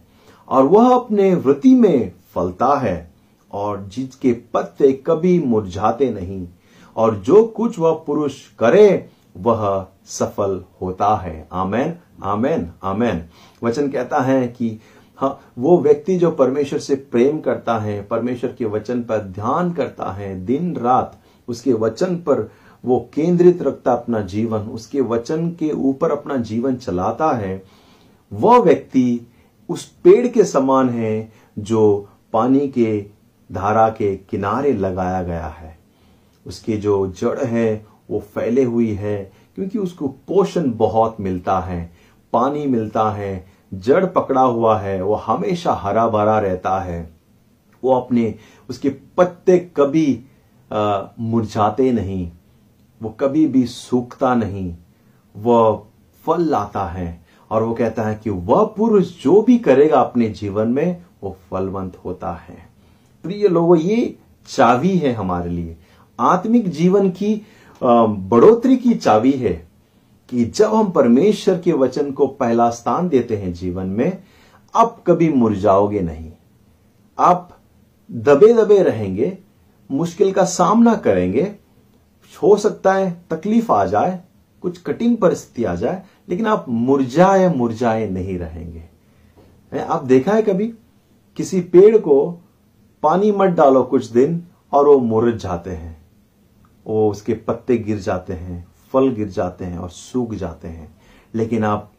और 0.47 0.63
वह 0.63 0.95
अपने 0.95 1.35
वृत्ति 1.35 1.75
में 1.75 2.11
फलता 2.35 2.73
है 2.79 3.13
और 3.51 3.89
जिसके 3.95 4.31
पत्ते 4.53 4.91
कभी 4.91 5.39
मुरझाते 5.39 6.09
नहीं 6.09 6.47
और 6.95 7.15
जो 7.15 7.43
कुछ 7.43 7.79
वह 7.79 8.03
पुरुष 8.07 8.39
करे 8.59 9.09
वह 9.37 9.87
सफल 10.05 10.63
होता 10.81 11.15
है। 11.15 11.47
आमेन 11.51 11.93
आमेन 12.23 12.71
आमेन। 12.83 13.23
वचन 13.63 13.87
कहता 13.87 14.19
है 14.19 14.47
कि 14.47 14.79
हाँ 15.17 15.39
वो 15.57 15.77
व्यक्ति 15.77 16.17
जो 16.17 16.31
परमेश्वर 16.31 16.79
से 16.79 16.95
प्रेम 16.95 17.39
करता 17.39 17.77
है, 17.79 18.01
परमेश्वर 18.01 18.55
के 18.57 18.65
वचन 18.65 19.01
पर 19.01 19.17
ध्यान 19.17 19.71
करता 19.73 20.11
है, 20.11 20.45
दिन 20.45 20.75
रात 20.75 21.19
उसके 21.47 21.73
वचन 21.73 22.15
पर 22.15 22.51
वो 22.85 23.09
केंद्रित 23.13 23.61
रखता 23.61 23.93
अपना 23.93 24.21
जीवन, 24.21 24.59
उसके 24.59 25.01
वचन 25.01 25.49
के 25.49 25.71
ऊपर 25.71 26.11
अपना 26.11 26.37
जीवन 26.37 26.75
चलाता 26.75 27.31
है, 27.31 27.63
वह 28.33 28.59
व्यक्ति 28.59 29.27
उस 29.69 29.85
पेड़ 30.03 30.27
के 30.27 30.43
समान 30.43 30.89
है 30.89 31.31
जो 31.59 32.09
पानी 32.33 32.67
के 32.67 33.05
धारा 33.51 33.89
के 33.89 34.15
किनारे 34.15 34.73
लगाया 34.73 35.23
गया 35.23 35.47
है। 35.47 35.77
उसके 36.47 36.77
जो 36.77 37.07
जड़ 37.07 37.39
है 37.39 37.85
वो 38.09 38.19
फैले 38.35 38.63
हुई 38.63 38.91
है, 38.91 39.31
क्योंकि 39.55 39.79
उसको 39.79 40.07
पोषण 40.27 40.71
बहुत 40.71 41.17
मिलता 41.19 41.59
है, 41.59 41.91
पानी 42.33 42.65
मिलता 42.67 43.09
है, 43.11 43.45
जड़ 43.73 44.05
पकड़ा 44.05 44.41
हुआ 44.41 44.77
है, 44.79 45.01
वो 45.01 45.15
हमेशा 45.15 45.73
हरा 45.73 46.07
भरा 46.07 46.39
रहता 46.39 46.79
है। 46.79 47.01
वो 47.83 47.93
अपने, 47.93 48.33
उसके 48.69 48.89
पत्ते 49.17 49.57
कभी 49.77 50.25
मुरझाते 50.71 51.91
नहीं, 51.91 52.31
वो 53.01 53.09
कभी 53.19 53.45
भी 53.47 53.65
सूखता 53.67 54.33
नहीं 54.35 54.75
वह 55.35 55.81
फल 56.25 56.41
लाता 56.41 56.85
है, 56.87 57.21
और 57.51 57.63
वो 57.63 57.73
कहता 57.73 58.03
है 58.03 58.19
कि 58.23 58.29
वह 58.29 58.63
पुरुष 58.77 59.11
जो 59.23 59.41
भी 59.41 59.57
करेगा 59.59 59.99
अपने 59.99 60.29
जीवन 60.31 60.67
में, 60.67 61.03
वो 61.23 61.35
फलवंत 61.51 61.97
होता 62.05 62.31
है। 62.39 62.57
प्रिय 63.23 63.47
लोगों, 63.47 63.77
ये 63.77 64.15
चावी 64.47 64.97
है 64.97 65.13
हमारे 65.13 65.49
लिए। 65.49 65.77
आत्मिक 66.19 66.69
जीवन 66.69 67.09
की 67.11 67.35
बढ़ोतरी 67.83 68.77
की 68.77 68.93
चावी 68.93 69.31
है 69.31 69.67
कि 70.29 70.45
जब 70.45 70.73
हम 70.73 70.91
परमेश्वर 70.91 71.59
के 71.59 71.71
वचन 71.71 72.11
को 72.11 72.27
पहला 72.27 72.69
स्थान 72.69 73.09
देते 73.09 73.37
हैं 73.37 73.53
जीवन 73.53 73.85
में, 73.85 74.23
आप 74.75 75.03
कभी 75.07 75.29
मुरझाओगे 75.29 75.99
नहीं। 75.99 76.31
आप 77.19 77.57
दबे 78.11 78.53
दबे 78.53 78.83
रहेंगे, 78.83 79.37
मुश्किल 79.91 80.31
का 80.31 80.43
सामना 80.43 80.95
करेंगे, 80.95 81.55
हो 82.43 82.57
सकता 82.57 82.93
है 82.93 83.23
तकलीफ़ 83.29 83.71
आ 83.71 83.85
जाए, 83.85 84.19
कुछ 84.61 84.81
कठिन 84.81 85.15
परिस्थिति 85.15 85.63
आ 85.63 85.75
जाए, 85.75 86.03
लेकिन 86.29 86.47
आप 86.47 86.65
मुरझाए 86.69 87.55
मुरझाए 87.55 88.09
नहीं 88.09 88.39
रहेंगे। 88.39 88.83
आप 89.79 90.03
देखा 90.05 90.33
है 90.33 90.41
कभी? 90.41 90.73
किसी 91.37 91.61
पेड़ 91.61 91.97
को 91.97 92.31
पानी 93.03 93.31
मत 93.31 93.49
डालो 93.49 93.83
कुछ 93.83 94.05
दिन 94.05 94.43
और 94.73 94.87
वो 94.87 94.99
मुरझ 94.99 95.33
जाते 95.35 95.69
हैं। 95.69 96.02
वो 96.87 97.11
उसके 97.11 97.33
पत्ते 97.33 97.77
गिर 97.77 97.99
जाते 97.99 98.33
हैं, 98.33 98.67
फल 98.93 99.09
गिर 99.09 99.27
जाते 99.27 99.65
हैं 99.65 99.77
और 99.77 99.89
सूख 99.89 100.33
जाते 100.33 100.67
हैं। 100.67 100.95
लेकिन 101.35 101.63
आप, 101.63 101.91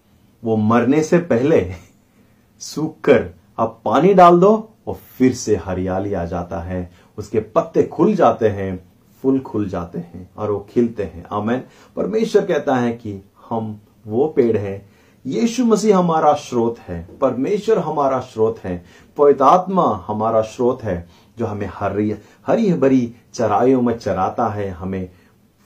वो 0.44 0.56
मरने 0.56 1.02
से 1.02 1.18
पहले 1.18 1.72
सूख 2.58 3.00
कर 3.00 3.30
आप 3.58 3.82
पानी 3.84 4.14
डाल 4.14 4.40
दो 4.40 4.70
और 4.86 4.94
फिर 4.94 5.34
से 5.34 5.56
हरियाली 5.56 6.14
आ 6.14 6.24
जाता 6.24 6.60
है। 6.60 6.90
उसके 7.18 7.40
पत्ते 7.40 7.82
खुल 7.82 8.14
जाते 8.14 8.48
हैं, 8.48 8.84
फूल 9.22 9.40
खुल 9.40 9.68
जाते 9.68 9.98
हैं 9.98 10.30
और 10.36 10.50
वो 10.50 10.66
खिलते 10.70 11.02
हैं। 11.02 11.24
आमेन। 11.32 11.62
परमेश्वर 11.96 12.46
कहता 12.46 12.76
है 12.76 12.92
कि 12.92 13.24
हम 13.50 13.80
वो 14.06 14.28
पेड़ 14.28 14.56
है। 14.56 14.88
यीशु 15.26 15.64
मसीह 15.64 15.98
हमारा 15.98 16.32
स्रोत 16.32 16.78
है। 16.78 17.08
परमेश्वर 17.20 17.78
हमारा 17.78 18.20
स्रोत 18.20 18.58
है। 18.58 18.84
पवितात्मा 19.16 20.04
हमारा 20.06 20.40
स्रोत 20.40 20.82
है। 20.82 21.08
जो 21.38 21.46
हमें 21.46 21.70
हरी 21.74 22.16
हरी 22.46 22.72
भरी 22.72 23.14
चराइयों 23.34 23.82
में 23.82 23.98
चराता 23.98 24.48
है, 24.48 24.70
हमें 24.70 25.10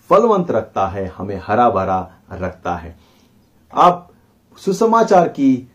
फलवंत 0.09 0.51
रखता 0.51 0.87
है, 0.87 1.13
हमें 1.17 1.41
हरा 1.47 1.71
भरा 1.71 2.11
रखता 2.33 2.75
है। 2.75 2.99
आप 3.75 4.11
सुसमाचार 4.57 5.29
की 5.29 5.69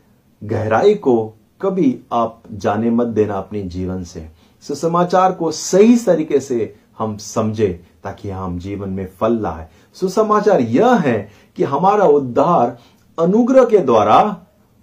गहराई 0.43 0.95
को 0.95 1.33
कभी 1.61 1.99
आप 2.13 2.43
जाने 2.51 2.89
मत 2.89 3.07
देना 3.07 3.33
अपने 3.33 3.61
जीवन 3.61 4.03
से। 4.03 4.29
सुसमाचार 4.61 5.31
को 5.31 5.51
सही 5.51 5.97
तरीके 5.97 6.39
से 6.39 6.75
हम 6.99 7.17
समझे, 7.17 7.83
ताकि 8.03 8.29
हम 8.29 8.59
जीवन 8.59 8.89
में 8.89 9.07
फल 9.07 9.33
लाए। 9.33 9.67
सुसमाचार 9.93 10.61
यह 10.61 10.93
है 10.93 11.31
कि 11.55 11.63
हमारा 11.63 12.05
उद्धार 12.05 12.77
अनुग्रह 13.19 13.65
के 13.65 13.77
द्वारा 13.77 14.37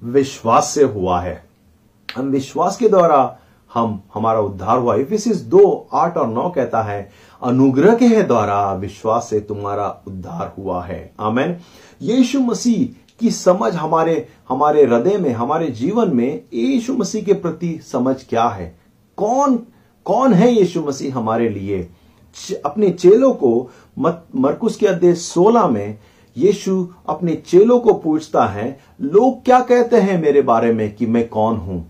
विश्वास 0.04 0.68
से 0.68 0.82
हुआ 0.82 1.20
है। 1.20 1.44
हम 2.16 2.26
विश्वास 2.26 2.76
के 2.76 2.88
द्वारा 2.88 3.38
हम, 3.74 4.02
हमारा 4.14 4.40
उद्धार 4.40 4.78
हुआ। 4.78 4.94
इफिसिस 4.94 5.40
दो, 5.40 5.88
आठ 5.92 6.16
और 6.16 6.28
नौ 6.28 6.48
कहता 6.50 6.82
है, 6.82 7.10
अनुग्रह 7.42 7.94
के 7.94 8.06
है 8.06 8.22
द्वारा 8.22 8.72
विश्वास 8.72 9.26
से 9.30 9.40
तुम्हारा 9.40 10.02
उद्धार 10.08 10.54
हुआ 10.58 10.84
है। 10.84 11.12
आमेन। 11.20 11.56
यीशु 12.02 12.40
मसीह 12.40 13.06
की 13.20 13.30
समझ 13.30 13.74
हमारे 13.74 14.28
हमारे 14.48 14.84
हृदय 14.84 15.18
में, 15.18 15.32
हमारे 15.32 15.66
जीवन 15.66 16.16
में 16.16 16.42
यीशु 16.54 16.94
मसीह 16.94 17.22
के 17.22 17.32
प्रति 17.32 17.80
समझ 17.92 18.16
क्या 18.28 18.48
है? 18.48 18.78
कौन 19.16 19.58
कौन 20.04 20.32
है 20.34 20.52
यीशु 20.52 20.80
मसीह 20.80 21.16
हमारे 21.16 21.48
लिए? 21.48 21.90
अपने 22.64 22.90
चेलों 22.90 23.32
को 23.34 23.70
मरकुस 23.98 24.76
के 24.76 24.86
अध्याय 24.86 25.14
16 25.14 25.68
में 25.68 25.98
यीशु 26.36 26.88
अपने 27.08 27.34
चेलों 27.34 27.78
को 27.80 27.92
पूछता 27.92 28.46
है, 28.46 28.78
लोग 29.00 29.44
क्या 29.44 29.60
कहते 29.60 29.96
हैं 29.96 30.22
मेरे 30.22 30.42
बारे 30.42 30.72
में 30.72 30.94
कि 30.94 31.06
मैं 31.06 31.28
कौन 31.28 31.56
हूँ? 31.56 31.89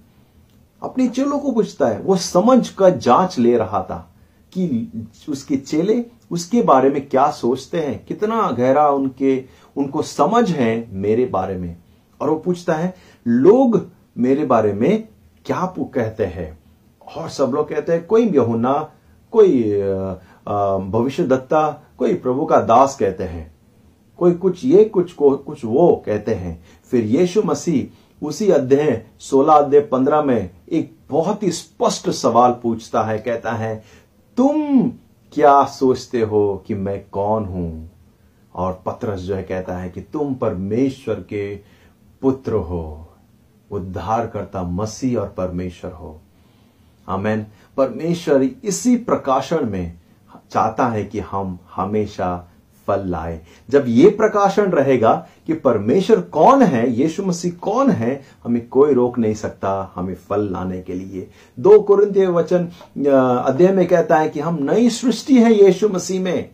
अपने 0.82 1.08
चेलों 1.08 1.38
को 1.38 1.52
पूछता 1.52 1.88
है 1.88 1.98
वो 1.98 2.16
समझ 2.16 2.68
का 2.68 2.88
जाँच 2.88 3.38
ले 3.38 3.56
रहा 3.56 3.82
था 3.82 4.06
कि 4.52 4.88
उसके 5.28 5.56
चेले 5.56 6.04
उसके 6.30 6.62
बारे 6.62 6.90
में 6.90 7.08
क्या 7.08 7.30
सोचते 7.30 7.80
हैं, 7.80 8.04
कितना 8.04 8.50
गहरा 8.50 8.88
उनके, 8.90 9.44
उनको 9.76 10.02
समझ 10.02 10.50
है 10.50 10.88
मेरे 10.92 11.24
बारे 11.24 11.56
में। 11.56 11.76
और 12.20 12.30
वो 12.30 12.36
पूछता 12.36 12.74
है, 12.74 12.94
लोग 13.26 13.80
मेरे 14.18 14.44
बारे 14.44 14.72
में 14.72 15.08
क्या 15.46 15.66
कहते 15.78 16.24
हैं? 16.24 16.58
और 17.16 17.28
सब 17.28 17.52
लोग 17.54 17.68
कहते 17.68 17.92
हैं, 17.92 18.06
कोई 18.06 18.26
यहुना 18.26 18.92
कोई 19.32 19.62
भविष्य 20.90 21.24
दत्ता 21.24 21.82
कोई 21.98 22.14
प्रभु 22.14 22.44
का 22.44 22.60
दास 22.60 22.96
कहते 22.96 23.24
हैं, 23.24 23.54
कोई 24.18 24.32
कुछ 24.32 24.64
ये, 24.64 24.84
कुछ 24.84 25.12
को, 25.12 25.30
कुछ 25.30 25.64
वो 25.64 26.02
कहते 26.06 26.34
हैं। 26.34 26.62
फिर 26.90 27.04
यीशु 27.06 27.42
मसीह 27.42 27.99
उसी 28.22 28.50
अध्याय 28.50 29.06
सोलह 29.18 29.52
अध्याय 29.52 29.82
पंद्रह 29.82 30.22
में 30.22 30.50
एक 30.72 30.96
बहुत 31.10 31.42
ही 31.42 31.52
स्पष्ट 31.52 32.10
सवाल 32.10 32.52
पूछता 32.62 33.02
है, 33.02 33.18
कहता 33.18 33.52
है, 33.52 33.84
तुम 34.36 34.88
क्या 35.32 35.64
सोचते 35.64 36.20
हो 36.20 36.64
कि 36.66 36.74
मैं 36.74 37.04
कौन 37.12 37.44
हूँ? 37.44 37.90
और 38.54 38.82
पत्रस 38.86 39.20
जो 39.20 39.34
है 39.34 39.42
कहता 39.42 39.76
है 39.76 39.88
कि, 39.88 40.00
तुम 40.00 40.34
परमेश्वर 40.34 41.14
के 41.14 41.56
पुत्र 42.22 42.52
हो 42.52 43.08
उद्धार 43.70 44.26
करता 44.26 44.62
मसीह 44.62 45.18
और 45.18 45.28
परमेश्वर 45.28 45.92
हो। 45.92 46.20
आमेन। 47.08 47.46
परमेश्वर 47.76 48.42
इसी 48.42 48.96
प्रकाशन 48.96 49.68
में 49.68 49.98
चाहता 50.50 50.86
है 50.86 51.04
कि 51.04 51.18
हम 51.20 51.58
हमेशा 51.74 52.49
फल 52.86 53.02
लाए। 53.06 53.40
जब 53.70 53.84
ये 53.88 54.08
प्रकाशन 54.10 54.70
रहेगा 54.72 55.14
कि 55.46 55.54
परमेश्वर 55.54 56.20
कौन 56.20 56.62
है, 56.62 56.90
यीशु 56.92 57.22
मसीह 57.22 57.52
कौन 57.60 57.90
है, 57.90 58.20
हमें 58.44 58.66
कोई 58.68 58.94
रोक 58.94 59.18
नहीं 59.18 59.34
सकता, 59.34 59.92
हमें 59.94 60.14
फल 60.28 60.48
लाने 60.52 60.80
के 60.80 60.94
लिए। 60.94 61.28
दो 61.58 61.80
कुरिंतीय 61.80 62.26
वचन 62.28 62.68
अध्याय 63.46 63.72
में 63.72 63.86
कहता 63.86 64.16
है 64.16 64.28
कि 64.28 64.40
हम 64.40 64.58
नई 64.62 64.90
सृष्टि 64.90 65.36
है 65.36 65.52
यीशु 65.54 65.88
मसीह 65.88 66.20
में। 66.20 66.48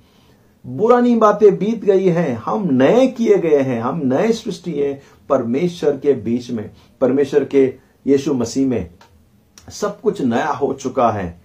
बुरानी 0.64 1.14
बातें 1.16 1.56
बीत 1.56 1.84
गई 1.84 2.08
हैं, 2.08 2.36
हम 2.36 2.68
नए 2.72 3.06
किए 3.08 3.36
गए 3.38 3.58
हैं, 3.58 3.80
हम 3.82 4.00
नए 4.04 4.32
सृष्टि 4.32 4.72
है 4.72 5.00
परमेश्वर 5.28 5.96
के 5.96 6.12
बीच 6.14 6.50
में, 6.50 6.70
परमेश्वर 7.00 7.44
के 7.44 7.64
यीशु 8.06 8.34
मसीह 8.34 8.66
में। 8.66 8.90
सब 9.70 10.00
कुछ 10.00 10.20
नया 10.22 10.48
हो 10.48 10.72
चुका 10.72 11.10
है। 11.10 11.40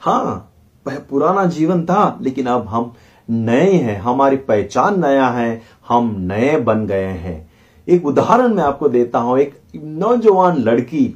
हाँ 0.00 0.48
पुराना 0.86 1.44
जीवन 1.46 1.84
था, 1.86 2.18
लेकिन 2.22 2.46
अब 2.46 2.66
हम 2.68 2.92
नए 3.28 3.72
हैं, 3.72 3.98
हमारी 4.00 4.36
पहचान 4.38 5.00
नया 5.00 5.26
है, 5.28 5.62
हम 5.88 6.14
नए 6.22 6.56
बन 6.58 6.86
गए 6.86 7.04
हैं। 7.04 7.50
एक 7.88 8.06
उदाहरण 8.06 8.54
मैं 8.54 8.62
आपको 8.64 8.88
देता 8.88 9.18
हूँ, 9.18 9.38
एक 9.38 9.54
नौजवान 9.76 10.58
लड़की, 10.58 11.14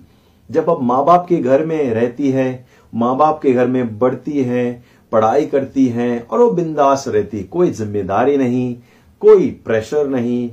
जब 0.51 0.71
अब 0.71 0.83
माँ 0.83 1.05
बाप 1.05 1.27
के 1.29 1.37
घर 1.37 1.65
में 1.67 1.93
रहती 1.95 2.31
है 2.31 2.65
माँ 2.93 3.17
बाप 3.17 3.41
के 3.43 3.53
घर 3.53 3.67
में 3.67 3.99
बढ़ती 3.99 4.43
है, 4.43 4.83
पढ़ाई 5.13 5.47
करती 5.47 5.87
है, 5.87 6.19
और 6.21 6.39
वो 6.39 6.51
बिंदास 6.51 7.05
रहती, 7.09 7.43
कोई 7.43 7.71
ज़िम्मेदारी 7.71 8.37
नहीं, 8.37 8.77
कोई 9.23 9.49
प्रेशर 9.65 10.07
नहीं, 10.09 10.51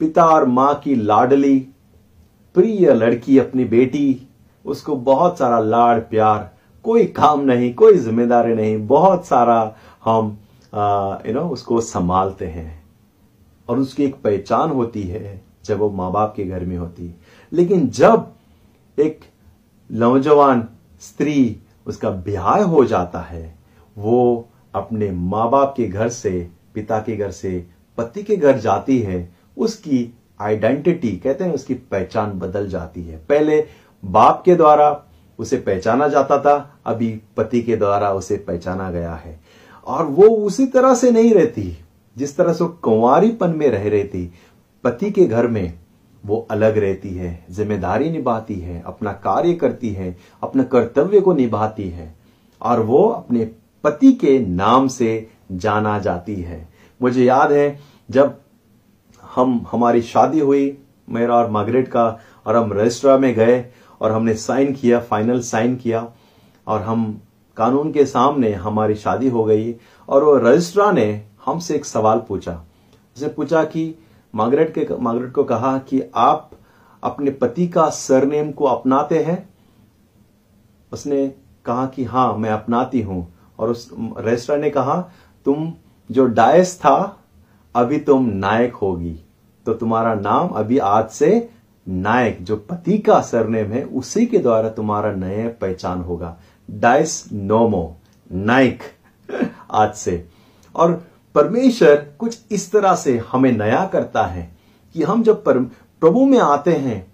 पिता 0.00 0.24
और 0.24 0.46
माँ 0.46 0.74
की 0.74 0.94
लाडली, 0.94 1.58
प्रिय 2.56 2.92
लड़की 2.94 3.38
अपनी 3.38 3.64
बेटी, 3.64 4.28
उसको 4.64 4.96
बहुत 4.96 5.38
सारा 5.38 5.58
लाड 5.60 6.00
प्यार 6.00 6.50
कोई 6.84 7.04
काम 7.06 7.40
नहीं, 7.40 7.72
कोई 7.74 7.94
ज़िम्मेदारी 7.94 8.54
नहीं, 8.54 8.86
बहुत 8.86 9.26
सारा 9.26 9.76
हम 10.06 10.36
यू 11.26 11.32
नो 11.34 11.48
उसको 11.48 11.80
संभालते 11.80 12.46
हैं 12.46 12.82
और 13.68 13.78
उसकी 13.78 14.04
एक 14.04 14.14
पहचान 14.14 14.70
होती 14.70 15.02
है 15.02 15.40
जब 15.64 15.78
वो 15.78 15.90
माँ 15.90 16.10
बाप 16.12 16.32
के 16.36 16.44
घर 16.44 16.64
में 16.64 16.76
होती 16.78 17.06
है। 17.06 17.14
लेकिन 17.52 17.88
जब 17.88 18.32
एक 18.98 19.20
नौजवान 19.90 20.68
स्त्री 21.00 21.56
उसका 21.86 22.10
ब्याह 22.10 22.62
हो 22.62 22.84
जाता 22.84 23.20
है, 23.20 23.54
वो 23.98 24.48
अपने 24.74 25.10
माँ 25.10 25.50
बाप 25.50 25.74
के 25.76 25.86
घर 25.86 26.08
से, 26.08 26.50
पिता 26.74 26.98
के 26.98 27.16
घर 27.16 27.30
से, 27.30 27.66
पति 27.98 28.22
के 28.22 28.36
घर 28.36 28.58
जाती 28.58 28.98
है, 28.98 29.34
उसकी 29.56 30.14
आइडेंटिटी, 30.40 31.10
कहते 31.16 31.44
हैं 31.44 31.52
उसकी 31.52 31.74
पहचान 31.74 32.38
बदल 32.38 32.68
जाती 32.68 33.02
है। 33.02 33.16
पहले 33.28 33.66
बाप 34.04 34.42
के 34.44 34.54
द्वारा 34.54 35.02
उसे 35.38 35.56
पहचाना 35.56 36.08
जाता 36.08 36.38
था, 36.38 36.78
अभी 36.86 37.20
पति 37.36 37.62
के 37.62 37.76
द्वारा 37.76 38.12
उसे 38.12 38.36
पहचाना 38.36 38.90
गया 38.90 39.14
है। 39.14 39.40
और 39.86 40.06
वो 40.06 40.28
उसी 40.28 40.66
तरह 40.66 40.94
से 40.94 41.10
नहीं 41.10 41.34
रहती, 41.34 41.78
जिस 42.16 42.36
तरह 42.36 42.52
से 42.52 42.64
वो 42.64 42.70
कुंवारीपन 42.82 43.50
में 43.50 43.68
रह 43.68 43.88
रही 43.88 44.04
थी 44.04 44.32
पति 44.84 45.10
के 45.10 45.26
घर 45.26 45.46
में 45.46 45.78
वो 46.24 46.46
अलग 46.50 46.78
रहती 46.78 47.10
है, 47.10 47.46
ज़िम्मेदारी 47.50 48.10
निभाती 48.10 48.54
है, 48.54 48.82
अपना 48.86 49.12
कार्य 49.12 49.54
करती 49.54 49.90
है, 49.90 50.16
अपने 50.42 50.64
कर्तव्य 50.64 51.20
को 51.20 51.34
निभाती 51.34 51.88
है, 51.88 52.14
और 52.62 52.80
वो 52.80 53.08
अपने 53.08 53.44
पति 53.84 54.12
के 54.12 54.38
नाम 54.38 54.88
से 54.88 55.30
जाना 55.52 55.98
जाती 55.98 56.34
है। 56.34 56.68
मुझे 57.02 57.24
याद 57.24 57.52
है, 57.52 57.78
जब 58.10 58.40
हम, 59.34 59.66
हमारी 59.70 60.02
शादी 60.02 60.40
हुई, 60.40 60.78
मेरा 61.10 61.34
और 61.34 61.50
मार्गरेट 61.50 61.88
का, 61.88 62.18
और 62.46 62.56
हम 62.56 62.72
रजिस्ट्रा 62.72 63.18
में 63.18 63.34
गए, 63.34 63.64
और 64.00 64.12
हमने 64.12 64.34
साइन 64.34 64.72
किया, 64.72 65.00
फाइनल 65.00 65.40
साइन 65.40 65.76
किया, 65.76 66.08
और 66.66 66.82
हम 66.82 67.20
कानून 67.56 67.92
के 67.92 68.06
सामने 68.06 68.52
हमारी 68.52 68.94
शादी 68.94 69.28
हो 69.28 69.44
गई 69.44 69.74
और 70.08 70.24
वो 70.24 70.36
रजिस्ट्रा 70.36 70.92
ने 70.92 71.24
हमसे 71.44 71.74
एक 71.74 71.84
सवाल 71.84 72.22
पूछा। 72.28 72.64
उसे 73.16 73.28
पूछा 73.28 73.64
कि 73.64 73.94
मार्गरेट 74.34 74.74
के, 74.74 74.88
मार्गरेट 75.00 75.32
को 75.32 75.44
कहा 75.44 75.78
कि 75.78 76.02
आप 76.14 76.50
अपने 77.02 77.30
पति 77.30 77.68
का 77.68 77.88
सरनेम 77.88 78.52
को 78.52 78.64
अपनाते 78.64 79.22
हैं? 79.22 79.50
उसने 80.92 81.28
कहा 81.64 81.86
कि 81.86 82.04
हाँ, 82.04 82.36
मैं 82.36 82.50
अपनाती 82.50 83.00
हूँ। 83.00 83.34
और 83.58 83.70
उस 83.70 83.90
रजिस्ट्रा 84.18 84.56
ने 84.56 84.70
कहा, 84.70 85.10
तुम 85.44 85.72
जो 86.10 86.26
डायस 86.26 86.78
था, 86.78 87.16
अभी 87.74 87.98
तुम 87.98 88.26
नायक 88.26 88.74
होगी। 88.74 89.20
तो 89.66 89.74
तुम्हारा 89.74 90.14
नाम 90.14 90.48
अभी 90.48 90.78
आज 90.78 91.08
से 91.08 91.50
नायक, 91.88 92.44
जो 92.44 92.56
पति 92.56 92.98
का 92.98 93.20
सरनेम 93.20 93.72
है, 93.72 93.84
उसी 93.84 94.26
के 94.26 94.38
द्वारा 94.38 94.68
तुम्हारा 94.68 95.12
नया 95.12 95.48
पहचान 95.48 96.00
होगा। 96.00 96.36
डायस 96.70 97.28
नोमो 97.32 97.96
नाइक 98.32 98.82
आज 99.72 99.94
से। 99.94 100.28
और 100.74 100.92
परमेश्वर 101.34 101.94
कुछ 102.18 102.38
इस 102.50 102.70
तरह 102.72 102.94
से 102.94 103.18
हमें 103.32 103.52
नया 103.52 103.84
करता 103.86 104.24
है 104.26 104.50
कि 104.94 105.02
हम 105.02 105.22
जब 105.22 105.44
प्रभु 105.44 106.26
में 106.26 106.38
आते 106.38 106.72
हैं, 106.72 107.06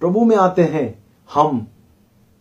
प्रभु 0.00 0.24
में 0.24 0.36
आते 0.36 0.62
हैं, 0.62 1.04
हम 1.34 1.66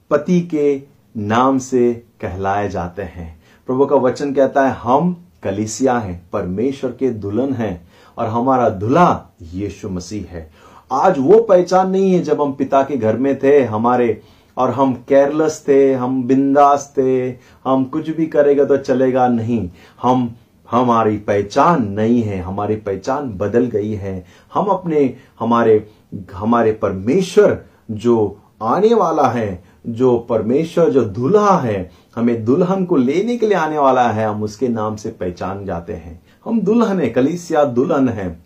पति 0.09 0.41
के 0.41 0.81
नाम 1.17 1.57
से 1.57 1.93
कहलाए 2.21 2.69
जाते 2.69 3.01
हैं। 3.01 3.43
प्रभु 3.67 3.85
का 3.85 3.95
वचन 3.95 4.33
कहता 4.33 4.67
है, 4.67 4.73
हम 4.73 5.25
कलिसिया 5.43 5.97
हैं, 5.97 6.29
परमेश्वर 6.33 6.91
के 6.91 7.09
दुल्हन 7.09 7.53
हैं 7.53 7.87
और 8.17 8.25
हमारा 8.25 8.69
दुल्हा 8.69 9.29
यीशु 9.41 9.89
मसीह 9.89 10.25
है। 10.29 10.51
आज 10.91 11.15
वो 11.19 11.39
पहचान 11.39 11.89
नहीं 11.89 12.13
है 12.13 12.19
जब 12.19 12.41
हम 12.41 12.53
पिता 12.53 12.83
के 12.83 12.97
घर 12.97 13.17
में 13.17 13.39
थे, 13.43 13.63
हमारे 13.63 14.21
और 14.57 14.69
हम 14.69 14.93
केयरलेस 14.93 15.65
थे, 15.67 15.93
हम 15.93 16.23
बिंदास 16.23 16.93
थे, 16.97 17.29
हम 17.65 17.83
कुछ 17.83 18.09
भी 18.09 18.25
करेगा 18.25 18.65
तो 18.65 18.77
चलेगा 18.77 19.27
नहीं। 19.27 19.69
हम, 20.01 20.35
हमारी 20.71 21.17
पहचान 21.17 21.87
नहीं 21.87 22.21
है, 22.21 22.41
हमारी 22.41 22.75
पहचान 22.75 23.33
बदल 23.37 23.65
गई 23.65 23.93
है। 23.93 24.25
हम 24.53 24.65
अपने, 24.65 25.15
हमारे 25.39 25.89
हमारे 26.33 26.71
परमेश्वर 26.71 27.65
जो 27.91 28.39
आने 28.61 28.93
वाला 28.93 29.27
है, 29.27 29.63
जो 29.87 30.17
परमेश्वर 30.17 30.89
जो 30.89 31.01
दुल्हा 31.01 31.57
है, 31.57 31.91
हमें 32.15 32.45
दुल्हन 32.45 32.85
को 32.85 32.95
लेने 32.95 33.37
के 33.37 33.45
लिए 33.45 33.57
आने 33.57 33.77
वाला 33.77 34.09
है, 34.09 34.27
हम 34.27 34.43
उसके 34.43 34.67
नाम 34.67 34.95
से 34.95 35.09
पहचान 35.09 35.65
जाते 35.65 35.93
हैं। 35.93 36.21
हम 36.45 36.61
दुल्हन 36.61 36.99
है, 36.99 37.09
कलिसिया 37.09 37.65
दुल्हन 37.65 38.09
है। 38.09 38.39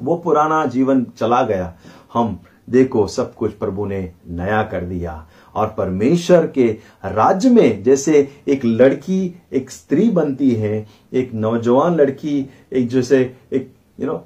वो 0.00 0.16
पुराना 0.16 0.66
जीवन 0.66 1.06
चला 1.18 1.42
गया। 1.42 1.74
हम, 2.14 2.40
देखो, 2.70 3.06
सब 3.06 3.34
कुछ 3.34 3.52
प्रभु 3.52 3.86
ने 3.86 4.12
नया 4.30 4.62
कर 4.62 4.80
दिया। 4.80 5.26
और 5.54 5.74
परमेश्वर 5.78 6.46
के 6.54 6.66
राज्य 7.04 7.50
में 7.50 7.82
जैसे 7.82 8.28
एक 8.48 8.64
लड़की 8.64 9.20
एक 9.52 9.70
स्त्री 9.70 10.08
बनती 10.20 10.50
है 10.62 10.86
एक 11.22 11.34
नौजवान 11.34 11.94
लड़की 11.96 12.38
एक 12.72 12.88
जैसे 12.90 13.20
एक 13.52 13.70
यू 14.00 14.06
नो 14.06 14.24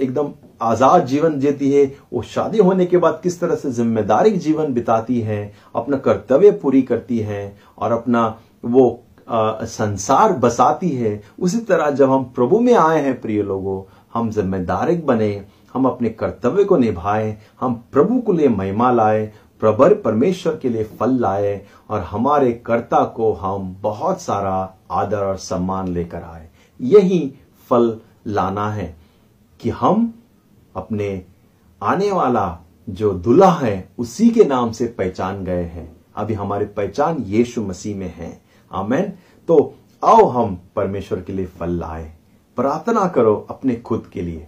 एकदम 0.00 0.32
आज़ाद 0.62 1.04
जीवन 1.06 1.38
जीती 1.40 1.70
है 1.72 1.84
वो 2.12 2.22
शादी 2.22 2.58
होने 2.58 2.86
के 2.86 2.96
बाद 3.04 3.20
किस 3.22 3.38
तरह 3.40 3.54
से 3.56 3.70
ज़िम्मेदारी 3.72 4.30
जीवन 4.46 4.72
बिताती 4.74 5.20
है 5.28 5.40
अपना 5.76 5.96
कर्तव्य 6.06 6.50
पूरी 6.62 6.82
करती 6.90 7.18
है 7.28 7.42
और 7.78 7.92
अपना 7.92 8.24
वो 8.64 8.88
अ, 9.28 9.64
संसार 9.64 10.32
बसाती 10.42 10.88
है 10.96 11.20
उसी 11.38 11.58
तरह 11.68 11.90
जब 12.00 12.10
हम 12.10 12.24
प्रभु 12.36 12.58
में 12.60 12.74
आए 12.74 13.00
हैं 13.02 13.20
प्रिय 13.20 13.42
लोगों 13.42 13.82
हम 14.14 14.30
जिम्मेदारिक 14.30 15.04
बने 15.06 15.32
हम 15.74 15.84
अपने 15.86 16.08
कर्तव्य 16.20 16.64
को 16.64 16.76
निभाएँ 16.76 17.36
हम 17.60 17.74
प्रभु 17.92 18.18
को 18.26 18.32
लिए 18.32 18.48
महिमा 18.48 18.90
लाए 18.92 19.30
प्रबर 19.60 19.94
परमेश्वर 19.94 20.56
के 20.56 20.68
लिए 20.68 20.84
फल 20.84 21.10
लाए 21.10 21.66
और 21.90 22.00
हमारे 22.00 22.52
कर्ता 22.52 23.04
को 23.04 23.32
हम 23.32 23.76
बहुत 23.80 24.20
सारा 24.20 24.74
आदर 24.90 25.18
और 25.18 25.36
सम्मान 25.36 25.88
लेकर 25.88 26.22
आए। 26.22 26.48
यही 26.80 27.34
फल 27.70 28.00
लाना 28.26 28.70
है 28.70 28.96
कि 29.60 29.70
हम 29.70 30.14
अपने 30.76 31.24
आने 31.82 32.12
वाला 32.12 32.58
जो 32.88 33.12
दुल्हा 33.12 33.50
है, 33.50 33.88
उसी 33.98 34.30
के 34.30 34.44
नाम 34.44 34.72
से 34.72 34.86
पहचान 34.86 35.44
गए 35.44 35.62
हैं। 35.62 35.96
अभी 36.16 36.34
हमारी 36.34 36.64
पहचान 36.64 37.16
यीशु 37.18 37.62
मसीह 37.62 37.96
में 37.96 38.14
है। 38.14 38.42
आमेन। 38.72 39.12
तो 39.48 39.74
आओ 40.04 40.26
हम 40.26 40.60
परमेश्वर 40.76 41.20
के 41.20 41.32
लिए 41.32 41.46
फल 41.46 41.70
लाए। 41.70 42.16
प्रार्थना 42.56 43.08
करो 43.08 43.46
अपने 43.50 43.76
खुद 43.76 44.10
के 44.12 44.22
लिए। 44.22 44.46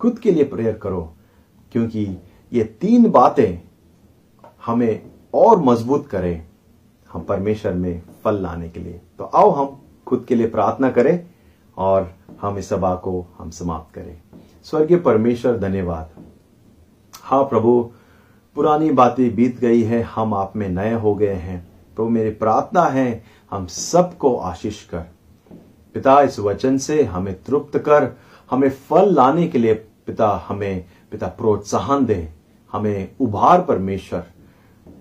खुद 0.00 0.18
के 0.18 0.30
लिए 0.30 0.44
प्रेयर 0.44 0.72
करो, 0.72 1.14
क्योंकि 1.72 2.22
ये 2.52 2.64
तीन 2.64 3.10
बातें 3.10 3.65
हमें 4.66 5.02
और 5.34 5.62
मज़बूत 5.62 6.06
करें 6.06 6.46
हम 7.12 7.22
परमेश्वर 7.22 7.72
में 7.72 8.02
फल 8.24 8.42
लाने 8.42 8.68
के 8.68 8.80
लिए। 8.80 9.00
तो 9.18 9.24
आओ 9.24 9.50
हम 9.50 9.82
खुद 10.06 10.24
के 10.28 10.34
लिए 10.34 10.46
प्रार्थना 10.46 10.90
करें 10.90 11.26
और 11.76 12.14
हम 12.40 12.58
इस 12.58 12.68
सभा 12.68 12.94
को 12.94 13.26
हम 13.38 13.50
समाप्त 13.50 13.94
करें। 13.94 14.18
स्वर्गीय 14.64 14.98
परमेश्वर, 14.98 15.58
धन्यवाद। 15.58 16.10
हाँ 17.22 17.44
प्रभु, 17.44 17.90
पुरानी 18.54 18.90
बातें 18.90 19.34
बीत 19.34 19.60
गई 19.60 19.82
है, 19.82 20.02
हम 20.02 20.34
आप 20.34 20.56
में 20.56 20.68
नए 20.68 20.92
हो 20.92 21.14
गए 21.14 21.34
हैं। 21.34 21.66
तो 21.96 22.08
मेरी 22.08 22.30
प्रार्थना 22.30 22.82
है, 22.82 23.24
हम 23.50 23.66
सबको 23.66 24.36
आशीष 24.36 24.82
कर। 24.84 25.04
पिता, 25.94 26.20
इस 26.22 26.38
वचन 26.38 26.78
से 26.78 27.02
हमें 27.02 27.42
तृप्त 27.42 27.78
कर, 27.78 28.16
हमें 28.50 28.70
फल 28.70 29.14
लाने 29.14 29.48
के 29.48 29.58
लिए 29.58 29.74
पिता 29.74 30.44
हमें, 30.48 30.84
पिता 31.10 31.26
प्रोत्साहन 31.26 32.04
दे। 32.04 32.28
हमें 32.72 33.16
उभार 33.20 33.62
परमेश्वर 33.62 34.24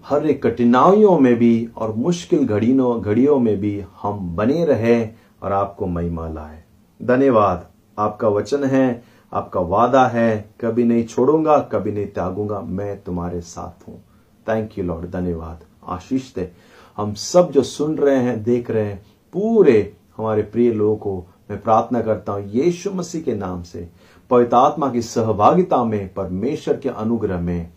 हर 0.09 0.25
एक 0.25 0.43
कठिनाइयों 0.43 1.19
में 1.19 1.35
भी 1.35 1.69
और 1.77 1.93
मुश्किल 1.93 2.47
घड़ियों 2.47 3.01
घड़ियों 3.01 3.39
में 3.39 3.59
भी 3.59 3.83
हम 4.01 4.35
बने 4.35 4.65
रहे 4.65 5.09
और 5.43 5.51
आपको 5.51 5.87
महिमा 5.87 6.29
लाए। 6.29 6.63
धन्यवाद। 7.01 7.67
आपका 7.99 8.27
वचन 8.27 8.63
है, 8.63 9.03
आपका 9.33 9.59
वादा 9.59 10.07
है। 10.07 10.49
कभी 10.61 10.83
नहीं 10.83 11.05
छोड़ूँगा, 11.05 11.57
कभी 11.57 11.91
नहीं 11.91 12.05
त्यागूँगा। 12.05 12.61
मैं 12.61 13.03
तुम्हारे 13.03 13.41
साथ 13.41 13.87
हूँ। 13.87 14.03
थैंक 14.49 14.77
यू 14.77 14.83
लॉर्ड 14.83 15.11
धन्यवाद। 15.11 15.59
आशीष 15.87 16.33
दे। 16.35 16.51
हम 16.97 17.13
सब 17.13 17.51
जो 17.51 17.63
सुन 17.63 17.97
रहे 17.97 18.17
हैं, 18.17 18.43
देख 18.43 18.71
रहे 18.71 18.85
हैं, 18.85 19.05
पूरे 19.33 19.93
हमारे 20.17 20.41
प्रिय 20.41 20.73
लोगों 20.73 20.97
को 20.97 21.25
मैं 21.51 21.61
प्रार्थना 21.61 22.01
करता 22.01 22.33
हूँ, 22.33 22.43
यीशु 22.47 22.91
मसीह 22.91 23.21
के 23.21 23.33
नाम 23.33 23.63
से, 23.63 23.89
पवित्र 24.29 24.55
आत्मा 24.55 24.91
की 24.91 25.01
सहभागिता 25.01 25.83
में, 25.83 26.13
परमेश्वर 26.13 26.77
के 26.77 26.89
अनुग्रह 26.89 27.39
में, 27.39 27.69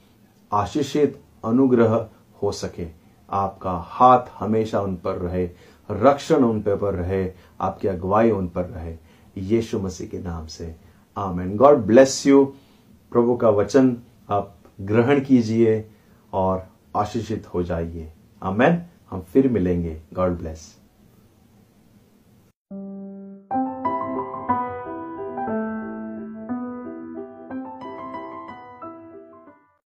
आशीषित 0.52 1.20
अनुग्रह 1.44 2.08
हो 2.42 2.52
सके। 2.52 2.86
आपका 3.30 3.72
हाथ 3.72 4.20
हमेशा 4.38 4.80
उन 4.80 4.96
पर 4.96 5.14
रहे, 5.14 5.50
रक्षण 5.90 6.36
उन 6.36 6.62
पर 6.62 6.94
रहे, 6.94 7.32
आपकी 7.60 7.88
अगुवाई 7.88 8.30
उन 8.30 8.48
पर 8.48 8.64
रहे। 8.64 8.96
यीशु 9.38 9.78
मसीह 9.78 10.08
के 10.08 10.18
नाम 10.18 10.46
से। 10.46 10.76
आमेन। 11.16 11.56
God 11.56 11.76
bless 11.76 12.26
you. 12.26 12.44
प्रभु 13.12 13.36
का 13.36 13.50
वचन 13.50 13.96
आप 14.30 14.54
ग्रहण 14.80 15.20
कीजिए 15.20 15.90
और 16.32 16.66
आशीषित 16.96 17.54
हो 17.54 17.62
जाइए। 17.62 18.12
आमेन। 18.42 18.82
हम 19.10 19.20
फिर 19.20 19.48
मिलेंगे। 19.48 20.02
God 20.14 20.38
bless. 20.38 20.77